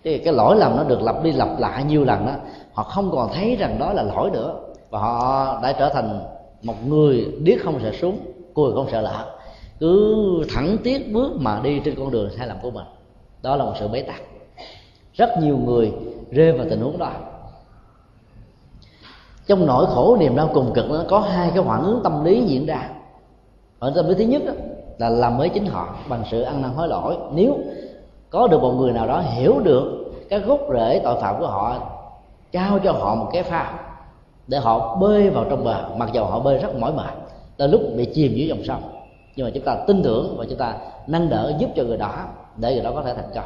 [0.05, 2.33] Thì cái lỗi lầm nó được lặp đi lặp lại nhiều lần đó
[2.73, 4.61] họ không còn thấy rằng đó là lỗi nữa.
[4.91, 6.21] Và họ đã trở thành
[6.63, 8.19] một người điếc không sợ súng
[8.55, 9.27] cùi không sợ lạ.
[9.81, 12.85] Cứ thẳng tiếc bước mà đi trên con đường sai lầm của mình.
[13.43, 14.23] Đó là một sự bế tắc.
[15.15, 15.93] Rất nhiều người
[16.31, 17.13] rơi vào tình huống đó
[19.47, 22.43] trong nỗi khổ niềm đau cùng cực nó có hai cái phản ứng tâm lý
[22.45, 22.89] diễn ra.
[23.79, 24.53] Phản ứng tâm lý thứ nhất đó,
[24.99, 27.17] là làm mới chính họ bằng sự ăn năn hối lỗi.
[27.35, 27.57] Nếu
[28.31, 31.77] có được một người nào đó hiểu được cái gốc rễ tội phạm của họ
[32.53, 33.73] trao cho họ một cái phao
[34.47, 37.15] để họ bơi vào trong bờ mặc dầu họ bơi rất mỏi mệt
[37.57, 38.83] tới lúc bị chìm dưới dòng sông.
[39.37, 40.75] Nhưng mà chúng ta tin tưởng và chúng ta
[41.07, 42.15] nâng đỡ giúp cho người đó
[42.57, 43.45] để người đó có thể thành công.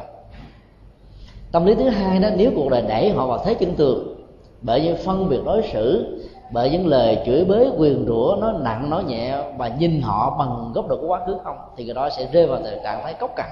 [1.51, 4.18] Tâm lý thứ hai đó nếu cuộc đời đẩy họ vào thế chân tường
[4.61, 6.15] bởi những phân biệt đối xử,
[6.51, 10.71] bởi những lời chửi bới, quyền rủa, nó nặng, nó nhẹ và nhìn họ bằng
[10.73, 13.13] góc độ của quá khứ không, thì người đó sẽ rơi vào tình trạng thái
[13.13, 13.49] cốc cằn,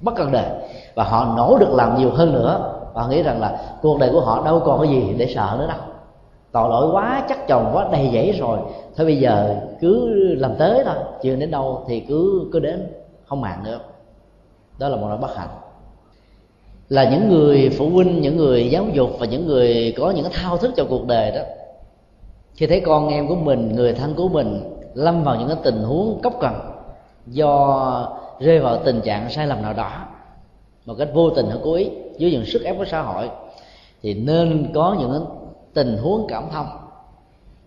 [0.00, 0.44] bất cần đời.
[0.94, 4.20] Và họ nỗ lực làm nhiều hơn nữa và nghĩ rằng là cuộc đời của
[4.20, 5.78] họ đâu còn cái gì để sợ nữa đâu.
[6.52, 8.58] Tội lỗi quá, chắc chồng quá, đầy dẫy rồi.
[8.96, 12.92] Thôi bây giờ cứ làm tới thôi chuyện đến đâu thì cứ cứ đến,
[13.24, 13.78] không màng nữa.
[14.78, 15.48] Đó là một nỗi bất hạnh
[16.92, 20.56] là những người phụ huynh, những người giáo dục và những người có những thao
[20.56, 21.40] thức trong cuộc đời đó.
[22.54, 24.60] Khi thấy con em của mình, người thân của mình
[24.94, 26.52] lâm vào những cái tình huống cốc cần
[27.26, 28.08] do
[28.40, 29.90] rơi vào tình trạng sai lầm nào đó,
[30.86, 33.30] một cách vô tình hay cố ý, dưới những sức ép của xã hội,
[34.02, 35.26] thì nên có những
[35.74, 36.66] tình huống cảm thông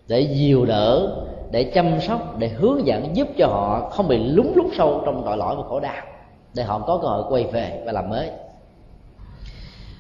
[0.08, 1.16] để dìu đỡ,
[1.52, 5.24] để chăm sóc, để hướng dẫn giúp cho họ không bị lúng lút sâu trong
[5.26, 6.04] tội lỗi và khổ đau,
[6.54, 8.30] để họ có cơ hội quay về và làm mới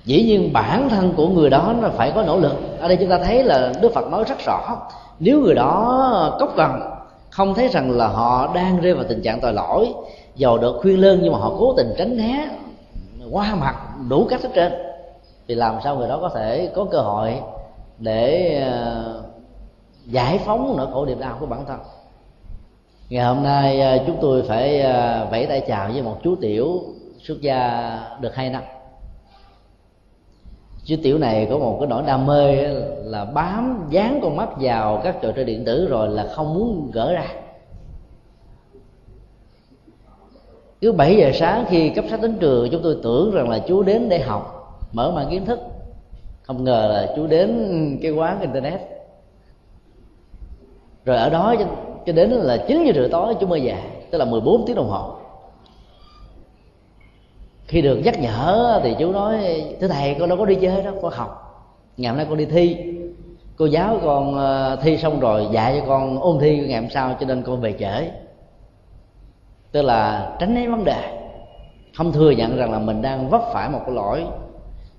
[0.05, 2.79] dĩ nhiên bản thân của người đó nó phải có nỗ lực.
[2.79, 4.77] Ở đây chúng ta thấy là đức phật nói rất rõ.
[5.19, 6.71] Nếu người đó cốc cần
[7.29, 9.93] không thấy rằng là họ đang rơi vào tình trạng tội lỗi
[10.35, 12.49] dầu được khuyên lơn nhưng mà họ cố tình tránh né,
[13.31, 13.75] qua mặt
[14.09, 14.73] đủ cách hết trên
[15.47, 17.33] thì làm sao người đó có thể có cơ hội
[17.99, 19.23] để ờ,
[20.05, 21.79] giải phóng nỗi khổ niềm đau của bản thân.
[23.09, 26.81] Ngày hôm nay ờ, chúng tôi phải ờ, vẫy tay chào với một chú tiểu
[27.19, 28.61] xuất gia được hai năm
[30.85, 32.55] chú tiểu này có một cái nỗi đam mê
[33.03, 36.91] là bám dán con mắt vào các trò chơi điện tử rồi là không muốn
[36.93, 37.25] gỡ ra.
[40.81, 43.83] Cứ 7 giờ sáng khi cấp sách đến trường chúng tôi tưởng rằng là chú
[43.83, 44.51] đến để học
[44.93, 45.59] mở mang kiến thức.
[46.41, 48.81] Không ngờ là chú đến cái quán internet.
[51.05, 51.65] Rồi ở đó cho,
[52.05, 53.77] cho đến là 9 giờ rưỡi tối chú mới về
[54.11, 55.15] tức là 14 tiếng đồng hồ
[57.67, 60.91] khi được nhắc nhở thì chú nói, thưa thầy, con đâu có đi chơi đó
[61.01, 61.41] con học.
[61.97, 62.77] Ngày hôm nay con đi thi.
[63.57, 67.15] Cô giáo con ờ, thi xong rồi dạy cho con ôn thi ngày hôm sau
[67.19, 68.11] cho nên con về trễ.
[69.71, 71.21] Tức là tránh né vấn đề.
[71.97, 74.25] Không thừa nhận rằng là mình đang vấp phải một cái lỗi.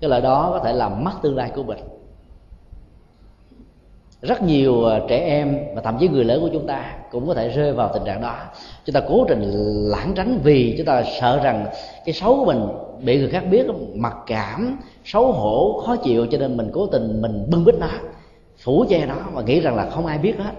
[0.01, 1.79] Cái lỗi đó có thể làm mất tương lai của mình
[4.21, 7.33] rất nhiều à, trẻ em và thậm chí người lớn của chúng ta cũng có
[7.33, 8.35] thể rơi vào tình trạng đó.
[8.85, 9.41] Chúng ta cố tình
[9.89, 11.65] lãng tránh vì chúng ta sợ rằng
[12.05, 12.67] cái xấu của mình
[13.01, 13.65] bị người khác biết,
[13.95, 17.87] mặc cảm, xấu hổ, khó chịu, cho nên mình cố tình mình bưng bít nó,
[18.63, 20.51] phủ che nó và nghĩ rằng là không ai biết hết.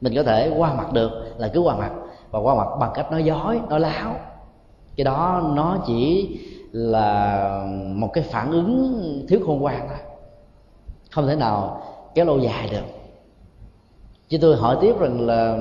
[0.00, 1.90] Mình có thể qua mặt được là cứ qua mặt
[2.30, 4.16] và qua mặt bằng cách nói dối, nói láo.
[4.96, 6.28] Cái đó nó chỉ
[6.72, 7.48] là
[7.94, 9.98] một cái phản ứng thiếu khôn ngoan thôi.
[11.10, 11.82] Không thể nào
[12.14, 12.95] kéo lâu dài được
[14.28, 15.58] chứ tôi hỏi tiếp rằng là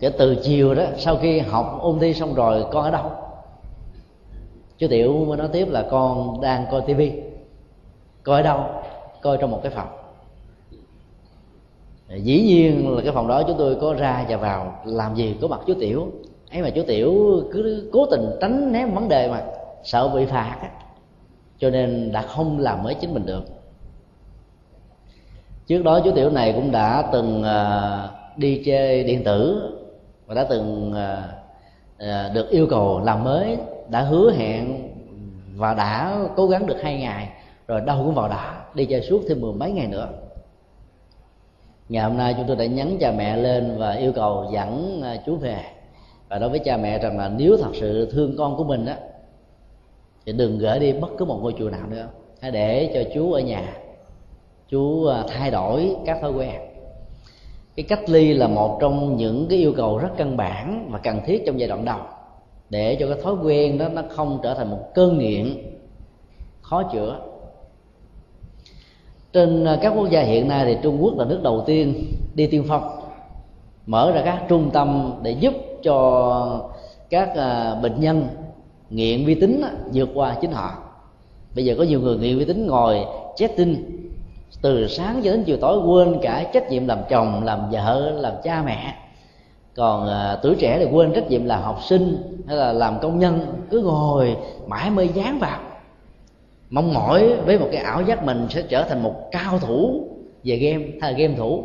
[0.00, 3.10] kể từ chiều đó, sau khi học ôn thi xong rồi, con ở đâu?
[4.78, 7.12] Chú tiểu mới nói tiếp là con đang coi tivi
[8.22, 8.60] coi ở đâu?
[9.22, 9.88] Coi trong một cái phòng.
[12.22, 15.48] Dĩ nhiên là cái phòng đó chúng tôi có ra và vào làm gì có
[15.48, 16.06] mặt chú tiểu.
[16.50, 19.44] Ấy mà chú tiểu cứ cố tình tránh né vấn đề mà
[19.84, 20.70] sợ bị phạt á.
[21.58, 23.42] Cho nên đã không làm mới chính mình được
[25.66, 29.72] trước đó chú tiểu này cũng đã từng uh, đi chơi điện tử
[30.26, 33.56] và đã từng uh, được yêu cầu làm mới
[33.88, 34.92] đã hứa hẹn
[35.56, 37.28] và đã cố gắng được hai ngày
[37.68, 40.08] rồi đâu cũng vào đã đi chơi suốt thêm mười mấy ngày nữa.
[41.88, 45.36] Ngày hôm nay chúng tôi đã nhắn cha mẹ lên và yêu cầu dẫn chú
[45.36, 45.60] về.
[46.28, 48.96] Và đối với cha mẹ rằng là nếu thật sự thương con của mình á
[50.26, 52.06] thì đừng gửi đi bất cứ một ngôi chùa nào nữa.
[52.40, 53.72] Hãy để cho chú ở nhà
[54.68, 56.60] chú à, thay đổi các thói quen.
[57.76, 61.20] Cái cách ly là một trong những cái yêu cầu rất căn bản và cần
[61.26, 61.98] thiết trong giai đoạn đầu
[62.70, 65.56] để cho cái thói quen đó nó không trở thành một cơn nghiện,
[66.62, 67.20] khó chữa.
[69.32, 72.46] Trên à, các quốc gia hiện nay thì trung quốc là nước đầu tiên đi
[72.46, 73.00] tiên phong,
[73.86, 76.70] mở ra các trung tâm để giúp cho
[77.10, 78.28] các à, bệnh nhân
[78.90, 79.62] nghiện vi tính
[79.92, 80.74] vượt qua chính họ.
[81.54, 83.04] Bây giờ có nhiều người nghiện vi tính ngồi
[83.36, 84.05] chatting
[84.62, 88.32] từ sáng cho đến chiều tối quên cả trách nhiệm làm chồng làm vợ làm
[88.42, 88.94] cha mẹ.
[89.76, 92.16] Còn à, tuổi trẻ thì quên trách nhiệm là học sinh
[92.46, 93.46] hay là làm công nhân.
[93.70, 95.60] Cứ ngồi mãi mê dán vào.
[96.70, 100.04] Mong mỏi với một cái ảo giác mình sẽ trở thành một cao thủ
[100.44, 101.64] về game hay là game thủ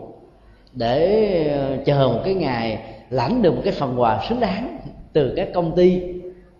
[0.73, 1.07] để
[1.47, 4.77] à, chờ một cái ngày lãnh được một cái phần quà xứng đáng
[5.13, 6.01] từ các công ty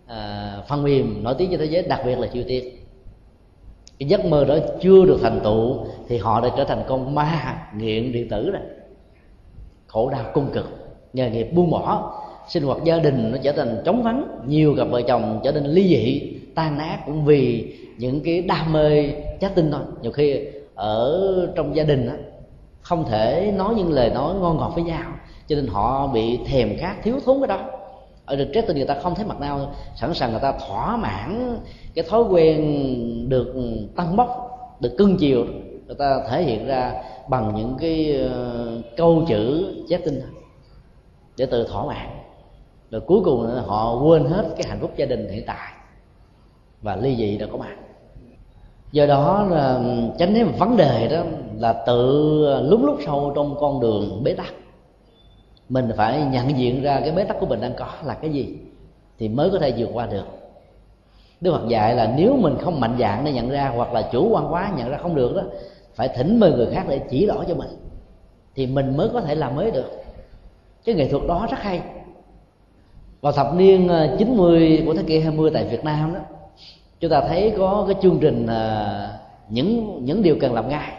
[0.06, 2.64] à, phần mềm nổi tiếng trên thế giới đặc biệt là triều tiên
[4.02, 5.76] cái giấc mơ đó chưa được thành tựu,
[6.08, 8.62] thì họ đã trở thành con ma nghiện điện tử rồi.
[9.86, 10.70] Khổ đau cung cực,
[11.12, 12.14] nghề nghiệp buông bỏ,
[12.48, 15.64] sinh hoạt gia đình nó trở thành trống vắng, nhiều cặp vợ chồng trở nên
[15.64, 19.08] ly dị, tan nát cũng vì những cái đam mê
[19.40, 19.80] trái tin thôi.
[20.02, 20.40] Nhiều khi
[20.74, 21.22] ở
[21.54, 22.16] trong gia đình á,
[22.80, 25.12] không thể nói những lời nói ngon ngọt với nhau,
[25.46, 27.64] cho nên họ bị thèm khát, thiếu thốn cái đó
[28.32, 30.96] ở trên trái tim người ta không thấy mặt nào sẵn sàng người ta thỏa
[30.96, 31.58] mãn
[31.94, 33.54] cái thói quen được
[33.96, 35.44] tăng bốc, được cưng chiều,
[35.86, 40.20] người ta thể hiện ra bằng những cái ờ, câu chữ trái tinh
[41.36, 42.08] để tự thỏa mãn.
[42.90, 45.72] Rồi cuối cùng họ quên hết cái hạnh phúc gia đình hiện tại
[46.82, 47.76] và ly dị đã có mặt.
[48.92, 49.80] Do đó là
[50.18, 51.22] tránh né vấn đề đó
[51.58, 54.54] là tự ờ, lúc lúc sâu trong con đường bế tắc
[55.68, 58.56] mình phải nhận diện ra cái bế tắc của mình đang có là cái gì
[59.18, 60.24] thì mới có thể vượt qua được.
[61.40, 64.28] Đức Phật dạy là nếu mình không mạnh dạng để nhận ra hoặc là chủ
[64.28, 65.42] quan quá nhận ra không được đó,
[65.94, 67.68] phải thỉnh mời người khác để chỉ rõ cho mình
[68.54, 69.90] thì mình mới có thể làm mới được.
[70.84, 71.80] Cái nghệ thuật đó rất hay.
[73.20, 76.20] Vào thập niên ờ, 90 của thế kỷ 20 tại Việt Nam đó,
[77.00, 79.08] chúng ta thấy có cái chương trình ờ,
[79.48, 80.92] những những điều cần làm ngay,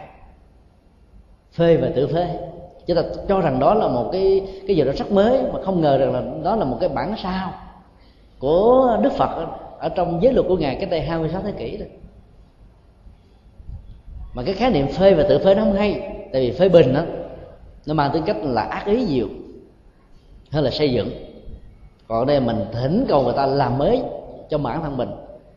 [1.52, 2.38] phê và tự phê
[2.86, 5.80] chúng ta cho rằng đó là một cái cái gì đó rất mới, mà không
[5.80, 7.52] ngờ rằng là đó là một cái bản sao
[8.38, 9.46] của Đức Phật
[9.78, 11.88] ở trong giới luật của ngài cách đây 26 thế kỷ rồi
[14.34, 16.00] mà cái khái niệm phê và tự phê nó không hay,
[16.32, 17.02] tại vì phê bình đó
[17.86, 19.28] nó mang tính cách là ác ý nhiều
[20.50, 21.10] hơn là xây dựng.
[22.08, 24.02] Còn ở đây mình thỉnh cầu người ta làm mới
[24.50, 25.08] cho bản thân mình,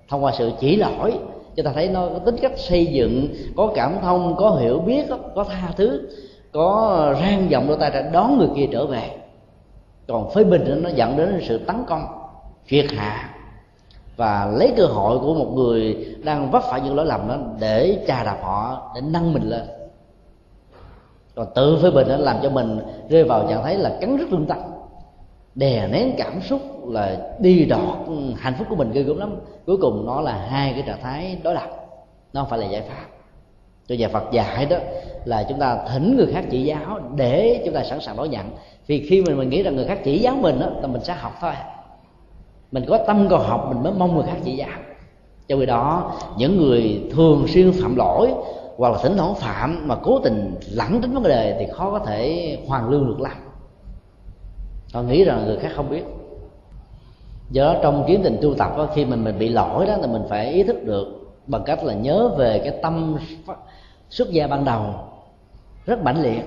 [0.09, 1.13] thông qua sự chỉ lỗi
[1.55, 5.05] chúng ta thấy nó có tính cách xây dựng, có cảm thông, có hiểu biết
[5.35, 6.09] có tha thứ
[6.57, 9.09] có rang giọng đôi tay ra đón người kia trở về.
[10.07, 12.05] Còn phê bình nó dẫn đến sự tấn công,
[12.69, 13.29] triệt hạ.
[14.15, 18.05] Và lấy cơ hội của một người đang vấp phải những lỗi lầm đó để
[18.07, 19.63] trà đạp họ, để nâng mình lên.
[21.35, 22.79] Còn tự phê bình nó làm cho mình
[23.09, 24.57] rơi vào trạng thái là cắn rứt lương tâm
[25.55, 27.97] đè nén cảm xúc là đi đọt.
[28.37, 29.35] Hạnh phúc của mình ghê gớm lắm.
[29.65, 31.69] Cuối cùng nó là hai cái trạng thái đối lập,
[32.33, 33.16] nó không phải là giải pháp
[33.87, 34.77] cho nhà Phật dạy đó
[35.25, 38.49] là chúng ta thỉnh người khác chỉ giáo để chúng ta sẵn sàng đón nhận.
[38.87, 41.13] Vì khi mình mình nghĩ rằng người khác chỉ giáo mình đó là mình sẽ
[41.13, 41.51] học thôi.
[42.71, 44.79] Mình có tâm cầu học mình mới mong người khác chỉ giáo.
[45.47, 48.33] Cho vì đó những người thường xuyên phạm lỗi
[48.77, 51.99] hoặc là thỉnh thoảng phạm mà cố tình lẳng đến vấn đề thì khó có
[51.99, 53.37] thể hoàn lương được lắm.
[54.93, 56.03] Họ nghĩ rằng người khác không biết.
[57.51, 60.07] Do đó trong kiến tình tu tập đó, khi mình mình bị lỗi đó là
[60.07, 61.07] mình phải ý thức được
[61.47, 63.17] bằng cách là nhớ về cái tâm
[64.09, 64.83] xuất gia ban đầu,
[65.85, 66.43] rất mãnh liệt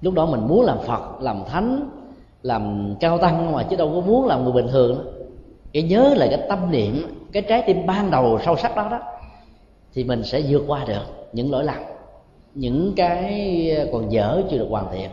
[0.00, 1.90] lúc đó mình muốn làm phật, làm thánh,
[2.42, 5.10] làm cao tăng mà chứ đâu có muốn làm người bình thường đó.
[5.72, 9.00] cái nhớ lại cái tâm niệm, cái trái tim ban đầu sâu sắc đó đó,
[9.94, 11.02] thì mình sẽ vượt qua được
[11.32, 11.76] những lỗi lầm,
[12.54, 15.10] những cái còn dở chưa được hoàn thiện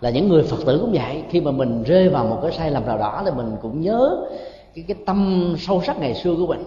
[0.00, 2.70] là những người phật tử cũng vậy, khi mà mình rơi vào một cái sai
[2.70, 4.26] lầm nào đó thì mình cũng nhớ
[4.74, 6.64] cái cái tâm sâu sắc ngày xưa của mình,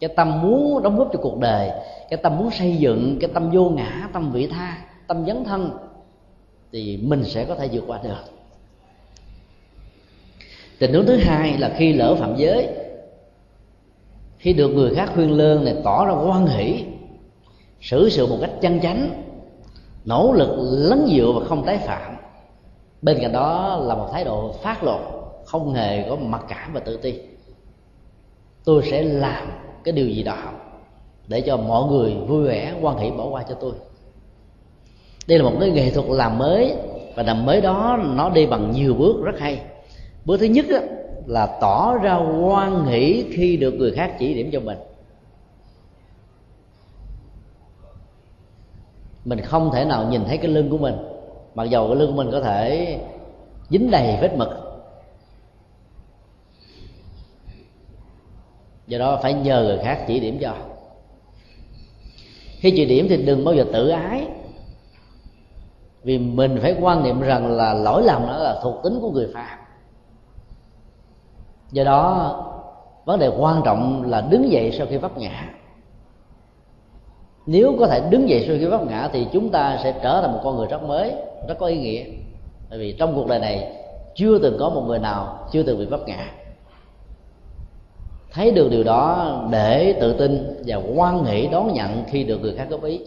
[0.00, 1.70] cái tâm muốn đóng góp cho cuộc đời
[2.10, 5.70] cái tâm muốn xây dựng, cái tâm vô ngã, tâm vị tha, tâm dấn thân,
[6.72, 8.22] thì mình sẽ có thể vượt qua được.
[10.78, 12.68] Tình huống thứ hai là khi lỡ phạm giới,
[14.38, 16.84] khi được người khác khuyên lơn này tỏ ra quan hỷ,
[17.80, 19.22] xử sự một cách chân chánh,
[20.04, 22.16] nỗ lực lấn dựa và không tái phạm.
[23.02, 25.00] Bên cạnh đó là một thái độ phát lộ,
[25.44, 27.20] không hề có mặc cảm và tự ti.
[28.64, 29.48] Tôi sẽ làm
[29.84, 30.52] cái điều gì đó
[31.28, 33.72] để cho mọi người vui vẻ quan hỷ bỏ qua cho tôi.
[35.26, 36.74] Đây là một cái nghệ thuật làm mới
[37.14, 39.60] và làm mới đó nó đi bằng nhiều bước rất hay.
[40.24, 40.78] Bước thứ nhất đó,
[41.26, 44.78] là tỏ ra quan hỷ khi được người khác chỉ điểm cho mình.
[49.24, 50.94] Mình không thể nào nhìn thấy cái lưng của mình
[51.54, 52.98] mặc dầu cái lưng của mình có thể
[53.70, 54.48] dính đầy vết mực.
[58.86, 60.54] Do đó phải nhờ người khác chỉ điểm cho
[62.60, 64.26] khi chỉ điểm thì đừng bao giờ tự ái.
[66.02, 69.28] Vì mình phải quan niệm rằng là lỗi lầm đó là thuộc tính của người
[69.34, 69.58] phạm.
[71.72, 72.34] Do đó,
[73.04, 75.50] vấn đề quan trọng là đứng dậy sau khi vấp ngã.
[77.46, 80.32] Nếu có thể đứng dậy sau khi vấp ngã thì chúng ta sẽ trở thành
[80.32, 81.14] một con người rất mới,
[81.48, 82.04] rất có ý nghĩa.
[82.70, 83.72] Bởi vì trong cuộc đời này,
[84.14, 86.30] chưa từng có một người nào chưa từng bị vấp ngã
[88.38, 92.54] thấy được điều đó để tự tin và quan hệ đón nhận khi được người
[92.56, 93.00] khác góp ý.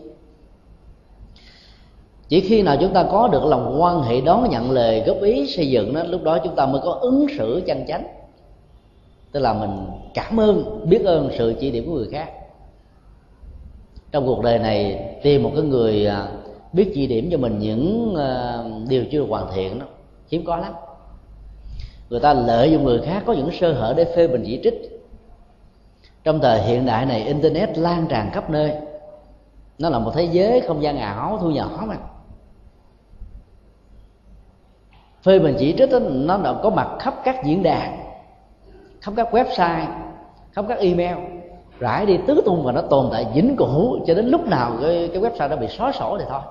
[2.30, 5.48] Chỉ khi nào chúng ta có được lòng quan hệ đón nhận lời góp ý
[5.48, 8.04] xây dựng đó, lúc đó chúng ta mới có ứng xử chân chánh.
[9.32, 12.30] Tức là mình cảm ơn, biết ơn sự chỉ điểm của người khác.
[14.12, 16.28] Trong cuộc đời này, tìm một cái người à,
[16.74, 19.86] biết chỉ điểm cho mình những à, điều chưa hoàn thiện đó,
[20.32, 20.74] hiếm có lắm.
[22.10, 24.91] Người ta lợi dụng người khác có những sơ hở để phê bình chỉ trích
[26.24, 28.74] trong thời hiện đại này internet lan tràn khắp nơi.
[29.80, 31.96] Nó là một thế giới không gian ảo thu nhỏ mà.
[35.24, 38.00] Phê bình chỉ trích đó, nó đã có mặt khắp các diễn đàn
[39.02, 39.86] khắp các website
[40.52, 41.18] khắp các email.
[41.80, 45.10] Rải đi tứ tung và nó tồn tại vĩnh cửu cho đến lúc nào cái,
[45.14, 46.42] cái website đó bị xóa sổ thì thôi.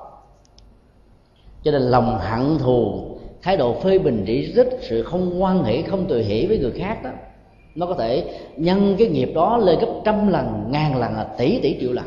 [1.62, 3.05] Cho nên lòng hận thù
[3.42, 6.72] thái độ phê bình chỉ trích sự không quan hệ không tùy hỷ với người
[6.72, 7.10] khác đó
[7.74, 8.24] nó có thể
[8.56, 12.05] nhân cái nghiệp đó lên gấp trăm lần, ngàn lần, là tỷ tỷ triệu lần.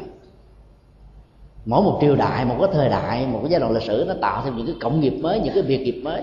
[1.66, 4.14] Mỗi một triều đại, một cái thời đại, một cái giai đoạn lịch sử, nó
[4.22, 6.22] tạo thêm những cái cộng nghiệp mới, những cái biệt nghiệp mới.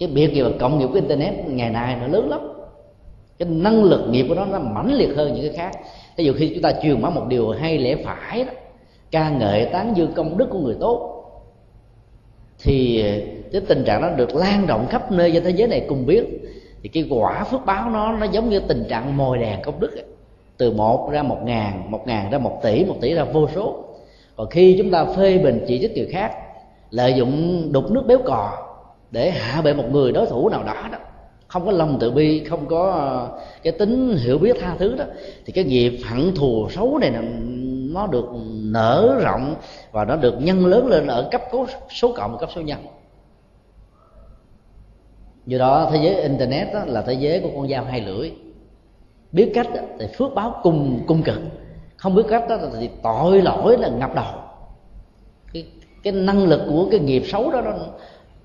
[0.00, 2.40] Cái biệt nghiệp và cộng nghiệp của internet ngày nay nó lớn lắm.
[3.38, 5.80] Cái năng lực nghiệp của nó nó mãnh liệt hơn những cái khác.
[6.16, 8.52] Ví dụ khi chúng ta truyền bá một điều hay lẽ phải đó,
[9.10, 11.24] ca ngợi tán dương công đức của người tốt,
[12.62, 13.04] thì
[13.52, 16.24] cái tình trạng đó được lan rộng khắp nơi trên thế giới này cùng biết
[16.82, 19.92] thì cái quả phước báo nó nó giống như tình trạng mồi đèn công đức
[19.96, 20.04] ấy.
[20.56, 23.84] từ một ra một ngàn một ngàn ra một tỷ một tỷ ra vô số
[24.38, 26.32] còn khi chúng ta phê bình chỉ trích người khác,
[26.90, 28.52] lợi dụng đục nước béo cò
[29.10, 30.98] để hạ bệ một người đối thủ nào đó đó,
[31.48, 35.04] không có lòng tự bi, không có ờ, cái tính hiểu biết tha thứ đó,
[35.46, 37.12] thì cái nghiệp hận thù xấu này
[37.92, 38.26] nó được
[38.62, 39.54] nở rộng
[39.92, 41.42] và nó được nhân lớn lên ở cấp
[41.90, 42.78] số cộng cấp số nhân
[45.48, 48.32] do đó thế giới internet đó là thế giới của con dao hai lưỡi.
[49.32, 51.38] Biết cách đó, thì phước báo cùng cung cực.
[51.96, 54.32] Không biết cách đó thì tội lỗi là ngập đầu.
[55.52, 55.66] Cái,
[56.02, 57.72] cái năng lực của cái nghiệp xấu đó nó,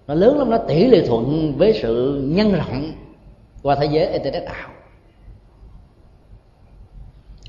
[0.07, 2.91] nó lớn lắm nó tỷ lệ thuận với sự nhân rộng
[3.63, 4.69] qua thế giới internet ảo.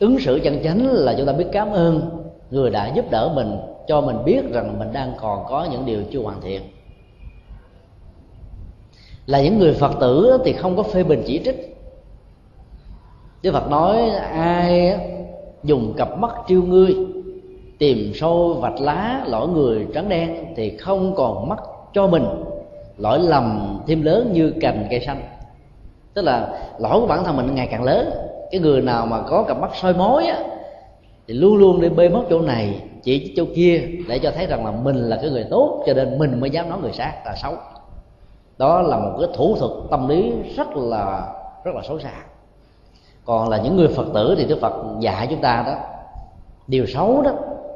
[0.01, 2.11] Ứng xử chân chánh là chúng ta biết cảm ơn
[2.51, 3.57] người đã giúp đỡ mình
[3.87, 6.63] cho mình biết rằng mình đang còn có những điều chưa hoàn thiện
[9.27, 11.77] là những người phật tử thì không có phê bình chỉ trích.
[13.43, 14.99] Đức Phật nói, ai
[15.63, 16.97] dùng cặp mắt triêu ngươi,
[17.79, 21.59] tìm sâu vạch lá lỗi người trắng đen thì không còn mắt
[21.95, 22.25] cho mình,
[22.99, 25.23] lỗi lầm thêm lớn như cành cây xanh.
[26.15, 28.11] Tức là lỗi của bản thân mình ngày càng lớn.
[28.51, 30.39] Cái người nào mà có cặp mắt soi mối á,
[31.29, 34.65] thì luôn luôn đi bê mất chỗ này, chỉ chỗ kia, để cho thấy rằng
[34.67, 37.35] là mình là cái người tốt, cho nên mình mới dám nói người khác là
[37.43, 37.53] xấu
[38.59, 41.33] đó là một cái thủ thuật tâm lý rất là
[41.65, 42.13] rất là xấu xa.
[43.25, 45.75] Còn là những người phật tử thì đức phật dạy chúng ta đó
[46.67, 47.33] điều xấu đó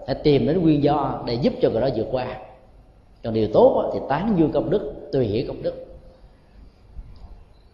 [0.07, 2.27] phải tìm đến nguyên do để giúp cho người đó vượt qua.
[3.25, 5.87] Còn điều tốt đó, thì tán dương công đức tùy hiểu công đức.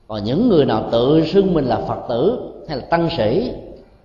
[0.08, 3.52] Còn những người nào tự xưng mình là phật tử hay là tăng sĩ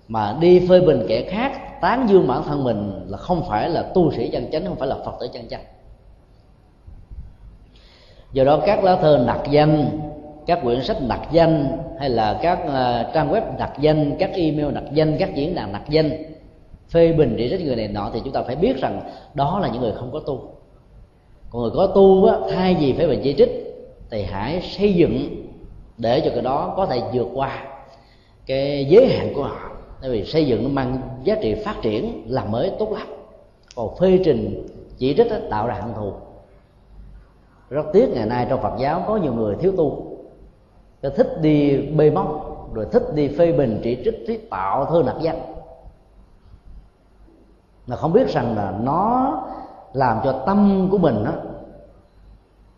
[0.08, 3.82] mà đi phơi bình kẻ khác tán dương bản thân mình là không phải là
[3.94, 5.64] tu sĩ chân chánh không phải là phật tử chân chánh
[8.34, 10.00] do đó các lá thơ nặc danh
[10.46, 14.72] các quyển sách nặc danh hay là các uh, trang web nặc danh các email
[14.72, 16.12] nặc danh các diễn đàn nặc danh
[16.90, 19.02] phê bình để trách người này nọ thì chúng ta phải biết rằng
[19.34, 20.52] đó là những người không có tu.
[21.50, 23.50] Còn người có tu á, thay vì phải bình chỉ trích
[24.12, 25.46] thì hãy xây dựng
[25.98, 27.64] để cho cái đó có thể vượt qua
[28.46, 29.70] cái giới hạn của họ.
[30.02, 33.08] Tại vì xây dựng nó mang giá trị phát triển làm mới tốt lắm.
[33.76, 36.12] Còn phê trình chỉ trích đó, tạo ra hận thù
[37.70, 40.06] rất tiếc ngày nay trong phật giáo có nhiều người thiếu tu
[41.02, 45.04] cái thích đi bê móc rồi thích đi phê bình, chỉ trích, thuyết tạo thơ
[45.06, 45.40] nặc danh
[47.88, 49.34] mà không biết rằng là nó
[49.94, 51.32] làm cho tâm của mình đó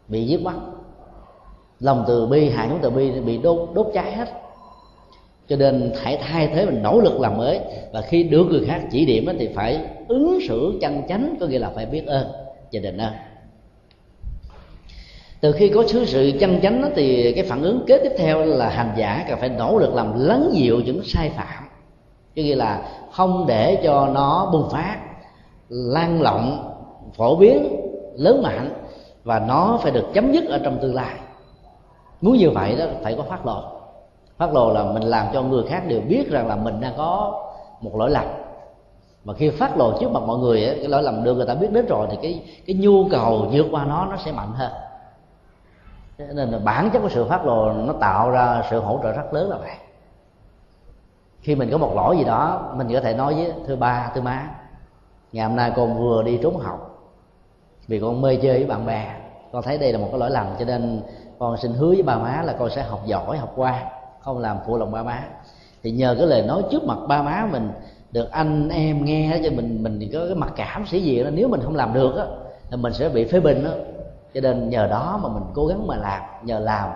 [0.08, 0.54] bị giết mất
[1.80, 4.30] lòng từ bi hạ của từ bi bị đốt đốt cháy hết.
[5.48, 7.60] Cho nên hãy thay thế mình nỗ lực làm mới,
[7.94, 11.60] và khi được người khác chỉ điểm thì phải ứng xử chân chánh, có nghĩa
[11.60, 12.28] là phải biết ơn
[12.72, 13.14] và đền ơn
[15.42, 18.70] từ khi có sự sự chân chánh thì cái phản ứng kế tiếp theo là
[18.70, 21.64] hành giả cần phải nỗ lực làm lắng dịu những sai phạm.
[22.36, 22.82] Chứ nghĩa là
[23.12, 24.98] không để cho nó bùng phát
[25.70, 26.74] lan rộng
[27.18, 27.76] phổ biến
[28.16, 28.74] lớn mạnh
[29.24, 31.16] và nó phải được chấm dứt ở trong tương lai.
[32.22, 33.64] Muốn như vậy đó phải có phát lộ.
[34.38, 37.42] Phát lộ là mình làm cho người khác đều biết rằng là mình đang có
[37.82, 38.26] một lỗi lầm.
[39.24, 41.56] Mà khi phát lộ trước mặt mọi người ấy, cái lỗi lầm được người ta
[41.56, 44.72] biết đến rồi thì cái cái nhu cầu vượt qua nó nó sẽ mạnh hơn
[46.34, 49.34] nên là bản chất của sự phát lộ nó tạo ra sự hỗ trợ rất
[49.34, 49.76] lớn là vậy.
[51.42, 54.22] Khi mình có một lỗi gì đó, mình có thể nói với thưa ba thưa
[54.22, 54.48] má,
[55.32, 57.10] ngày hôm nay con vừa đi trốn học,
[57.88, 59.16] vì con mê chơi với bạn bè.
[59.52, 61.02] Con thấy đây là một cái lỗi lầm, cho nên
[61.40, 63.84] con xin hứa với ba má là con sẽ học giỏi, học qua,
[64.22, 65.24] không làm phụ lòng ba má.
[65.84, 67.72] Thì nhờ cái lời nói trước mặt ba má mình,
[68.12, 71.48] được anh em nghe cho mình mình có cái mặc cảm sĩ diện đó, nếu
[71.48, 72.26] mình không làm được á
[72.70, 73.72] thì mình sẽ bị phê bình đó
[74.34, 76.90] cho nên nhờ đó mà mình cố gắng mà làm nhờ làm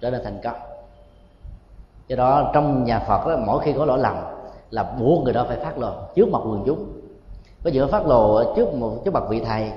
[0.00, 0.56] trở nên thành công.
[2.08, 4.16] Do đó trong nhà phật đó, mỗi khi có lỗi lầm
[4.70, 6.86] là buộc người đó phải phát lồ trước mặt quần chúng.
[7.64, 9.72] Có những phát lồ trước một trước mặt vị thầy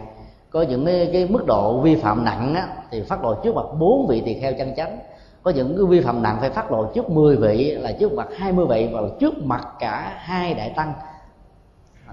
[0.50, 3.66] có những cái, cái mức độ vi phạm nặng á, thì phát lộ trước mặt
[3.80, 5.00] bốn vị tỳ kheo chân chánh.
[5.44, 8.28] Có những cái vi phạm nặng phải phát lộ trước 10 vị là trước mặt
[8.38, 10.94] 20 vị và trước mặt cả hai đại tăng.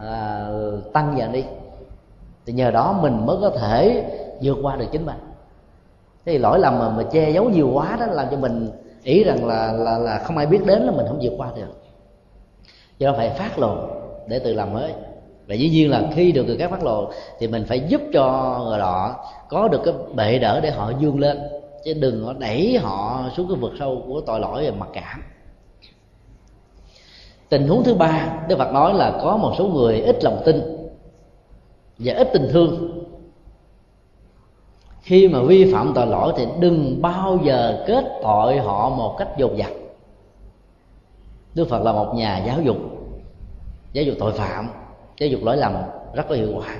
[0.00, 0.48] À,
[0.92, 1.44] tăng và đi.
[2.46, 4.04] Thì nhờ đó mình mới có thể
[4.43, 5.16] vượt qua được chính mình.
[6.27, 8.70] Thế thì lỗi lầm mà, mà che giấu nhiều quá đó làm cho mình
[9.02, 11.82] ý rằng là là là không ai biết đến là mình không vượt qua được.
[12.98, 13.77] Do đó phải phát lộ
[14.28, 14.93] để tự làm mới.
[15.48, 18.59] Và dĩ nhiên là khi được người khác phát lộ thì mình phải giúp cho
[18.69, 21.39] người đó có được cái bệ đỡ để họ vươn lên.
[21.85, 25.23] Chứ đừng có đẩy họ xuống cái vực sâu của tội lỗi và mặc cảm.
[27.48, 30.61] Tình huống thứ ba đức phật nói là có một số người ít lòng tin
[31.98, 33.03] và ít tình thương
[35.05, 39.28] khi mà vi phạm tội lỗi thì đừng bao giờ kết tội họ một cách
[39.39, 39.70] dồn dập.
[41.55, 42.76] Đức phật là một nhà giáo dục
[43.93, 44.68] giáo dục tội phạm,
[45.18, 45.72] giáo dục lỗi lầm
[46.14, 46.76] rất có hiệu quả.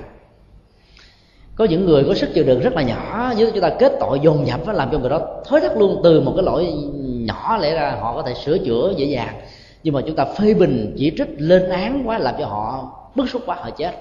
[1.55, 4.19] Có những người có sức chịu đựng rất là nhỏ nếu chúng ta kết tội
[4.19, 6.73] dồn dập và làm cho người đó thối thất luôn, từ một cái lỗi
[7.03, 9.35] nhỏ lẽ ra họ có thể sửa chữa dễ dàng.
[9.83, 13.29] Nhưng mà chúng ta phê bình, chỉ trích, lên án quá làm cho họ bức
[13.29, 13.91] xúc quá, họ chết.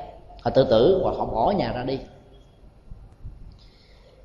[0.42, 1.98] Họ tự tử hoặc họ bỏ nhà ra đi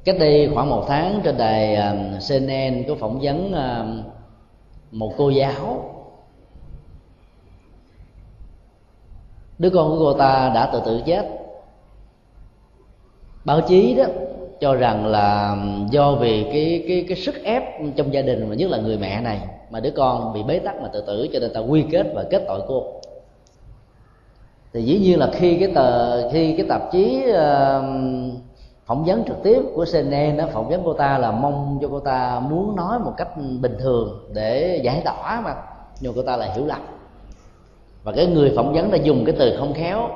[0.06, 1.96] cách đây khoảng một tháng trên đài ờ,
[2.30, 3.86] CNN có phỏng vấn ờ,
[4.92, 5.96] một cô giáo.
[9.60, 11.26] Đứa con của cô ta đã tự tử chết.
[13.46, 14.04] Báo chí đó
[14.60, 15.58] cho rằng là
[15.92, 17.64] do vì cái cái cái sức ép
[17.96, 19.40] trong gia đình và nhất là người mẹ này
[19.70, 22.24] mà đứa con bị bế tắc mà tự tử cho nên ta quy kết và
[22.30, 22.84] kết tội cô.
[24.74, 28.49] Thì dĩ nhiên là khi cái tờ khi cái tạp chí uh,
[28.90, 32.00] phỏng vấn trực tiếp của CNN nó phỏng vấn cô ta là mong cho cô
[32.00, 33.28] ta muốn nói một cách
[33.62, 35.56] bình thường để giải tỏa mà.
[36.00, 36.82] Nhưng cô ta lại hiểu lầm.
[38.04, 40.10] Và cái người phỏng vấn đã dùng cái từ không khéo,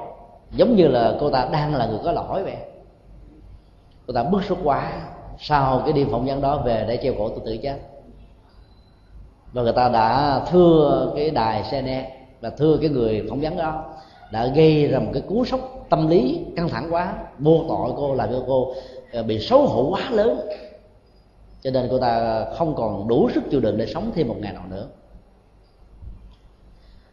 [0.51, 2.55] giống như là cô ta đang là người có lỗi vậy.
[4.07, 4.91] Cô ta bức xúc quá,
[5.39, 7.77] sau cái đêm phỏng vấn đó về để treo cổ tự tử chết.
[9.53, 12.05] Và người ta đã thưa cái đài CNN
[12.41, 13.83] và thưa cái người phỏng vấn đó,
[14.31, 15.59] đã gây ra một cái cú sốc
[15.89, 18.73] tâm lý căng thẳng quá vô tội cô làm cho cô
[19.13, 20.39] ờ, bị xấu hổ quá lớn.
[21.61, 24.53] Cho nên cô ta không còn đủ sức chịu đựng để sống thêm một ngày
[24.53, 24.87] nào nữa.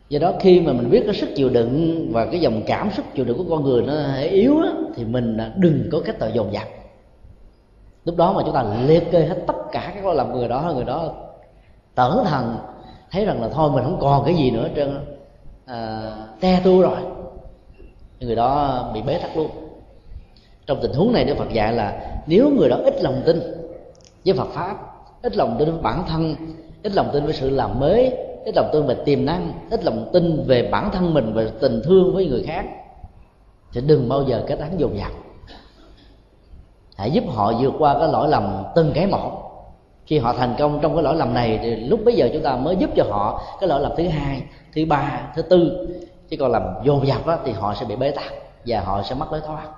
[0.09, 3.07] Do đó khi mà mình biết cái sức chịu đựng và cái dòng cảm xúc
[3.15, 3.95] chịu đựng của con người nó
[4.31, 6.69] yếu á, thì mình đừng có cách tờ dồn dập.
[8.05, 10.73] Lúc đó mà chúng ta liệt kê hết tất cả các lỗi lầm người đó
[10.75, 11.15] người đó
[11.95, 12.57] tở thần
[13.11, 14.99] thấy rằng là thôi mình không còn cái gì nữa trơn
[15.67, 16.99] à, te tu rồi
[18.21, 19.51] người đó bị bế tắc luôn.
[20.67, 23.41] Trong tình huống này đức phật dạy là nếu người đó ít lòng tin
[24.25, 24.77] với phật pháp,
[25.23, 26.37] ít lòng tin với bản thân,
[26.83, 28.13] ít lòng tin với sự làm mới
[28.45, 31.83] ít lòng tin về tiềm năng, ít lòng tin về bản thân mình và tình
[31.85, 32.65] thương với người khác,
[33.73, 35.13] thì đừng bao giờ kết án dồn dập.
[36.97, 39.47] Hãy giúp họ vượt qua cái lỗi lầm từng cái một.
[40.07, 42.57] Khi họ thành công trong cái lỗi lầm này, thì lúc bấy giờ chúng ta
[42.57, 44.43] mới giúp cho họ cái lỗi lầm thứ hai,
[44.75, 45.89] thứ ba, thứ tư
[46.31, 48.33] chứ còn làm dồn dập đó, thì họ sẽ bị bế tắc
[48.67, 49.69] và họ sẽ mất lối thoát.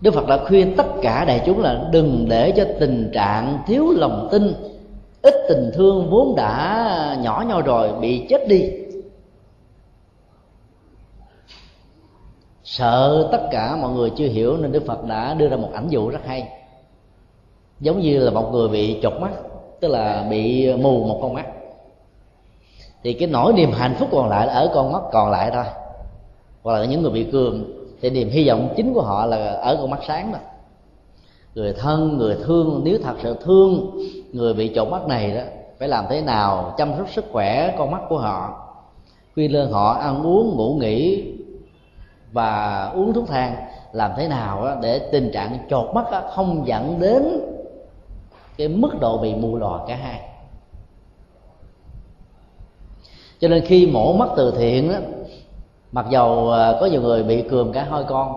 [0.00, 3.90] Đức Phật đã khuyên tất cả đại chúng là đừng để cho tình trạng thiếu
[3.90, 4.54] lòng tin
[5.22, 8.70] ít tình thương vốn đã nhỏ nhau rồi bị chết đi.
[12.64, 15.88] Sợ tất cả mọi người chưa hiểu nên đức phật đã đưa ra một ảnh
[15.88, 16.48] dụ rất hay.
[17.80, 19.30] Giống như là một người bị chột mắt
[19.80, 21.46] tức là bị mù một con mắt
[23.02, 25.64] thì cái nỗi niềm hạnh phúc còn lại là ở con mắt còn lại thôi.
[26.62, 27.64] Hoặc là những người bị cường.
[28.00, 30.38] Thì niềm hy vọng chính của họ là ở con mắt sáng đó.
[31.54, 33.98] Người thân, người thương, nếu thật sự thương
[34.32, 35.42] người bị trộn mắt này đó,
[35.78, 38.66] phải làm thế nào chăm sóc sức khỏe con mắt của họ?
[39.34, 41.24] Khuyên lên họ ăn uống, ngủ nghỉ
[42.32, 43.54] và uống thuốc thang
[43.92, 46.04] làm thế nào để tình trạng chột mắt
[46.34, 47.40] không dẫn đến
[48.56, 50.20] cái mức độ bị mù lòa cả hai?
[53.42, 54.98] Cho nên khi mổ mắt từ thiện đó,
[55.92, 58.34] mặc dầu à, có nhiều người bị cườm cả hai con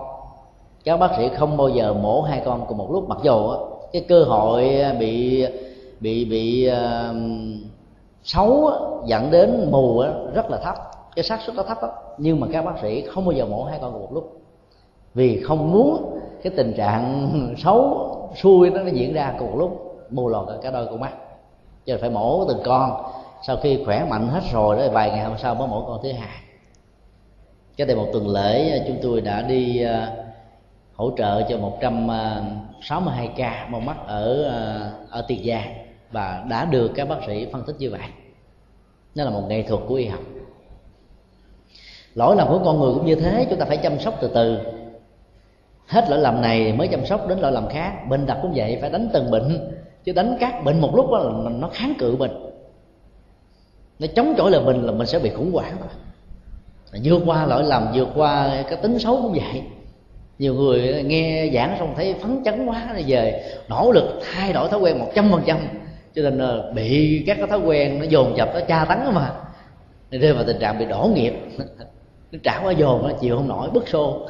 [0.84, 3.08] các bác sĩ không bao giờ mổ hai con cùng một lúc.
[3.08, 5.44] Mặc dầu cái cơ hội à, bị
[6.00, 7.16] bị bị uh,
[8.24, 8.70] xấu
[9.06, 10.04] dẫn đến mù
[10.34, 10.76] rất là thấp.
[11.16, 11.88] Cái xác suất nó thấp đó.
[12.18, 14.40] nhưng mà các bác sĩ không bao giờ mổ hai con cùng một lúc.
[15.14, 18.10] Vì không muốn cái tình trạng xấu
[18.42, 21.12] xui nó, nó diễn ra cùng một lúc mù lòa cả đôi con mắt.
[21.86, 22.90] Cho nên phải mổ từng con
[23.46, 26.12] sau khi khỏe mạnh hết rồi đó, vài ngày hôm sau mới mổ con thứ
[26.12, 26.36] hai.
[27.76, 30.12] Cái đây một tuần lễ, chúng tôi đã đi à,
[30.94, 35.74] hỗ trợ cho 162 à, ca mong mắt ở à, ở Tiền Giang.
[36.10, 38.00] Và đã được các bác sĩ phân tích như vậy.
[39.14, 40.20] Nó là một nghệ thuật của y học.
[42.14, 44.58] Lỗi lầm của con người cũng như thế, chúng ta phải chăm sóc từ từ.
[45.86, 47.92] Hết lỗi lầm này mới chăm sóc đến lỗi lầm khác.
[48.08, 49.70] Bệnh tật cũng vậy, phải đánh từng bệnh.
[50.04, 52.45] Chứ đánh các bệnh một lúc đó là nó kháng cự bệnh
[53.98, 55.76] nó chống chọi lại mình là mình sẽ bị khủng hoảng.
[56.92, 59.62] Rồi vượt qua lỗi lầm vượt qua cái tính xấu cũng vậy.
[60.38, 64.68] Nhiều người nghe giảng xong thấy phấn chấn quá rồi về nỗ lực thay đổi
[64.68, 65.58] thói quen một trăm phần trăm.
[66.14, 69.34] Cho nên là bị các cái thói quen nó dồn dập, nó tra tấn mà.
[70.10, 71.34] Nên rơi vào tình trạng bị đổ nghiệp.
[72.32, 74.28] Nó trả quá dồn nó chịu không nổi, bức xô.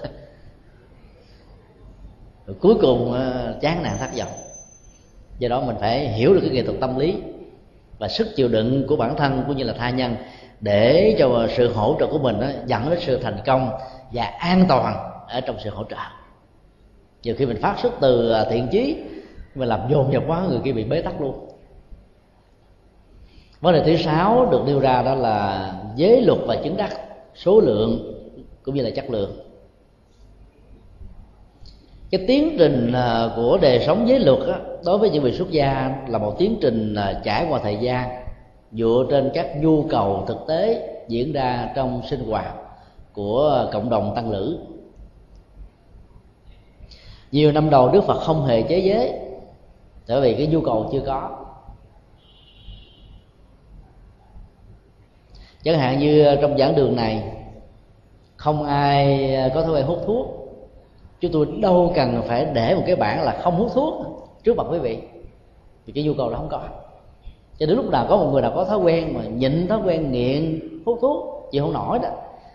[2.47, 4.33] Rồi cuối cùng ờ, chán nản thất vọng.
[5.39, 7.15] Do đó mình phải hiểu được cái nghệ thuật tâm lý
[7.99, 10.17] và sức chịu đựng của bản thân cũng như là tha nhân
[10.61, 13.71] để cho sự hỗ trợ của mình đó, dẫn đến sự thành công
[14.13, 14.97] và an toàn
[15.29, 15.97] ở trong sự hỗ trợ.
[17.23, 18.97] Nhiều khi mình phát xuất từ à, thiện chí
[19.55, 21.49] mà làm dồn dập quá người kia bị bế tắc luôn.
[23.61, 26.91] Vấn đề thứ sáu được nêu ra đó là giới luật và chứng đắc
[27.35, 28.13] số lượng
[28.63, 29.46] cũng như là chất lượng
[32.11, 35.51] cái tiến trình à, của đời sống giới luật đó, đối với những vị xuất
[35.51, 38.09] gia là một tiến trình à, trải qua thời gian
[38.73, 42.55] dựa trên các nhu cầu thực tế diễn ra trong sinh hoạt
[43.13, 44.59] của cộng đồng tăng lữ.
[47.33, 49.13] Nhiều năm đầu đức phật không hề chế giới
[50.09, 51.31] bởi vì cái nhu cầu chưa có.
[55.65, 57.23] Chẳng hạn như trong giảng đường này
[58.37, 60.46] không ai có thói quen hút thuốc
[61.21, 63.95] chúng tôi đâu cần phải để một cái bảng là không hút thuốc
[64.45, 64.99] trước mặt quý vị.
[65.87, 66.61] Vì cái nhu cầu đó không có.
[67.59, 70.13] Cho đến lúc nào có một người nào có thói quen mà nhịn thói quen
[70.13, 72.09] nghiện hút thuốc chịu không nổi đó.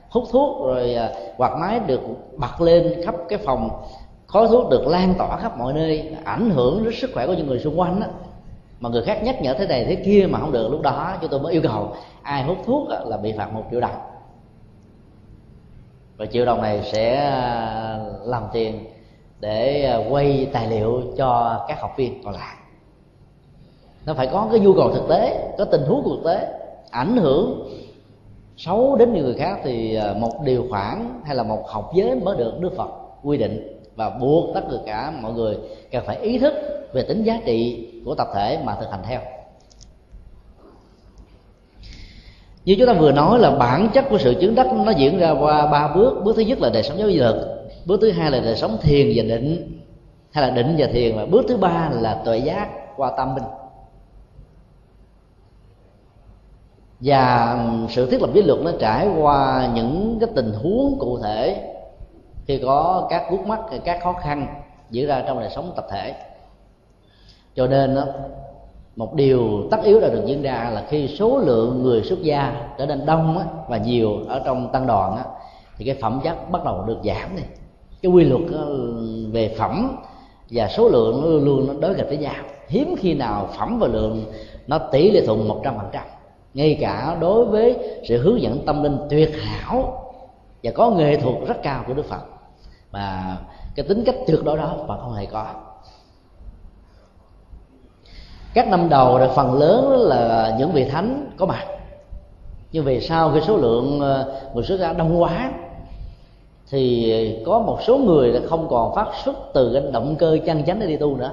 [0.09, 2.01] Hút thuốc rồi à, quạt máy được
[2.37, 3.69] bật lên khắp cái phòng
[4.27, 7.47] khói thuốc được lan tỏa khắp mọi nơi, ảnh hưởng đến sức khỏe của những
[7.47, 8.07] người xung quanh đó
[8.79, 11.29] mà người khác nhắc nhở thế này thế kia mà không được lúc đó chúng
[11.29, 13.95] tôi mới yêu cầu, ai hút thuốc là bị phạt một triệu đồng
[16.21, 18.85] và triệu đồng này sẽ à, làm tiền
[19.39, 22.55] để à, quay tài liệu cho các học viên còn lại.
[24.05, 26.47] Nó phải có cái nhu cầu thực tế, có tình huống thực tế,
[26.91, 27.69] ảnh hưởng
[28.57, 32.15] xấu đến nhiều người khác thì à, một điều khoản hay là một học giới
[32.15, 32.89] mới được đức phật
[33.23, 35.57] quy định và buộc tất cả mọi người
[35.91, 36.53] cần phải ý thức
[36.93, 39.19] về tính giá trị của tập thể mà thực hành theo.
[42.65, 45.31] Như chúng ta vừa nói là bản chất của sự chứng đắc nó diễn ra
[45.31, 46.21] qua ba bước.
[46.23, 47.35] Bước thứ nhất là đời sống giáo dục
[47.85, 49.79] bước thứ hai là đời sống thiền và định
[50.31, 51.17] hay là định và thiền.
[51.17, 53.43] Và bước thứ ba là tuệ giác qua tâm minh.
[56.99, 57.57] Và
[57.89, 61.73] sự thiết lập giới luật nó trải qua những cái tình huống cụ thể
[62.45, 64.47] khi có các vướng mắt các khó khăn
[64.89, 66.15] diễn ra trong đời sống tập thể.
[67.55, 68.05] Cho nên đó,
[68.95, 72.69] một điều tất yếu đã được diễn ra là khi số lượng người xuất gia
[72.77, 75.23] trở nên đông á, và nhiều ở trong tăng đoàn á,
[75.77, 77.43] thì cái phẩm chất bắt đầu được giảm đi.
[78.01, 78.93] Cái quy luật ờ,
[79.31, 79.97] về phẩm
[80.49, 82.43] và số lượng nó luôn luôn nó đối nghịch với nhau.
[82.67, 84.25] Hiếm khi nào phẩm và lượng
[84.67, 86.03] nó tỷ lệ thuận một trăm phần trăm.
[86.53, 87.77] Ngay cả đối với
[88.07, 90.03] sự hướng dẫn tâm linh tuyệt hảo
[90.63, 92.21] và có nghệ thuật rất cao của đức phật
[92.91, 93.37] mà
[93.75, 95.45] cái tính cách tuyệt đối đó phật không hề có
[98.53, 101.65] các năm đầu là phần lớn là những vị thánh có mặt.
[102.71, 105.51] Nhưng về sau khi số lượng ờ, người xuất gia đông quá,
[106.69, 110.63] thì có một số người là không còn phát xuất từ cái động cơ chân
[110.65, 111.31] chánh để đi tu nữa.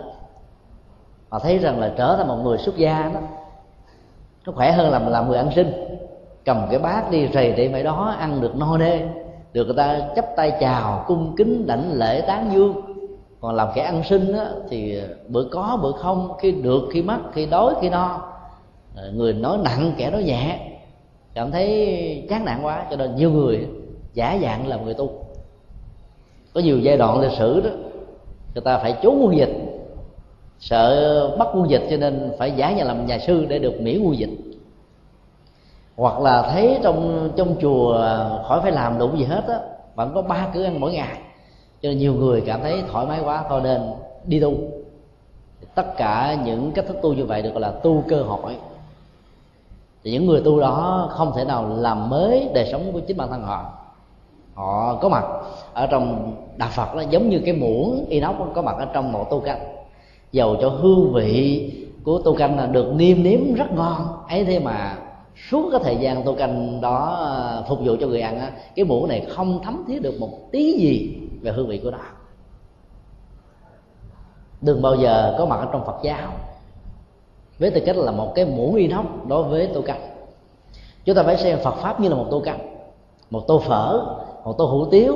[1.29, 3.21] Họ thấy rằng là trở thành một người xuất gia đó,
[4.47, 5.73] nó khỏe hơn là làm người ăn sinh
[6.45, 9.01] cầm cái bát đi rầy để mấy đó, ăn được no nê
[9.53, 12.88] được người ta chấp tay chào, cung kính, đảnh lễ, tán dương
[13.41, 17.19] còn làm kẻ ăn sinh á, thì bữa có bữa không khi được khi mất
[17.33, 18.21] khi đói khi no.
[18.97, 20.61] Ờ, người nói nặng kẻ nói nhẹ.
[21.35, 23.69] Cảm thấy chán nản quá cho nên nhiều người
[24.15, 25.11] giả dạng làm người tu.
[26.55, 27.71] Có nhiều giai đoạn lịch sử đó
[28.55, 29.57] người ta phải trốn quân dịch
[30.61, 34.03] sợ bắt quân dịch cho nên phải giả nhà làm nhà sư để được miễn
[34.03, 34.31] quân dịch.
[35.97, 39.61] Hoặc là thấy trong trong chùa à, khỏi phải làm đủ gì hết á
[39.95, 41.19] vẫn có ba cửa ăn mỗi ngày
[41.83, 43.83] cho nên nhiều người cảm thấy thoải mái quá, thôi nên
[44.25, 44.55] đi tu.
[45.75, 48.57] Tất cả những cách thức tu như vậy được gọi là tu cơ hội.
[50.05, 53.29] Thì những người tu đó không thể nào làm mới đời sống của chính bản
[53.31, 53.73] thân họ.
[54.55, 55.25] Họ có mặt
[55.73, 59.27] ở trong đạo phật nó giống như cái muỗng inox có mặt ở trong một
[59.31, 59.61] tô canh.
[60.33, 61.73] Dầu cho hương vị
[62.05, 64.97] của tô canh là được niêm nếm rất ngon, ấy thế mà
[65.51, 68.85] suốt cái thời gian tô canh đó à, phục vụ cho người ăn á, cái
[68.85, 71.99] muỗng này không thấm thía được một tí gì về hương vị của nó.
[74.61, 76.33] Đừng bao giờ có mặt ở trong phật giáo.
[77.59, 80.01] Với tư cách là một cái muỗng inox đối với tô canh.
[81.05, 82.77] Chúng ta phải xem phật pháp như là một tô canh,
[83.31, 85.15] một tô phở, một tô hủ tiếu,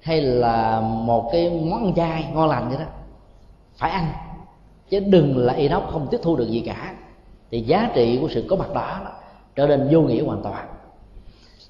[0.00, 2.84] hay là một cái món ăn chay ngon lành vậy đó.
[3.76, 4.12] Phải ăn,
[4.88, 6.94] chứ đừng là inox không tiếp thu được gì cả.
[7.50, 9.00] Thì giá trị của sự có mặt đó
[9.56, 10.68] trở nên vô nghĩa hoàn toàn.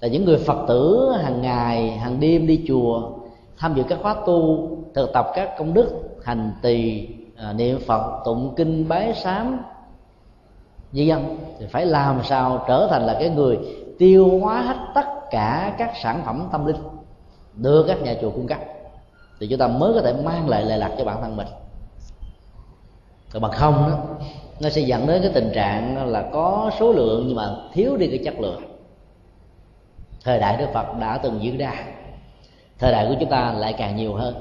[0.01, 3.11] Là những người phật tử hàng ngày, hàng đêm đi chùa,
[3.59, 5.89] tham dự các khóa tu, thực tập các công đức,
[6.25, 9.63] hành tỳ à, niệm phật, tụng kinh, bái sám
[10.93, 13.59] như dân thì phải làm sao trở thành là cái người
[13.99, 16.77] tiêu hóa hết tất cả các sản phẩm tâm linh,
[17.55, 18.59] đưa các nhà chùa cung cấp.
[19.41, 21.47] Thì chúng ta mới có thể mang lại lệ lạc cho bản thân mình.
[23.33, 23.99] Còn bằng không đó
[24.61, 28.07] nó sẽ dẫn đến cái tình trạng là có số lượng nhưng mà thiếu đi
[28.07, 28.63] cái chất lượng.
[30.25, 31.85] Thời đại đức phật đã từng diễn ra.
[32.79, 34.35] Thời đại của chúng ta lại càng nhiều hơn.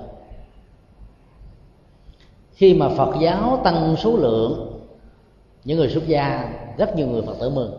[2.54, 4.82] Khi mà phật giáo tăng số lượng,
[5.64, 7.74] những người xuất gia, rất nhiều người phật tử mừng.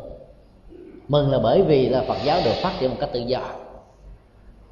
[1.09, 3.41] Mừng là bởi vì là phật giáo được phát triển một cách tự do.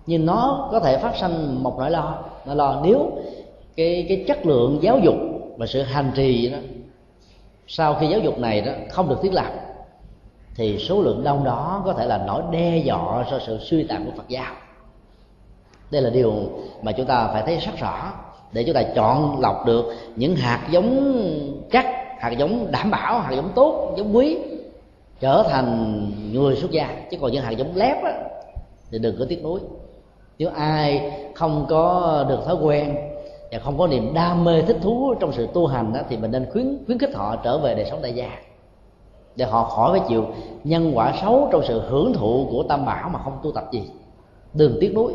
[0.06, 2.24] Nhưng nó có thể phát sinh một nỗi lo.
[2.46, 3.10] Nó lo nếu
[3.76, 5.14] cái cái chất lượng giáo dục
[5.56, 6.58] và sự hành trì đó
[7.66, 9.52] sau khi giáo dục này đó không được thiết lập
[10.54, 14.04] thì số lượng đông đó có thể là nỗi đe dọa cho sự suy tàn
[14.04, 14.54] của Phật giáo.
[15.90, 16.32] Đây là điều
[16.82, 18.12] mà chúng ta phải thấy rất rõ
[18.52, 19.84] để chúng ta chọn lọc được
[20.16, 21.20] những hạt giống
[21.72, 21.86] chắc
[22.18, 24.38] hạt giống đảm bảo hạt giống tốt giống quý
[25.20, 26.96] trở thành người xuất gia.
[27.10, 28.12] Chứ còn những hạt giống lép á,
[28.90, 29.60] thì đừng có tiếc nuối.
[30.38, 32.96] Nếu ai không có được thói quen
[33.54, 36.30] và không có niềm đam mê thích thú trong sự tu hành đó, thì mình
[36.30, 38.30] nên khuyến khuyến khích họ trở về đời sống tại gia.
[39.36, 40.26] Để họ khỏi phải chịu
[40.64, 43.82] nhân quả xấu trong sự hưởng thụ của tam bảo mà không tu tập gì.
[44.54, 45.12] Đường tiếc nuối.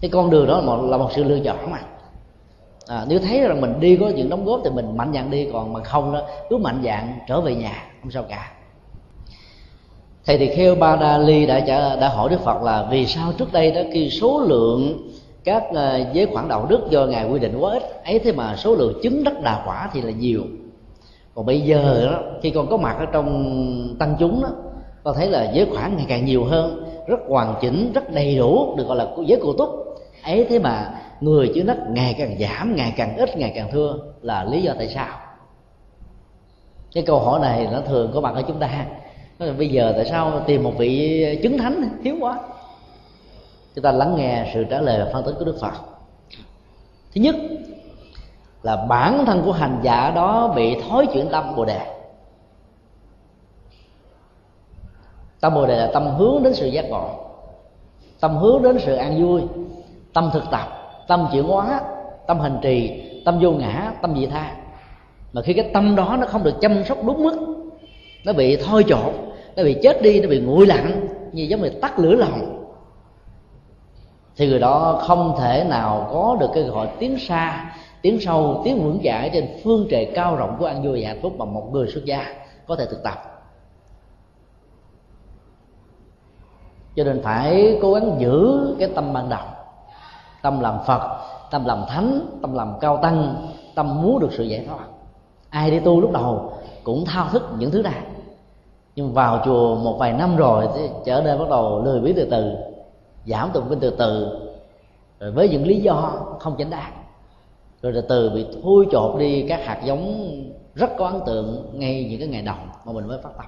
[0.00, 1.80] Cái con đường đó là một, là một sự lựa chọn mà.
[2.86, 5.48] À, nếu thấy rằng mình đi có những đóng góp thì mình mạnh dạn đi
[5.52, 6.20] còn bằng không đó
[6.50, 8.52] cứ mạnh dạn trở về nhà không sao cả.
[10.26, 11.60] Thầy thì kheo ba đa ly đã
[12.00, 15.08] đã hỏi đức phật là vì sao trước đây đó khi số lượng
[15.44, 18.56] các ờ, giới khoản đạo đức do ngài quy định quá ít, ấy thế mà
[18.56, 20.42] số lượng chứng đắc đà quả thì là nhiều.
[21.34, 24.48] Còn bây giờ đó, khi con có mặt ở trong tăng chúng đó,
[25.02, 28.74] con thấy là giới khoản ngày càng nhiều hơn, rất hoàn chỉnh, rất đầy đủ,
[28.76, 29.70] được gọi là giới cụ túc.
[30.24, 33.98] Ấy thế mà người chứng đắc ngày càng giảm, ngày càng ít, ngày càng thưa
[34.22, 35.18] là lý do tại sao.
[36.94, 38.86] Cái câu hỏi này nó thường có mặt ở chúng ta.
[39.58, 42.40] Bây giờ tại sao tìm một vị chứng thánh hiếm quá?
[43.74, 45.72] Chúng ta lắng nghe sự trả lời và phân tích của đức phật.
[47.14, 47.34] Thứ nhất
[48.62, 51.80] là bản thân của hành giả đó bị thói chuyển tâm bồ đề.
[55.40, 57.08] Tâm bồ đề là tâm hướng đến sự giác ngộ,
[58.20, 59.42] tâm hướng đến sự an vui,
[60.12, 60.68] tâm thực tập,
[61.08, 61.80] tâm chuyển hóa,
[62.26, 64.56] tâm hành trì, tâm vô ngã, tâm dị tha.
[65.32, 67.66] Mà khi cái tâm đó nó không được chăm sóc đúng mức,
[68.24, 69.14] nó bị thôi chột
[69.56, 72.61] nó bị chết đi, nó bị nguội lạnh, như giống như tắt lửa lòng
[74.36, 77.72] thì người đó không thể nào có được cái gọi tiếng xa
[78.02, 81.20] tiếng sâu tiếng vững chãi trên phương trời cao rộng của an vui và hạnh
[81.22, 82.26] phúc mà một người xuất gia
[82.66, 83.14] có thể thực tập.
[86.96, 89.44] Cho nên phải cố gắng giữ cái tâm ban đầu,
[90.42, 91.00] tâm làm phật,
[91.50, 94.84] tâm làm thánh, tâm làm cao tăng, tâm muốn được sự giải thoát.
[95.50, 96.52] Ai đi tu lúc đầu
[96.84, 98.02] cũng thao thức những thứ này.
[98.96, 102.28] Nhưng vào chùa một vài năm rồi thì trở nên bắt đầu lười biếng từ
[102.30, 102.56] từ
[103.26, 104.38] giảm tụng kinh từ từ.
[105.20, 106.92] Rồi với những lý do không chính đáng.
[107.82, 110.30] Rồi từ từ bị thui chột đi các hạt giống
[110.74, 113.46] rất có ấn tượng ngay những cái ngày đầu mà mình mới phát tâm.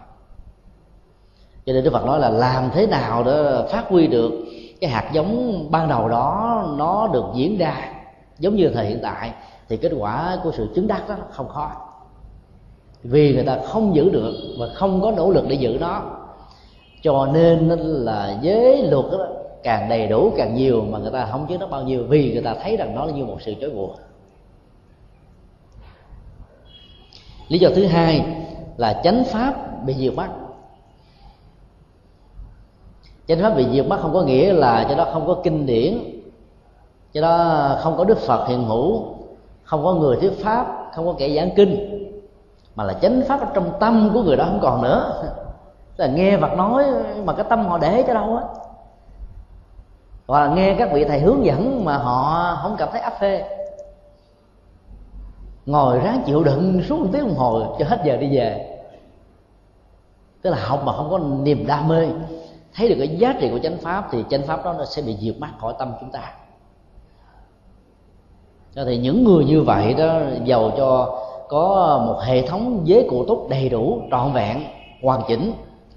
[1.66, 4.32] Cho nên đức phật nói là làm thế nào để phát huy được
[4.80, 7.94] cái hạt giống ban đầu đó nó được diễn ra
[8.38, 9.32] giống như thời hiện tại
[9.68, 11.70] thì kết quả của sự chứng đắc đó không khó.
[13.02, 16.02] Vì người ta không giữ được và không có nỗ lực để giữ nó.
[17.02, 19.26] Cho nên là giới luật đó
[19.64, 22.42] càng đầy đủ, càng nhiều mà người ta không chứ nó bao nhiêu, vì người
[22.42, 23.96] ta thấy rằng nó là như một sự chối buộc.
[27.48, 28.26] Lý do thứ hai
[28.76, 30.28] là chánh pháp bị diệt mất
[33.28, 35.98] chánh pháp bị diệt mất không có nghĩa là cho đó không có kinh điển,
[37.12, 39.02] cho đó không có đức phật hiện hữu,
[39.62, 42.00] không có người thuyết pháp, không có kẻ giảng kinh,
[42.74, 45.24] mà là chánh pháp ở trong tâm của người đó không còn nữa.
[45.96, 46.84] Là nghe Phật nói
[47.24, 48.44] mà cái tâm họ để cho đâu á
[50.26, 53.44] hoặc là nghe các vị thầy hướng dẫn mà họ không cảm thấy áp phê.
[55.66, 58.80] Ngồi ráng chịu đựng suốt một tiếng đồng hồ cho hết giờ đi về.
[60.42, 62.08] Tức là học mà không có niềm đam mê.
[62.74, 65.16] Thấy được cái giá trị của chánh pháp thì chánh pháp đó nó sẽ bị
[65.20, 66.32] diệt mất khỏi tâm chúng ta.
[68.74, 73.24] Cho thì những người như vậy đó, giàu cho có một hệ thống giới cụ
[73.28, 74.64] túc đầy đủ, trọn vẹn,
[75.02, 75.52] hoàn chỉnh.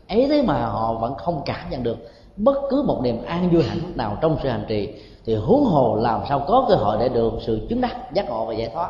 [0.07, 1.97] Ấy thế mà họ vẫn không cảm nhận được
[2.37, 4.89] bất cứ một niềm an vui hạnh phúc nào trong sự hành trì
[5.25, 8.45] thì huống hồ làm sao có cơ hội để được sự chứng đắc giác ngộ
[8.45, 8.89] và giải thoát.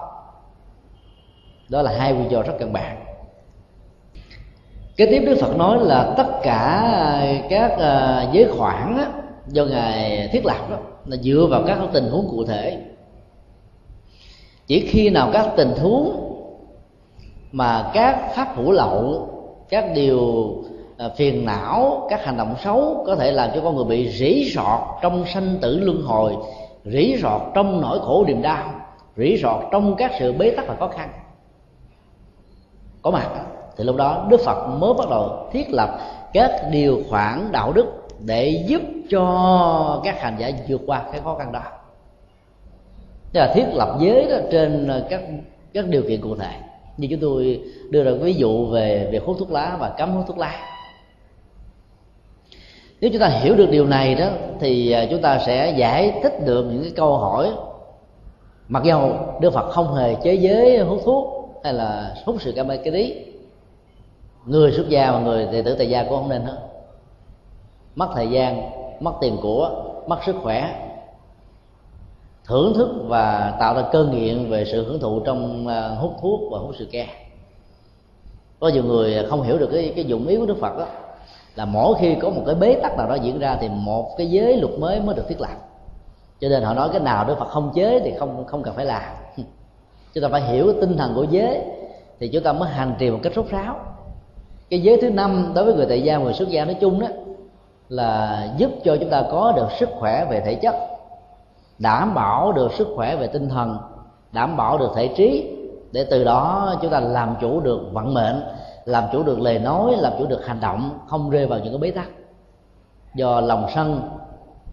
[1.70, 3.04] Đó là hai quy do rất căn bản.
[4.98, 6.92] Kế tiếp đức phật nói là tất cả
[7.50, 9.12] các à, giới khoản á,
[9.48, 12.82] do ngài thiết lập đó là dựa vào các tình huống cụ thể.
[14.68, 16.34] Chỉ khi nào các tình huống
[17.52, 19.28] mà các pháp hữu lậu
[19.70, 20.54] các điều
[20.98, 24.50] Ờ, phiền não, các hành động xấu, có thể làm cho con người bị rỉ
[24.50, 26.36] sọt trong sanh tử luân hồi,
[26.86, 28.74] rỉ sọt trong nỗi khổ niềm đau,
[29.18, 31.10] rỉ sọt trong các sự bế tắc và khó khăn.
[33.02, 33.30] Có mặt,
[33.78, 36.00] thì lúc đó đức phật mới bắt đầu thiết lập
[36.34, 37.86] các điều khoản đạo đức
[38.26, 41.62] để giúp cho các hành giả vượt qua cái khó khăn đó.
[43.34, 45.22] Tức là thiết lập giới đó trên ờ, các
[45.74, 46.52] các điều kiện cụ thể.
[46.98, 50.26] Như chúng tôi đưa ra ví dụ về việc hút thuốc lá và cấm hút
[50.28, 50.77] thuốc lá
[53.02, 54.28] nếu chúng ta hiểu được điều này đó,
[54.60, 57.52] thì à, chúng ta sẽ giải thích được những cái câu hỏi.
[58.68, 62.68] Mặc dầu đức phật không hề chế giới hút thuốc hay là hút sự cam
[62.68, 63.26] cái lý.
[64.46, 66.58] Người xuất gia và người đệ tử tại gia cũng không nên hết.
[67.96, 68.70] Mất thời gian,
[69.00, 70.90] mất tiền của, mất sức khỏe.
[72.46, 76.40] Thưởng thức và tạo ra cơn nghiện về sự hưởng thụ trong à, hút thuốc
[76.52, 77.08] và hút sự ke.
[78.60, 80.86] Có nhiều người không hiểu được cái cái dụng ý của đức phật đó
[81.58, 84.30] là mỗi khi có một cái bế tắc nào đó diễn ra thì một cái
[84.30, 85.56] giới luật mới mới được thiết lập.
[86.40, 88.86] Cho nên họ nói cái nào đức phật không chế thì không không cần phải
[88.86, 89.02] làm.
[90.14, 91.62] Chúng ta phải hiểu cái tinh thần của giới
[92.20, 93.76] thì chúng ta mới hành trì một cách rốt ráo.
[94.70, 97.08] Cái giới thứ năm đối với người tại gia, người xuất gia nói chung đó,
[97.90, 100.76] là giúp cho chúng ta có được sức khỏe về thể chất,
[101.80, 103.78] đảm bảo được sức khỏe về tinh thần,
[104.32, 105.58] đảm bảo được thể trí,
[105.92, 108.44] để từ đó chúng ta làm chủ được vận mệnh
[108.88, 111.80] làm chủ được lời nói, làm chủ được hành động, không rơi vào những cái
[111.80, 112.10] bế tắc.
[113.16, 114.10] Do lòng sân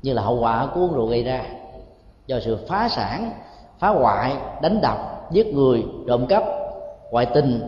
[0.02, 1.44] như là hậu quả của uống rượu gây ra.
[2.26, 3.32] Do sự phá sản,
[3.78, 6.44] phá hoại, đánh đập, giết người, trộm cắp
[7.10, 7.60] ngoại tình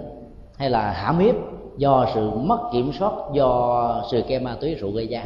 [0.58, 1.34] hay là hãm hiếp
[1.76, 5.24] do sự mất kiểm soát, do sự ke ma túy rượu gây ra.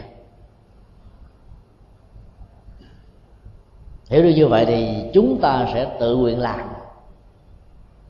[4.09, 6.61] Hiểu được như vậy thì chúng ta sẽ tự nguyện làm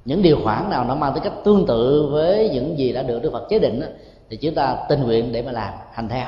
[0.05, 3.23] những điều khoản nào nó mang tới cách tương tự với những gì đã được
[3.23, 3.83] Đức Phật chế định
[4.31, 6.27] thì chúng ta tình nguyện để mà làm, hành theo.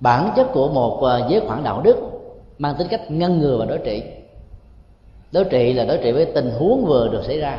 [0.00, 1.96] Bản chất của một à, giới khoản đạo đức
[2.58, 4.02] mang tính cách ngăn ngừa và đối trị.
[5.32, 7.58] Đối trị là đối trị với tình huống vừa được xảy ra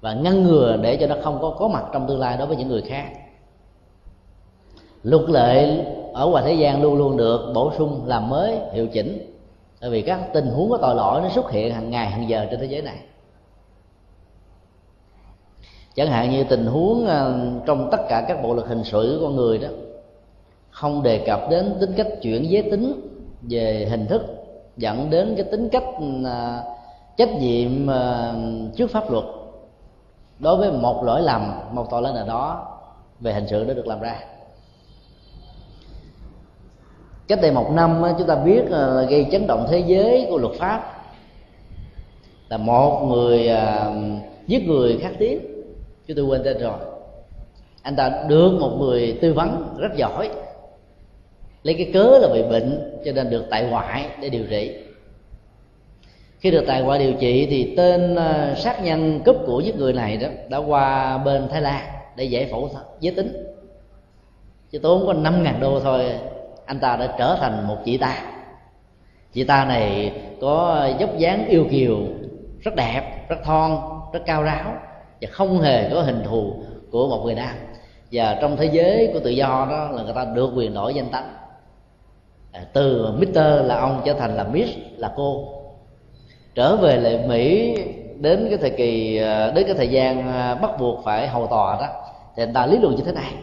[0.00, 2.56] và ngăn ngừa để cho nó không có có mặt trong tương lai đối với
[2.56, 3.06] những người khác.
[5.02, 9.31] Luật lệ ở ngoài thế gian luôn luôn được bổ sung làm mới, hiệu chỉnh
[9.82, 12.46] bởi vì các tình huống có tội lỗi nó xuất hiện hàng ngày, hàng giờ
[12.50, 12.96] trên thế giới này.
[15.94, 19.26] Chẳng hạn như tình huống ờ, trong tất cả các bộ luật hình sự của
[19.26, 19.68] con người đó,
[20.70, 23.10] không đề cập đến tính cách chuyển giới tính
[23.42, 24.22] về hình thức,
[24.76, 26.62] dẫn đến cái tính cách ừ, ờ,
[27.16, 28.34] trách nhiệm ờ,
[28.76, 29.24] trước pháp luật.
[30.38, 32.66] Đối với một lỗi lầm, một tội lỗi nào đó
[33.20, 34.16] về hình sự đã được làm ra
[37.32, 40.54] cách đây một năm chúng ta biết là gây chấn động thế giới của luật
[40.54, 41.04] pháp.
[42.48, 43.90] Là một người à,
[44.46, 45.38] giết người khác tiếng.
[46.06, 46.78] Chúng tôi quên tên rồi.
[47.82, 50.30] Anh ta được một người tư vấn rất giỏi.
[51.62, 54.76] Lấy cái cớ là bị bệnh, cho nên được tại ngoại để điều trị.
[56.40, 59.92] Khi được tại ngoại điều trị thì tên à, sát nhân cướp của giết người
[59.92, 61.84] này đó đã qua bên thái lan
[62.16, 63.44] để giải phẫu giới tính.
[64.70, 66.04] Chứ tốn có năm ngàn đô thôi
[66.66, 68.16] anh ta đã trở thành một chị ta.
[69.32, 71.98] Chị ta này có dốc dáng yêu kiều
[72.62, 73.78] rất đẹp rất thon
[74.12, 74.74] rất cao ráo
[75.20, 76.54] và không hề có hình thù
[76.90, 77.54] của một người nam.
[78.12, 81.08] Và trong thế giới của tự do đó là người ta được quyền đổi danh
[81.08, 81.34] tánh.
[82.52, 85.48] À, từ Mister là ông trở thành là Miss là cô.
[86.54, 87.76] Trở về lại Mỹ
[88.16, 91.76] đến cái thời kỳ à, đến cái thời gian à, bắt buộc phải hầu tòa
[91.80, 91.86] đó
[92.36, 93.34] thì người ta lý luận như thế này.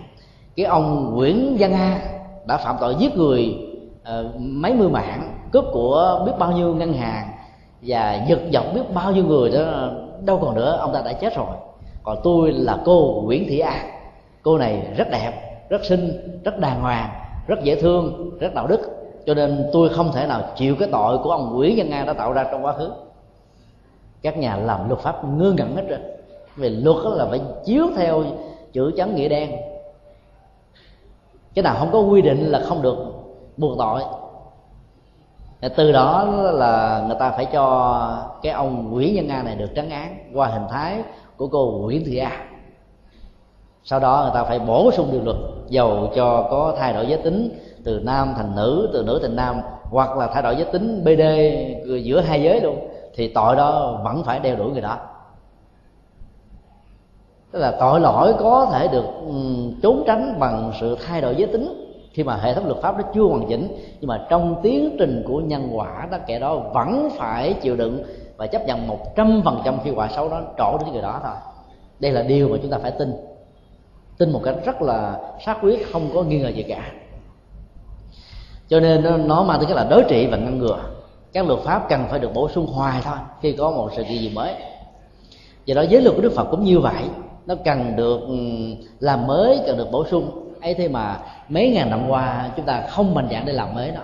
[0.56, 2.02] Cái ông Nguyễn Văn A
[2.50, 3.58] đã phạm tội giết người
[4.02, 7.28] uh, mấy mươi mạng cướp của biết bao nhiêu ngân hàng
[7.82, 9.90] và giật dọc biết bao nhiêu người đó
[10.22, 11.56] đâu còn nữa ông ta đã chết rồi.
[12.04, 13.86] Còn tôi là cô Nguyễn Thị An
[14.44, 15.32] cô này rất đẹp
[15.70, 16.12] rất xinh
[16.44, 17.10] rất đàng hoàng
[17.48, 18.80] rất dễ thương rất đạo đức.
[19.26, 22.14] Cho nên tôi không thể nào chịu cái tội của ông Nguyễn Văn An đã
[22.14, 22.92] tạo ra trong quá khứ.
[24.22, 26.00] Các nhà làm luật pháp ngơ ngẩn hết rồi
[26.56, 28.24] vì luật là phải chiếu theo
[28.74, 29.52] chữ chắn nghĩa đen
[31.54, 32.98] cái nào không có quy định là không được
[33.58, 34.02] buộc tội.
[35.76, 39.90] Từ đó là người ta phải cho cái ông Nguyễn Nhân Nga này được trấn
[39.90, 41.04] án qua hình thái
[41.38, 42.46] của cô Nguyễn Thị A.
[43.84, 47.18] Sau đó người ta phải bổ sung điều luật, dầu cho có thay đổi giới
[47.18, 51.04] tính từ nam thành nữ, từ nữ thành nam, hoặc là thay đổi giới tính
[51.04, 51.22] bd
[52.04, 52.80] giữa hai giới luôn,
[53.16, 54.98] thì tội đó vẫn phải đeo đuổi người đó
[57.52, 59.34] tức là tội lỗi có thể được ừ,
[59.84, 63.04] trốn tránh bằng sự thay đổi giới tính khi mà hệ thống luật pháp nó
[63.14, 63.78] chưa hoàn chỉnh.
[64.00, 68.04] Nhưng mà trong tiến trình của nhân quả đó kẻ đó vẫn phải chịu đựng
[68.38, 71.20] và chấp nhận một trăm phần trăm khi quả xấu đó trổ đến người đó
[71.24, 71.36] thôi.
[72.00, 73.14] Đây là điều mà chúng ta phải tin.
[74.18, 76.92] Tin một cách rất là xác quyết không có nghi ngờ gì cả.
[78.68, 80.80] Cho nên nó, nó mang tính cái là đối trị và ngăn ngừa.
[81.34, 84.18] Các luật pháp cần phải được bổ sung hoài thôi khi có một sự kiện
[84.18, 84.54] gì mới.
[85.66, 87.04] Do đó giới luật của đức phật cũng như vậy
[87.45, 88.36] nó cần được ừ,
[88.99, 90.53] làm mới cần được bổ sung.
[90.61, 93.91] Ấy thế mà mấy ngàn năm qua chúng ta không mạnh dạn để làm mới
[93.91, 94.02] nó.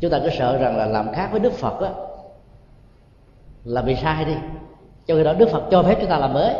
[0.00, 1.90] Chúng ta cứ sợ rằng là làm khác với đức phật á
[3.64, 4.34] là bị sai đi.
[5.06, 6.54] Cho khi đó đức phật cho phép chúng ta làm mới.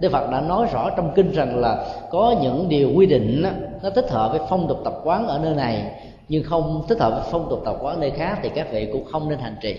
[0.00, 3.50] Đức phật đã nói rõ trong kinh rằng là có những điều quy định đó,
[3.82, 5.92] nó thích hợp với phong tục tập quán ở nơi này
[6.28, 9.04] nhưng không thích hợp với phong tục tập quán nơi khác thì các vị cũng
[9.04, 9.76] không nên hành trì.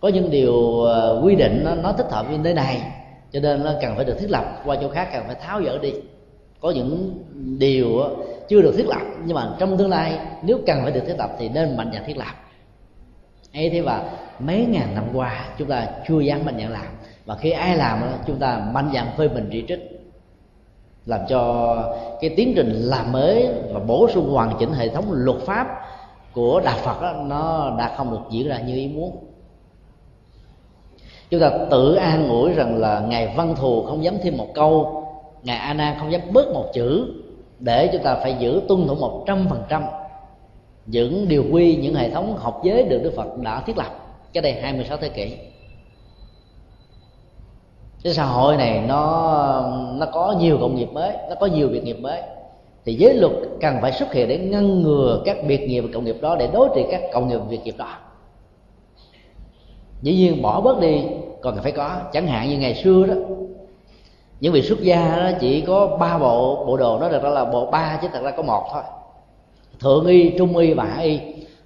[0.00, 2.80] Có những điều ờ, quy định nó, nó thích hợp với nơi này
[3.32, 5.78] cho nên nó cần phải được thiết lập qua chỗ khác cần phải tháo dỡ
[5.78, 5.92] đi.
[6.60, 7.18] Có những
[7.58, 8.02] điều
[8.48, 11.30] chưa được thiết lập nhưng mà trong tương lai nếu cần phải được thiết lập
[11.38, 12.34] thì nên mạnh dạn thiết lập.
[13.54, 16.86] Ấy thế và mấy ngàn năm qua chúng ta chưa dám mạnh dạn làm.
[17.24, 20.00] Và khi ai làm chúng ta mạnh dạn phê bình chỉ trích
[21.06, 21.74] làm cho
[22.20, 25.66] cái tiến trình làm mới và bổ sung hoàn chỉnh hệ thống luật pháp
[26.32, 29.16] của đạo Phật đó, nó đã không được diễn ra như ý muốn
[31.30, 35.04] chúng ta tự an ủi rằng là ngài văn thù không dám thêm một câu,
[35.42, 37.14] ngài a nan không dám bớt một chữ
[37.58, 39.84] để chúng ta phải giữ tuân thủ một trăm phần trăm
[40.86, 43.90] những điều quy, những hệ thống học giới được đức phật đã thiết lập.
[44.32, 45.36] Cái đây 26 thế kỷ.
[48.02, 51.84] Cái xã hội này nó nó có nhiều công nghiệp mới, nó có nhiều việc
[51.84, 52.20] nghiệp mới.
[52.84, 56.04] Thì giới luật cần phải xuất hiện để ngăn ngừa các biệt nghiệp và cộng
[56.04, 57.96] nghiệp đó, để đối trị các cộng nghiệp, việc nghiệp đó
[60.02, 61.02] dĩ nhiên bỏ bớt đi,
[61.40, 61.96] còn phải có.
[62.12, 63.14] Chẳng hạn như ngày xưa đó,
[64.40, 67.44] những vị xuất gia đó chỉ có ba bộ bộ đồ nó được ra là
[67.44, 68.82] bộ ba chứ thật ra có một thôi.
[69.80, 71.20] Thượng y, trung y và hạ y.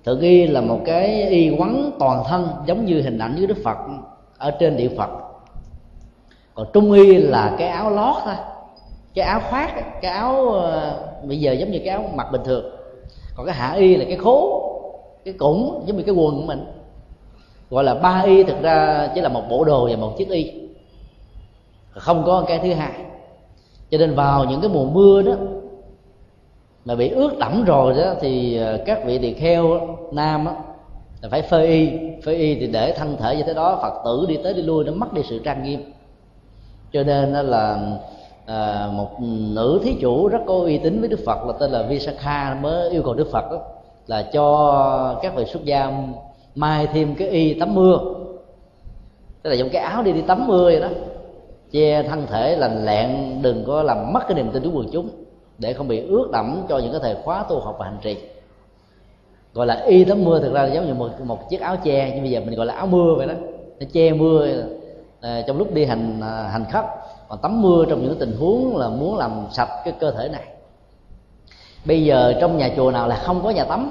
[0.04, 3.56] Thượng y là một cái y quấn toàn thân, giống như hình ảnh với đức
[3.64, 3.76] phật
[4.38, 5.10] ở trên địa phật.
[6.54, 8.34] Còn trung y là cái áo lót thôi,
[9.14, 12.64] cái áo khoác, cái áo ờ, bây giờ giống như cái áo mặc bình thường.
[13.36, 14.70] Còn cái hạ y là cái khố,
[15.24, 16.66] cái củng, giống như cái quần của mình
[17.70, 20.52] gọi là ba y thực ra chỉ là một bộ đồ và một chiếc y.
[21.90, 22.92] Không có cái thứ hai.
[23.90, 25.32] Cho nên vào những cái mùa mưa đó
[26.84, 29.80] mà bị ướt đẫm rồi đó thì ờ, các vị tỳ kheo
[30.12, 30.54] nam á,
[31.22, 31.90] là phải phơi y.
[32.24, 34.84] Phơi y thì để thân thể như thế đó phật tử đi tới đi lui
[34.84, 35.92] nó mất đi sự trang nghiêm.
[36.92, 37.78] Cho nên là
[38.46, 39.10] à, một
[39.54, 42.90] nữ thí chủ rất có uy tín với đức phật là tên là visakha mới
[42.90, 43.58] yêu cầu đức phật đó,
[44.06, 45.92] là cho các vị xuất gia
[46.54, 47.98] mai thêm cái y tắm mưa.
[49.42, 50.88] Tức là giống cái áo đi đi tắm mưa vậy đó.
[51.70, 55.08] Che thân thể lành lẹn đừng có làm mất cái niềm tin của quần chúng
[55.58, 58.16] để không bị ướt đẫm cho những cái thời khóa tu học và hành trì.
[59.54, 62.10] Gọi là y tắm mưa thực ra là giống như một một chiếc áo che
[62.14, 63.34] nhưng bây giờ mình gọi là áo mưa vậy đó.
[63.80, 64.48] Nó che mưa
[65.20, 66.84] à, trong lúc đi hành à, hành khất
[67.28, 70.42] còn tắm mưa trong những tình huống là muốn làm sạch cái cơ thể này.
[71.84, 73.90] Bây giờ trong nhà chùa nào là không có nhà tắm?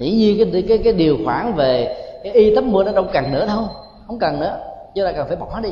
[0.00, 3.32] Dĩ nhiên cái cái cái điều khoản về cái y tắm mưa nó đâu cần
[3.32, 3.64] nữa đâu
[4.06, 4.58] không cần nữa
[4.94, 5.70] chứ là cần phải bỏ đi.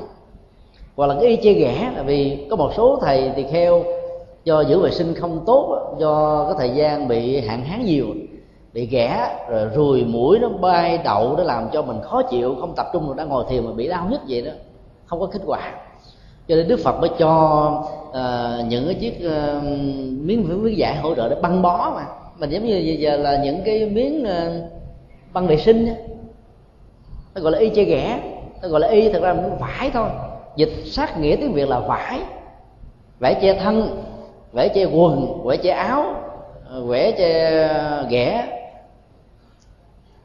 [0.97, 3.85] Hoặc là cái y che ghẻ là vì có một số thầy thì kheo
[4.45, 8.07] do giữ vệ sinh không tốt do cái thời gian bị hạn hán nhiều
[8.73, 12.75] bị ghẻ rồi ruồi mũi nó bay đậu nó làm cho mình khó chịu không
[12.75, 14.53] tập trung được đã ngồi thiền mà bị đau nhất vậy đó
[15.07, 15.73] không có kết quả.
[16.49, 17.71] Cho nên đức phật mới cho
[18.09, 19.63] uh, những cái chiếc uh,
[20.23, 22.07] miếng miếng giải hỗ trợ để băng bó mà
[22.39, 24.69] mình giống như bây giờ là những cái miếng ờ,
[25.32, 25.94] băng vệ sinh
[27.35, 28.20] nó gọi là y che ghẻ,
[28.62, 30.09] nó gọi là y, thật ra là vải thôi.
[30.56, 32.20] Dịch sát nghĩa tiếng việt là vải.
[33.19, 34.02] Vải che thân,
[34.52, 36.05] vải che quần, vải che áo
[36.69, 37.69] ờ, vẽ che
[38.10, 38.47] ghẻ.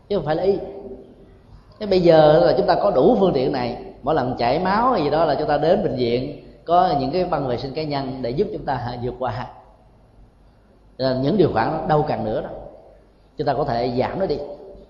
[0.10, 0.58] Chứ không phải là y.
[1.80, 3.78] Thế bây giờ là chúng ta có đủ phương tiện này.
[4.04, 7.12] Mỗi lần chảy máu hay gì đó là chúng ta đến bệnh viện, có những
[7.12, 9.48] cái băng vệ sinh cá nhân để giúp chúng ta vượt qua
[10.98, 12.50] là những điều khoản đâu cần nữa đó.
[13.38, 14.38] Chúng ta có thể giảm nó đi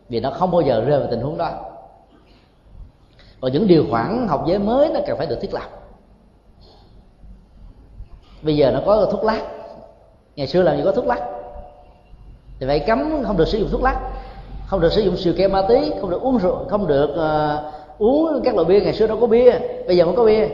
[0.09, 1.51] vì nó không bao giờ rơi vào tình huống đó.
[3.41, 5.69] Còn những điều khoản học giới mới nó cần phải được thiết lập.
[8.41, 9.41] Bây giờ nó có thuốc lắc.
[10.35, 11.21] Ngày xưa làm gì có thuốc lắc?
[12.59, 13.99] Thì phải cấm không được sử dụng thuốc lắc.
[14.67, 18.01] Không được sử dụng siêu ke ma tí không được uống rượu không được uh,
[18.01, 18.79] uống các loại bia.
[18.79, 20.47] Ngày xưa đâu có bia bây giờ mới có bia.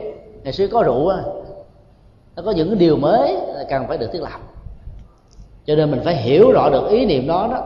[0.44, 1.24] Ngày xưa có rượu à.
[2.36, 3.38] nó có những điều mới
[3.70, 4.40] cần phải được thiết lập
[5.70, 7.64] cho nên mình phải hiểu rõ được ý niệm đó đó.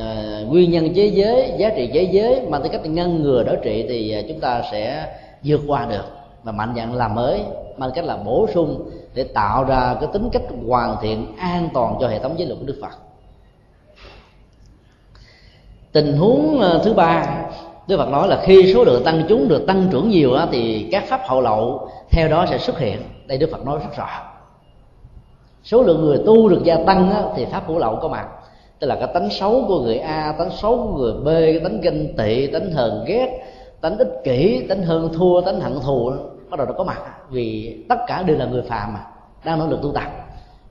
[0.00, 3.56] À, nguyên nhân chế giới giá trị chế giới mà tư cách ngăn ngừa đối
[3.56, 5.06] trị thì à, chúng ta sẽ
[5.44, 6.04] vượt qua được
[6.42, 7.40] và mạnh dạn làm mới
[7.76, 11.94] bằng cách là bổ sung để tạo ra cái tính cách hoàn thiện an toàn
[12.00, 12.96] cho hệ thống giới luật của đức phật.
[15.92, 17.26] Tình huống à, thứ ba
[17.88, 21.04] đức phật nói là khi số lượng tăng chúng được tăng trưởng nhiều thì các
[21.08, 22.98] pháp hậu lậu theo đó sẽ xuất hiện.
[23.26, 24.25] Đây đức phật nói rất rõ
[25.66, 28.28] số lượng người tu được gia tăng á, thì pháp hữu lậu có mặt.
[28.78, 31.80] Tức là cái tánh xấu của người a tánh xấu của người b cái tánh
[31.80, 33.44] ganh tị tánh hờn ghét
[33.80, 36.12] tánh ích kỷ tánh hơn thua tánh hận thù
[36.50, 36.98] bắt đầu nó có mặt.
[37.30, 39.00] Vì tất cả đều là người phàm mà
[39.44, 40.12] đang nỗ lực tu tập.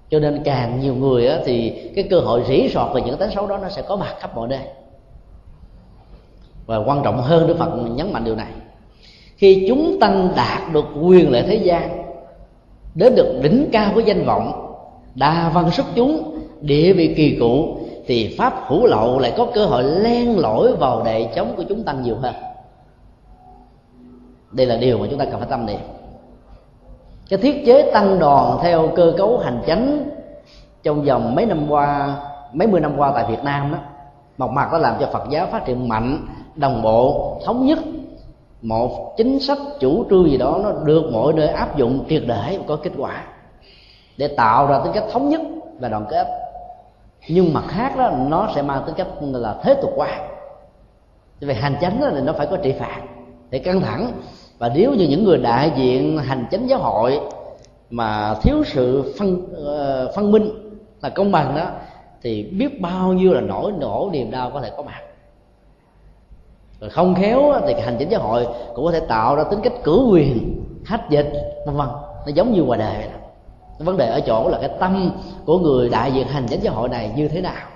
[0.10, 3.32] Cho nên càng nhiều người á, thì cái cơ hội rỉ sọt về những tánh
[3.32, 4.60] xấu đó nó sẽ có mặt khắp mọi nơi.
[6.66, 8.52] Và quan trọng hơn đức phật nhấn mạnh điều này.
[9.38, 12.06] Khi chúng tăng đạt được quyền lợi thế gian
[12.96, 14.65] đến được đỉnh cao của danh vọng
[15.16, 17.78] đa văn xuất chúng, địa vị kỳ cụ
[18.08, 21.84] thì pháp hữu lậu lại có cơ hội len lỏi vào đệ chống của chúng
[21.84, 22.34] tăng nhiều hơn.
[24.52, 25.80] Đây là điều mà chúng ta cần phải tâm niệm.
[27.30, 30.10] Cái thiết chế tăng đoàn theo cơ cấu hành chánh
[30.84, 32.16] trong vòng mấy năm qua,
[32.54, 33.78] mấy mươi năm qua tại Việt Nam đó
[34.38, 37.80] một mặt nó làm cho Phật giáo phát triển mạnh, đồng bộ, thống nhất.
[38.62, 42.60] Một chính sách chủ trương gì đó nó được mọi nơi áp dụng triệt để
[42.68, 43.24] có kết quả
[44.18, 45.42] để tạo ra tính cách thống nhất
[45.80, 46.28] và đoàn kết.
[47.28, 50.20] Nhưng mặt khác đó nó sẽ mang tính cách là thế tục hóa.
[51.40, 53.02] Về hành chánh đó thì nó phải có trị phạt
[53.50, 54.12] để căng thẳng.
[54.58, 57.20] Và nếu như những người đại diện hành chánh giáo hội
[57.90, 60.50] mà thiếu sự phân uh, phân minh
[61.02, 61.68] là công bằng đó
[62.22, 65.02] thì biết bao nhiêu là nỗi nổ niềm đau có thể có mặt.
[66.80, 69.74] Rồi không khéo thì hành chính giáo hội cũng có thể tạo ra tính cách
[69.84, 71.32] cử quyền hách dịch
[71.66, 71.88] vân vân.
[72.26, 73.25] Nó giống như ngoài đời vậy đó
[73.80, 75.12] vấn đề ở chỗ là cái tâm
[75.46, 77.68] của người đại diện hành chính giáo hội này như thế nào?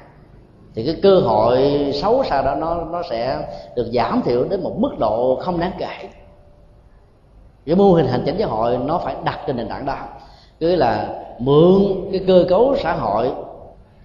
[0.75, 1.61] Thì cái cơ hội
[2.01, 5.71] xấu xa đó nó nó sẽ được giảm thiểu đến một mức độ không đáng
[5.77, 6.09] kể.
[7.65, 9.97] Cái mô hình hành chính xã hội nó phải đặt trên nền tảng đó.
[10.59, 11.81] Cứ là mượn
[12.11, 13.31] cái cơ cấu xã hội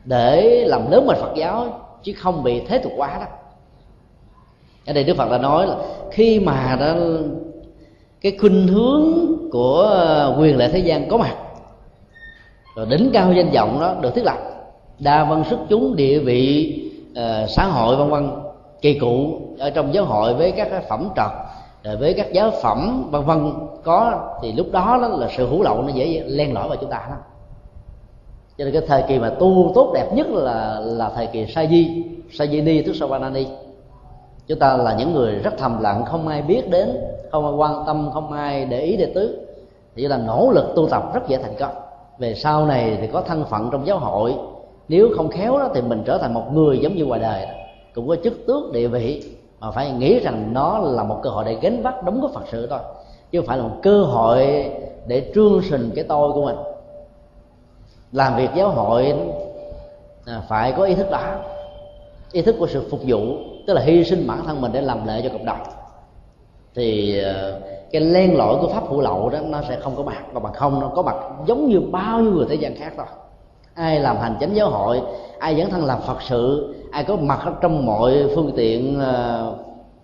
[0.04, 1.66] để làm lớn mạnh Phật giáo,
[2.02, 3.26] chứ không bị thế tục quá đó.
[4.86, 5.76] Ở đây Đức Phật đã nói là
[6.10, 6.94] khi mà đó
[8.20, 9.04] cái khuynh hướng
[9.52, 11.36] của quyền lợi thế gian có mặt
[12.76, 14.38] rồi đỉnh cao danh vọng đó được thiết lập.
[14.98, 16.74] Đa văn sức chúng địa vị
[17.10, 18.30] uh, xã hội vân vân.
[18.80, 21.30] Kỳ cụ ở trong giáo hội với các phẩm trật
[21.98, 23.52] với các giáo phẩm vân vân.
[23.84, 26.90] Có thì lúc đó, đó là sự hữu lậu nó dễ len lỏi vào chúng
[26.90, 27.16] ta đó
[28.58, 31.66] cho nên cái thời kỳ mà tu tốt đẹp nhất là là thời kỳ sa
[31.66, 33.46] di sa di ni tức savanani
[34.46, 36.96] chúng ta là những người rất thầm lặng không ai biết đến
[37.32, 39.46] không ai quan tâm không ai để ý để tứ.
[39.96, 41.74] Thì là nỗ lực tu tập rất dễ thành công
[42.18, 44.34] về sau này thì có thân phận trong giáo hội.
[44.88, 47.46] Nếu không khéo đó thì mình trở thành một người giống như ngoài đời
[47.94, 49.22] cũng có chức tước địa vị,
[49.60, 52.44] mà phải nghĩ rằng nó là một cơ hội để gánh vác đóng góp phật
[52.52, 52.78] sự thôi,
[53.30, 54.70] chứ không phải là một cơ hội
[55.06, 56.56] để trương sình cái tôi của mình.
[58.12, 59.14] Làm việc giáo hội
[60.26, 61.20] à, phải có ý thức đó.
[62.32, 63.18] Ý thức của sự phục vụ,
[63.66, 65.58] tức là hy sinh bản thân mình để làm lệ cho cộng đồng.
[66.74, 67.52] Thì à,
[67.92, 70.52] cái len lỏi của pháp hữu lậu đó, nó sẽ không có mặt và bằng
[70.52, 71.14] không, nó có mặt
[71.46, 73.06] giống như bao nhiêu người thế gian khác thôi.
[73.74, 75.00] Ai làm hành chánh giáo hội,
[75.38, 79.56] ai dẫn thân làm phật sự, ai có mặt ở trong mọi phương tiện ờ,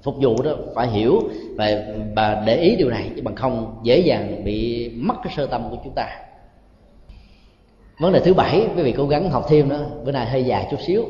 [0.03, 1.21] phục vụ đó, phải hiểu
[1.57, 1.71] và
[2.17, 3.11] và để ý điều này.
[3.17, 6.09] Chứ bằng không, dễ dàng bị mất cái sơ tâm của chúng ta.
[8.01, 10.67] Vấn đề thứ bảy, quý vị cố gắng học thêm nữa bữa nay hơi dài
[10.71, 11.05] chút xíu.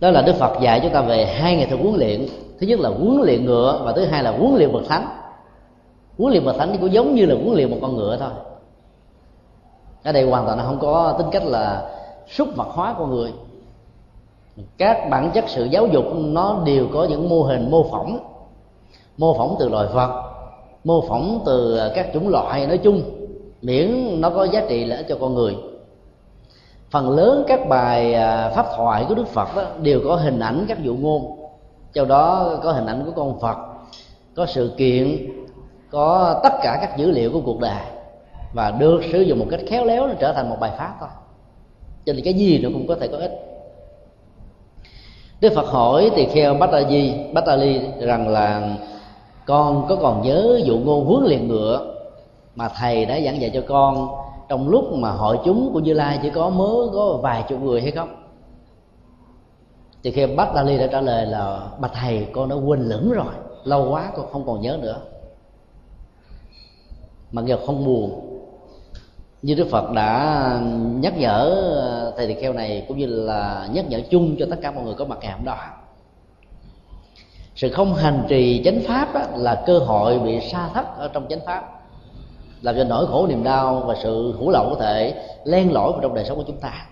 [0.00, 2.26] Đó là đức phật dạy chúng ta về hai nghệ thuật huấn luyện
[2.62, 5.06] thứ nhất là huấn luyện ngựa và thứ hai là huấn luyện bậc thánh.
[6.18, 8.30] Huấn luyện bậc thánh cũng giống như là huấn luyện một con ngựa thôi.
[10.04, 11.90] Ở đây hoàn toàn là không có tính cách là
[12.28, 13.32] xúc vật hóa con người.
[14.78, 18.18] Các bản chất sự giáo dục nó đều có những mô hình mô phỏng.
[19.18, 20.22] Mô phỏng từ loài vật
[20.84, 23.02] mô phỏng từ các chủng loại nói chung
[23.62, 25.56] miễn nó có giá trị lợi cho con người.
[26.90, 30.64] Phần lớn các bài à, pháp thoại của đức phật đó, đều có hình ảnh
[30.68, 31.41] các dụ ngôn
[31.92, 33.56] trong đó có hình ảnh của con phật,
[34.36, 35.32] có sự kiện,
[35.90, 37.84] có tất cả các dữ liệu của cuộc đời
[38.54, 41.08] và được sử dụng một cách khéo léo để trở thành một bài pháp thôi.
[42.06, 43.32] Cho nên cái gì nó cũng có thể có ích.
[45.40, 48.76] Đức Phật hỏi tỳ kheo Bát A Di Bát A Ly rằng là,
[49.46, 51.94] con có còn nhớ dụ ngôn huấn luyện ngựa
[52.56, 54.08] mà thầy đã giảng dạy cho con
[54.48, 57.80] trong lúc mà hội chúng của như lai chỉ có mới có vài chục người
[57.82, 58.21] hay không?
[60.02, 63.12] Thì khi bác Đa Ly đã trả lời là bà thầy con đã quên lửng
[63.12, 63.34] rồi
[63.64, 64.96] lâu quá con không còn nhớ nữa.
[67.32, 68.28] Mặc dù không buồn
[69.42, 71.38] như Đức Phật đã nhắc nhở
[71.76, 74.84] ờ, thầy tỳ kheo này cũng như là nhắc nhở chung cho tất cả mọi
[74.84, 75.56] người có mặt ngày hôm đó.
[77.54, 81.26] Sự không hành trì chánh pháp đó, là cơ hội bị sa thất ở trong
[81.28, 81.82] chánh pháp
[82.62, 86.00] làm cho nỗi khổ niềm đau và sự hủ lậu có thể len lỏi vào
[86.02, 86.86] trong đời sống của chúng ta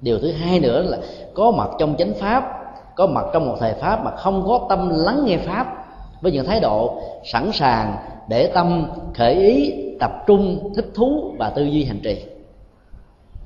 [0.00, 0.98] điều thứ hai nữa là
[1.34, 2.62] có mặt trong chánh pháp,
[2.94, 5.86] có mặt trong một thời pháp mà không có tâm lắng nghe pháp,
[6.20, 7.96] với những thái độ sẵn sàng
[8.28, 12.24] để tâm, khởi ý, tập trung, thích thú và tư duy hành trì.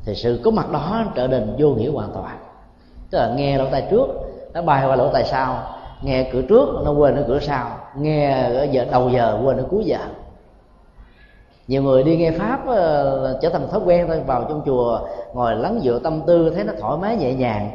[0.04, 2.38] Thì sự có mặt đó trở nên vô nghĩa hoàn toàn.
[3.10, 4.06] Tức là nghe lỗ tai trước,
[4.54, 5.62] nó bay qua lỗ tai sau.
[6.02, 7.70] Nghe cửa trước, nó quên ở cửa sau.
[7.98, 9.98] Nghe ở giờ, đầu giờ, quên ở cuối giờ
[11.70, 15.00] nhiều người đi nghe pháp uh, trở thành thói quen thôi vào trong chùa
[15.34, 17.70] ngồi lắng dựa tâm tư thấy nó thoải mái nhẹ nhàng.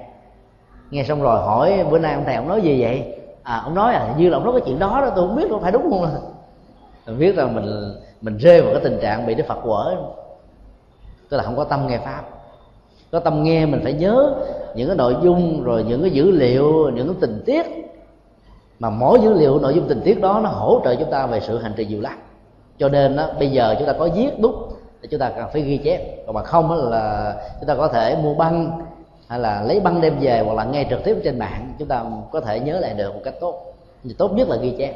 [0.91, 3.15] Nghe xong rồi hỏi bữa nay ông thầy ông nói gì vậy?
[3.43, 5.47] À ông nói à như là ông nói cái chuyện đó đó tôi không biết
[5.49, 6.07] nó phải đúng không?
[7.05, 9.95] Mình biết rằng mình mình rơi vào cái tình trạng bị đức phật quở.
[11.29, 12.23] Tức là không có tâm nghe pháp.
[13.11, 14.35] Có tâm nghe mình phải nhớ
[14.75, 17.65] những cái nội dung rồi những cái dữ liệu những cái tình tiết.
[18.79, 21.39] Mà mỗi dữ liệu nội dung tình tiết đó nó hỗ trợ chúng ta về
[21.39, 22.17] sự hành trì diệu lắm
[22.79, 24.55] cho nên đó, bây giờ chúng ta có viết đúc
[25.01, 26.25] thì chúng ta cần phải ghi chép.
[26.25, 28.81] Còn mà không là chúng ta có thể mua băng
[29.27, 32.03] hay là lấy băng đem về hoặc là nghe trực tiếp trên mạng chúng ta
[32.31, 33.73] có thể nhớ lại được một cách tốt.
[34.03, 34.93] Thì tốt nhất là ghi chép.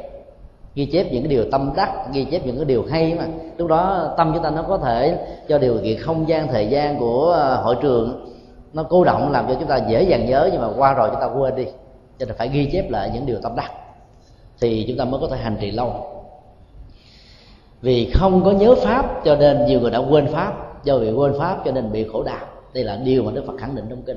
[0.74, 3.24] Ghi chép những cái điều tâm đắc ghi chép những cái điều hay mà.
[3.56, 6.98] Lúc đó tâm chúng ta nó có thể cho điều kiện không gian thời gian
[6.98, 8.26] của ờ, hội trường
[8.72, 11.20] nó cô động làm cho chúng ta dễ dàng nhớ nhưng mà qua rồi chúng
[11.20, 11.64] ta quên đi.
[12.18, 13.72] Cho nên phải ghi chép lại những điều tâm đắc.
[14.60, 16.09] Thì chúng ta mới có thể hành trì lâu
[17.80, 20.84] vì không có nhớ pháp, cho nên nhiều người đã quên pháp.
[20.84, 23.56] Do bị quên pháp, cho nên bị khổ đạo đây là điều mà đức phật
[23.58, 24.16] khẳng định trong kinh.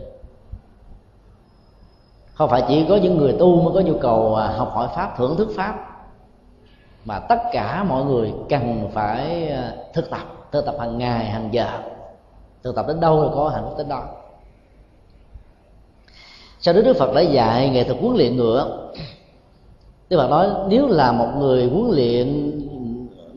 [2.33, 5.17] Không phải chỉ có những người tu mới có nhu cầu à, học hỏi pháp,
[5.17, 5.89] thưởng thức pháp.
[7.05, 10.47] Mà tất cả mọi người cần phải à, thực tập.
[10.51, 11.67] Thực tập hàng ngày, hàng giờ.
[12.63, 14.03] Thực tập đến đâu rồi có hạnh phúc đến đó.
[16.59, 18.89] Sau đó đức phật đã dạy nghệ thuật huấn luyện ngựa.
[20.09, 22.51] Đức phật nói, nếu là một người huấn luyện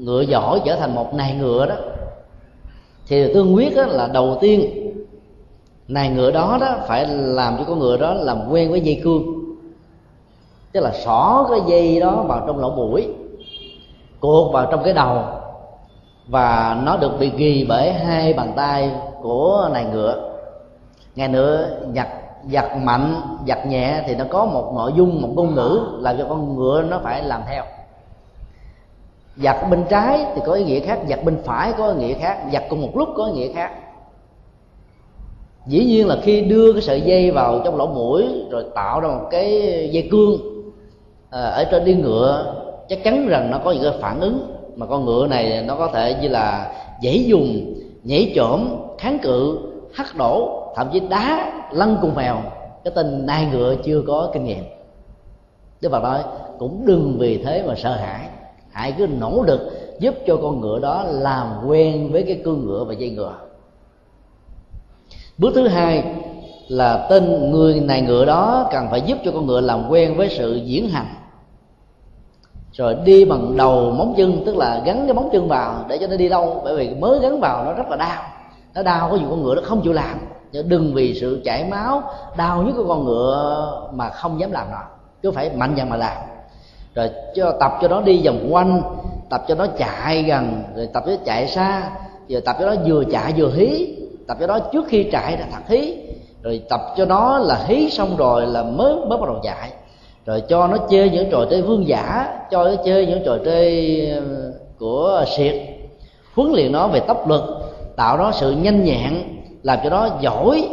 [0.06, 1.74] ngựa giỏi trở thành một nài ngựa đó.
[3.08, 4.70] Thì tương quyết là đầu tiên,
[5.88, 9.22] nài ngựa đó đó phải làm cho con ngựa đó làm quen với dây cương.
[10.72, 13.08] Tức là xỏ cái dây đó vào trong lỗ mũi,
[14.20, 15.22] cột vào trong cái đầu,
[16.26, 18.90] và nó được bị ghi bởi hai bàn tay
[19.22, 20.30] của nài ngựa.
[21.16, 22.08] Ngày nữa giặt
[22.52, 26.26] giặt mạnh, giặt nhẹ thì nó có một nội dung, một ngôn ngữ làm cho
[26.28, 27.64] con ngựa nó phải làm theo
[29.36, 32.38] giặt bên trái thì có ý nghĩa khác giặt bên phải có ý nghĩa khác
[32.52, 33.70] giặt cùng một lúc có ý nghĩa khác.
[35.66, 39.08] Dĩ nhiên là khi đưa cái sợi dây vào trong lỗ mũi rồi tạo ra
[39.08, 39.50] một cái
[39.92, 40.38] dây cương
[41.30, 42.54] à, ở trên đi ngựa
[42.88, 45.88] chắc chắn rằng nó có những cái phản ứng mà con ngựa này nó có
[45.88, 46.72] thể như là
[47.02, 48.68] dãy dùng nhảy trộm
[48.98, 49.58] kháng cự
[49.94, 52.36] hắt đổ thậm chí đá lăn cùng mèo.
[52.84, 54.64] Cái tên nai ngựa chưa có kinh nghiệm.
[55.80, 56.20] Đức phật nói
[56.58, 58.28] cũng đừng vì thế mà sợ hãi
[58.76, 59.60] hãy cứ nỗ lực
[60.00, 63.34] giúp cho con ngựa đó làm quen với cái cương ngựa và dây ngựa.
[65.38, 66.04] Bước thứ hai
[66.68, 70.28] là tên người này ngựa đó cần phải giúp cho con ngựa làm quen với
[70.28, 71.06] sự diễn hành.
[72.72, 76.06] Rồi đi bằng đầu móng chân, tức là gắn cái móng chân vào để cho
[76.06, 78.22] nó đi đâu, bởi vì mới gắn vào nó rất là đau.
[78.74, 80.18] Nó đau có nhiều con ngựa nó không chịu làm.
[80.52, 82.02] Đừng vì sự chảy máu
[82.36, 84.82] đau nhất của con ngựa mà không dám làm nó.
[85.22, 86.16] Cứ phải mạnh dạn mà làm
[86.96, 88.82] rồi cho, tập cho nó đi vòng quanh,
[89.30, 91.90] tập cho nó chạy gần, rồi tập cho nó chạy xa
[92.28, 93.96] rồi tập cho nó vừa chạy vừa hí,
[94.26, 95.96] tập cho nó trước khi chạy là thật hí.
[96.42, 99.70] Rồi tập cho nó là hí xong rồi là mới mới bắt đầu chạy.
[100.26, 104.00] Rồi cho nó chơi những trò chơi vương giả, cho nó chơi những trò chơi
[104.10, 105.54] ờ, của siệt.
[106.34, 107.42] Huấn luyện nó về tốc lực,
[107.96, 109.22] tạo nó sự nhanh nhẹn,
[109.62, 110.68] làm cho nó giỏi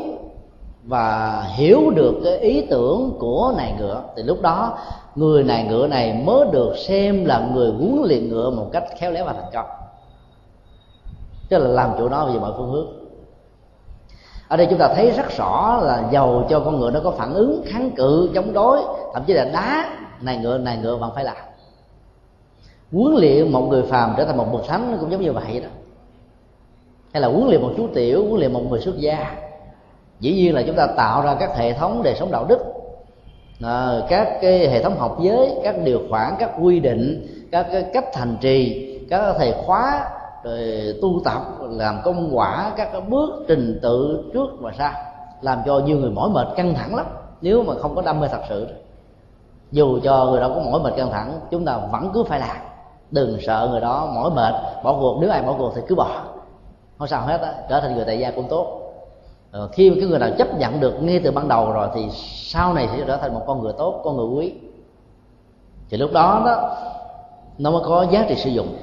[0.83, 4.01] và hiểu được cái ý tưởng của nài ngựa.
[4.15, 4.77] Thì lúc đó
[5.15, 9.11] người này, ngựa này mới được xem là người huấn luyện ngựa một cách khéo
[9.11, 9.65] léo và thành công.
[11.49, 12.87] Tức là làm chủ nó về mọi phương hướng.
[14.47, 17.33] Ở đây chúng ta thấy rất rõ là giàu cho con ngựa nó có phản
[17.33, 18.79] ứng kháng cự, chống đối,
[19.13, 21.35] thậm chí là đá, này ngựa này ngựa vẫn phải làm.
[22.91, 25.69] Huấn luyện một người phàm trở thành một bậc thánh cũng giống như vậy đó.
[27.13, 29.35] Hay là huấn luyện một chú tiểu, huấn luyện một người xuất gia.
[30.19, 32.72] Dĩ nhiên là chúng ta tạo ra các hệ thống đời sống đạo đức
[33.61, 37.85] à, các cái hệ thống học giới các điều khoản các quy định các cái
[37.93, 40.09] cách thành trì các thầy khóa
[40.43, 44.91] rồi tu tập làm công quả các cái bước trình tự trước và sau
[45.41, 47.05] làm cho nhiều người mỏi mệt căng thẳng lắm.
[47.41, 48.67] Nếu mà không có đam mê thật sự
[49.71, 52.57] dù cho người đó có mỏi mệt căng thẳng chúng ta vẫn cứ phải làm.
[53.11, 54.53] Đừng sợ người đó mỏi mệt
[54.83, 55.17] bỏ cuộc.
[55.21, 56.23] Nếu ai bỏ cuộc thì cứ bỏ.
[56.97, 58.82] Không sao hết á trở thành người tại gia cũng tốt.
[59.53, 62.73] Ờ, khi cái người nào chấp nhận được ngay từ ban đầu rồi thì sau
[62.73, 64.53] này sẽ trở thành một con người tốt, con người quý.
[65.89, 66.75] Thì lúc đó đó,
[67.57, 68.75] nó mới có giá trị sử dụng.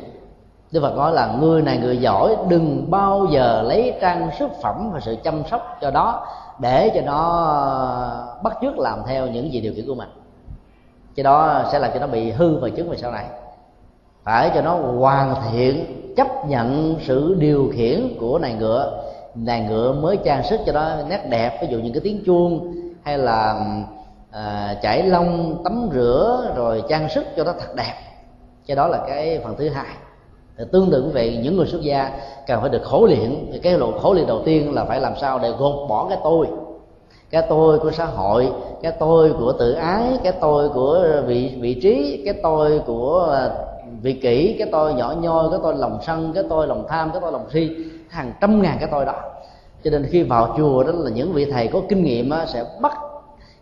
[0.72, 4.90] Đức Phật nói là người này người giỏi, đừng bao giờ lấy trang sức phẩm
[4.92, 6.26] và sự chăm sóc cho đó
[6.58, 10.08] để cho nó ờ, bắt chước làm theo những gì điều khiển của mình.
[11.16, 13.24] Cái đó sẽ làm cho nó bị hư và chứng về sau này.
[14.24, 15.84] Phải cho nó hoàn thiện,
[16.16, 20.96] chấp nhận sự điều khiển của này ngựa đàn ngựa mới trang sức cho nó
[21.08, 23.64] nét đẹp ví dụ những cái tiếng chuông hay là
[24.30, 27.94] à, chải lông tắm rửa rồi trang sức cho nó thật đẹp.
[28.66, 29.96] Cái đó là cái phần thứ hai.
[30.58, 32.10] Thì tương tự vậy những người xuất gia
[32.46, 33.46] cần phải được khổ luyện.
[33.52, 36.18] Thì cái lộ khổ luyện đầu tiên là phải làm sao để gột bỏ cái
[36.24, 36.46] tôi.
[37.30, 38.52] Cái tôi của xã hội
[38.82, 43.38] cái tôi của tự ái cái tôi của vị vị trí cái tôi của
[44.02, 47.20] vị kỷ cái tôi nhỏ nhoi cái tôi lòng sân cái tôi lòng tham cái
[47.22, 47.70] tôi lòng si
[48.10, 49.14] hàng trăm ngàn cái tôi đó.
[49.84, 52.64] Cho nên khi vào chùa đó là những vị thầy có kinh nghiệm á, sẽ
[52.80, 52.98] bắt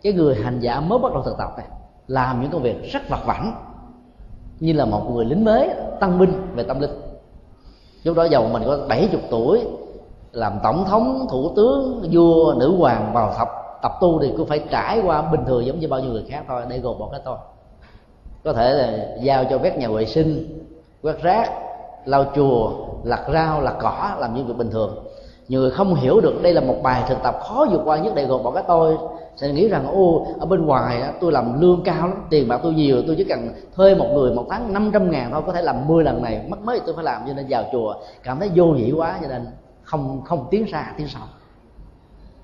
[0.03, 1.65] cái người hành giả mới bắt đầu thực tập này
[2.07, 3.53] làm những công việc rất vặt vãnh
[4.59, 5.69] như là một người lính mới
[5.99, 6.91] tăng binh về tâm linh.
[8.03, 9.67] Lúc đó giàu mình có 70 tuổi
[10.31, 13.49] làm tổng thống thủ tướng vua nữ hoàng vào tập
[13.81, 16.43] tập tu thì cũng phải trải qua bình thường giống như bao nhiêu người khác
[16.47, 17.37] thôi để gồm một cái tôi.
[18.43, 20.59] Có thể là giao cho vét nhà vệ sinh
[21.01, 21.51] quét rác
[22.05, 22.71] lau chùa,
[23.03, 25.05] lặt rau, lặt cỏ, làm những việc bình thường.
[25.47, 28.13] Nhiều người không hiểu được đây là một bài thực tập khó vượt qua nhất
[28.15, 28.97] để gồm bỏ cái tôi.
[29.35, 32.73] Sẽ nghĩ rằng, ô, ở bên ngoài tôi làm lương cao lắm, tiền bạc tôi
[32.73, 35.87] nhiều, tôi chỉ cần thuê một người một tháng 500 ngàn thôi, có thể làm
[35.87, 38.65] 10 lần này, mất mấy, tôi phải làm, cho nên vào chùa, cảm thấy vô
[38.65, 39.47] nghĩa quá, cho nên
[39.83, 41.23] không không tiến xa, tiến sau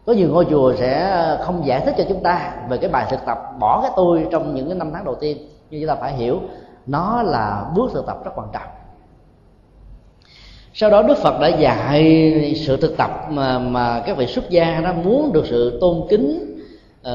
[0.06, 3.26] có nhiều ngôi chùa sẽ không giải thích cho chúng ta về cái bài thực
[3.26, 5.38] tập bỏ cái tôi trong những cái năm tháng đầu tiên,
[5.70, 6.40] nhưng chúng ta phải hiểu,
[6.88, 8.68] nó là bước thực tập rất quan trọng
[10.78, 14.80] sau đó đức phật đã dạy sự thực tập mà mà các vị xuất gia
[14.80, 16.58] đó muốn được sự tôn kính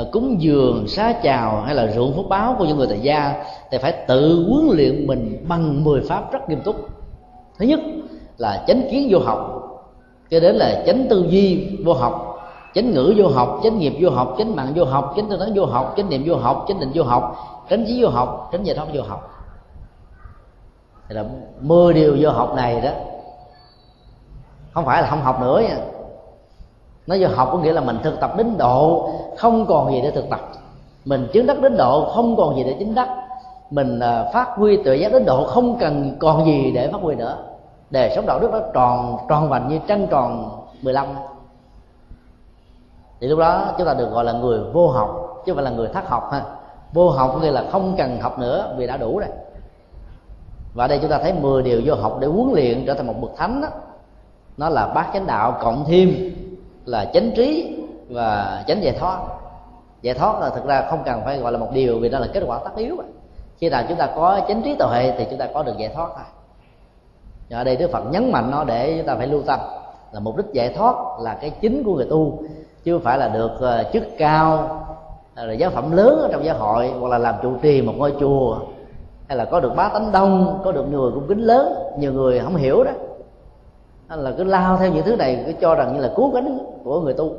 [0.00, 3.44] uh, cúng dường xá chào hay là ruộng phúc báo của những người tại gia
[3.70, 6.76] thì phải tự huấn luyện mình bằng 10 pháp rất nghiêm túc.
[7.58, 7.80] Thứ nhất
[8.38, 9.62] là chánh kiến vô học
[10.30, 12.38] cho đến là chánh tư duy vô học
[12.74, 15.52] chánh ngữ vô học chánh nghiệp vô học chánh mạng vô học chánh tư tấn
[15.54, 17.36] vô học chánh niệm vô học chánh định vô học
[17.68, 19.30] tránh trí vô học tránh giải thoát vô học.
[21.08, 21.24] Thì là
[21.60, 22.90] mười điều vô học này đó
[24.72, 25.76] không phải là không học nữa nha.
[27.06, 30.10] Nó vô học có nghĩa là mình thực tập đến độ, không còn gì để
[30.10, 30.40] thực tập.
[31.04, 33.08] Mình chứng đắc đến độ, không còn gì để chứng đắc.
[33.70, 37.14] Mình à, phát huy tự giác đến độ, không cần còn gì để phát huy
[37.14, 37.36] nữa.
[37.90, 40.50] Để sống đạo đức nó tròn tròn vành như trăng tròn
[40.82, 41.06] 15
[43.20, 45.70] thì lúc đó chúng ta được gọi là người vô học, chứ không phải là
[45.70, 46.42] người thất học ha.
[46.92, 49.28] Vô học nghĩa là không cần học nữa vì đã đủ rồi.
[50.74, 53.14] Và đây chúng ta thấy 10 điều vô học để huấn luyện trở thành một
[53.20, 53.68] bậc thánh đó
[54.60, 56.34] nó là bát chánh đạo, cộng thêm
[56.84, 57.78] là chánh trí
[58.08, 59.18] và chánh giải thoát.
[60.02, 62.26] Giải thoát là thực ra không cần phải gọi là một điều vì nó là
[62.32, 62.96] kết quả tất yếu
[63.58, 66.08] khi nào chúng ta có chánh trí tuệ thì chúng ta có được giải thoát
[66.14, 66.24] thôi.
[67.50, 69.60] Ở đây đức phật nhấn mạnh nó để chúng ta phải lưu tâm
[70.12, 72.38] là mục đích giải thoát là cái chính của người tu,
[72.84, 74.80] chứ không phải là được ờ, chức cao,
[75.34, 78.14] là giáo phẩm lớn ở trong giáo hội hoặc là làm trụ trì một ngôi
[78.20, 78.58] chùa,
[79.28, 81.72] hay là có được bá tánh đông, có được người cung kính lớn.
[81.98, 82.90] Nhiều người không hiểu đó
[84.16, 87.00] là cứ lao theo những thứ này cứ cho rằng như là cứu cánh của
[87.00, 87.34] người tu.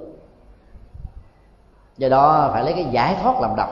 [1.97, 3.69] Do đó phải lấy cái giải thoát làm đầu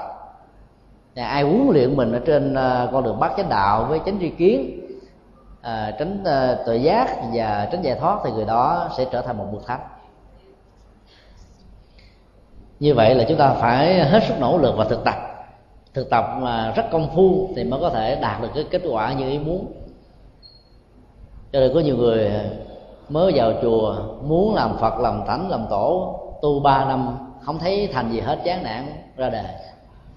[1.15, 4.19] và ai huấn luyện mình ở trên à, con đường bát chánh đạo với chánh
[4.19, 4.80] tri kiến
[5.61, 9.38] à, tránh à, tự giác và tránh giải thoát thì người đó sẽ trở thành
[9.38, 9.81] một bậc thánh.
[12.80, 15.15] Như vậy là chúng ta phải hết sức nỗ lực và thực tập.
[15.93, 19.13] Thực tập mà rất công phu thì mới có thể đạt được cái kết quả
[19.13, 19.71] như ý muốn.
[21.51, 22.31] Cho nên có nhiều người
[23.10, 27.90] mới vào chùa, muốn làm phật, làm thánh, làm tổ, tu ba năm, không thấy
[27.94, 28.86] thành gì hết, chán nản
[29.18, 29.44] ra đề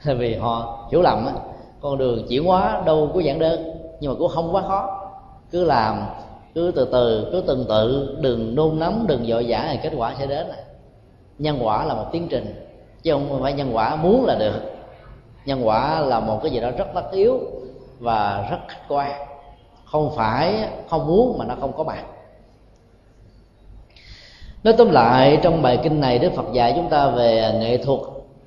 [0.14, 1.32] vì họ hiểu lầm á,
[1.80, 4.98] con đường chuyển hóa đâu có giản đơn, nhưng mà cũng không quá khó.
[5.50, 6.02] Cứ làm,
[6.54, 10.14] cứ từ từ, cứ từng tự, đừng nôn nóng, đừng vội vã thì kết quả
[10.18, 10.46] sẽ đến.
[11.38, 12.68] Nhân quả là một tiến trình,
[13.02, 14.60] chứ không phải nhân quả muốn là được.
[15.44, 17.40] Nhân quả là một cái gì đó rất tất yếu
[17.98, 19.12] và rất khách quan.
[19.84, 22.04] Không phải, không muốn mà nó không có mặt
[24.64, 28.00] nói tóm lại trong bài kinh này đức phật dạy chúng ta về nghệ thuật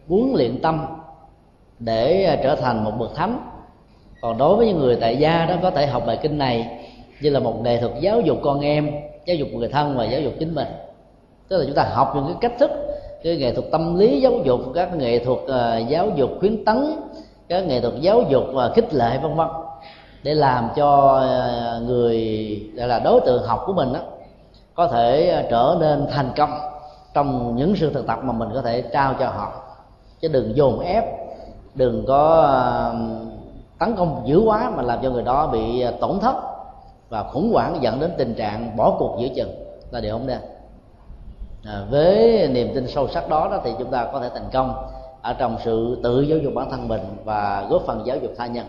[0.07, 0.85] huấn luyện tâm
[1.79, 3.39] để à, trở thành một bậc thánh.
[4.21, 6.67] Còn đối với những người tại gia đó có thể học bài kinh này
[7.21, 8.91] như là một nghệ thuật giáo dục con em
[9.25, 10.67] giáo dục người thân và giáo dục chính mình.
[11.47, 12.71] Tức là chúng ta học những cái cách thức
[13.23, 16.91] cái nghệ thuật tâm lý giáo dục các nghệ thuật uh, giáo dục khuyến tấn
[17.49, 19.47] các nghệ thuật giáo dục và khích lệ vân vân
[20.23, 21.21] để làm cho
[21.77, 22.19] uh, người
[22.75, 23.99] gọi là đối tượng học của mình đó,
[24.75, 26.59] có thể à, trở nên thành công
[27.13, 29.51] trong những sự thực tập mà mình có thể trao cho họ.
[30.21, 31.03] Chứ đừng dồn ép
[31.75, 32.93] đừng có à,
[33.79, 36.35] tấn công dữ quá mà làm cho người đó bị à, tổn thất
[37.09, 39.51] và khủng hoảng dẫn đến tình trạng bỏ cuộc giữa chừng.
[39.91, 40.39] Là điều không nên.
[41.65, 44.75] À, với niềm tin sâu sắc đó, đó thì chúng ta có thể thành công
[45.21, 48.47] ở trong sự tự giáo dục bản thân mình và góp phần giáo dục tha
[48.47, 48.65] nhân.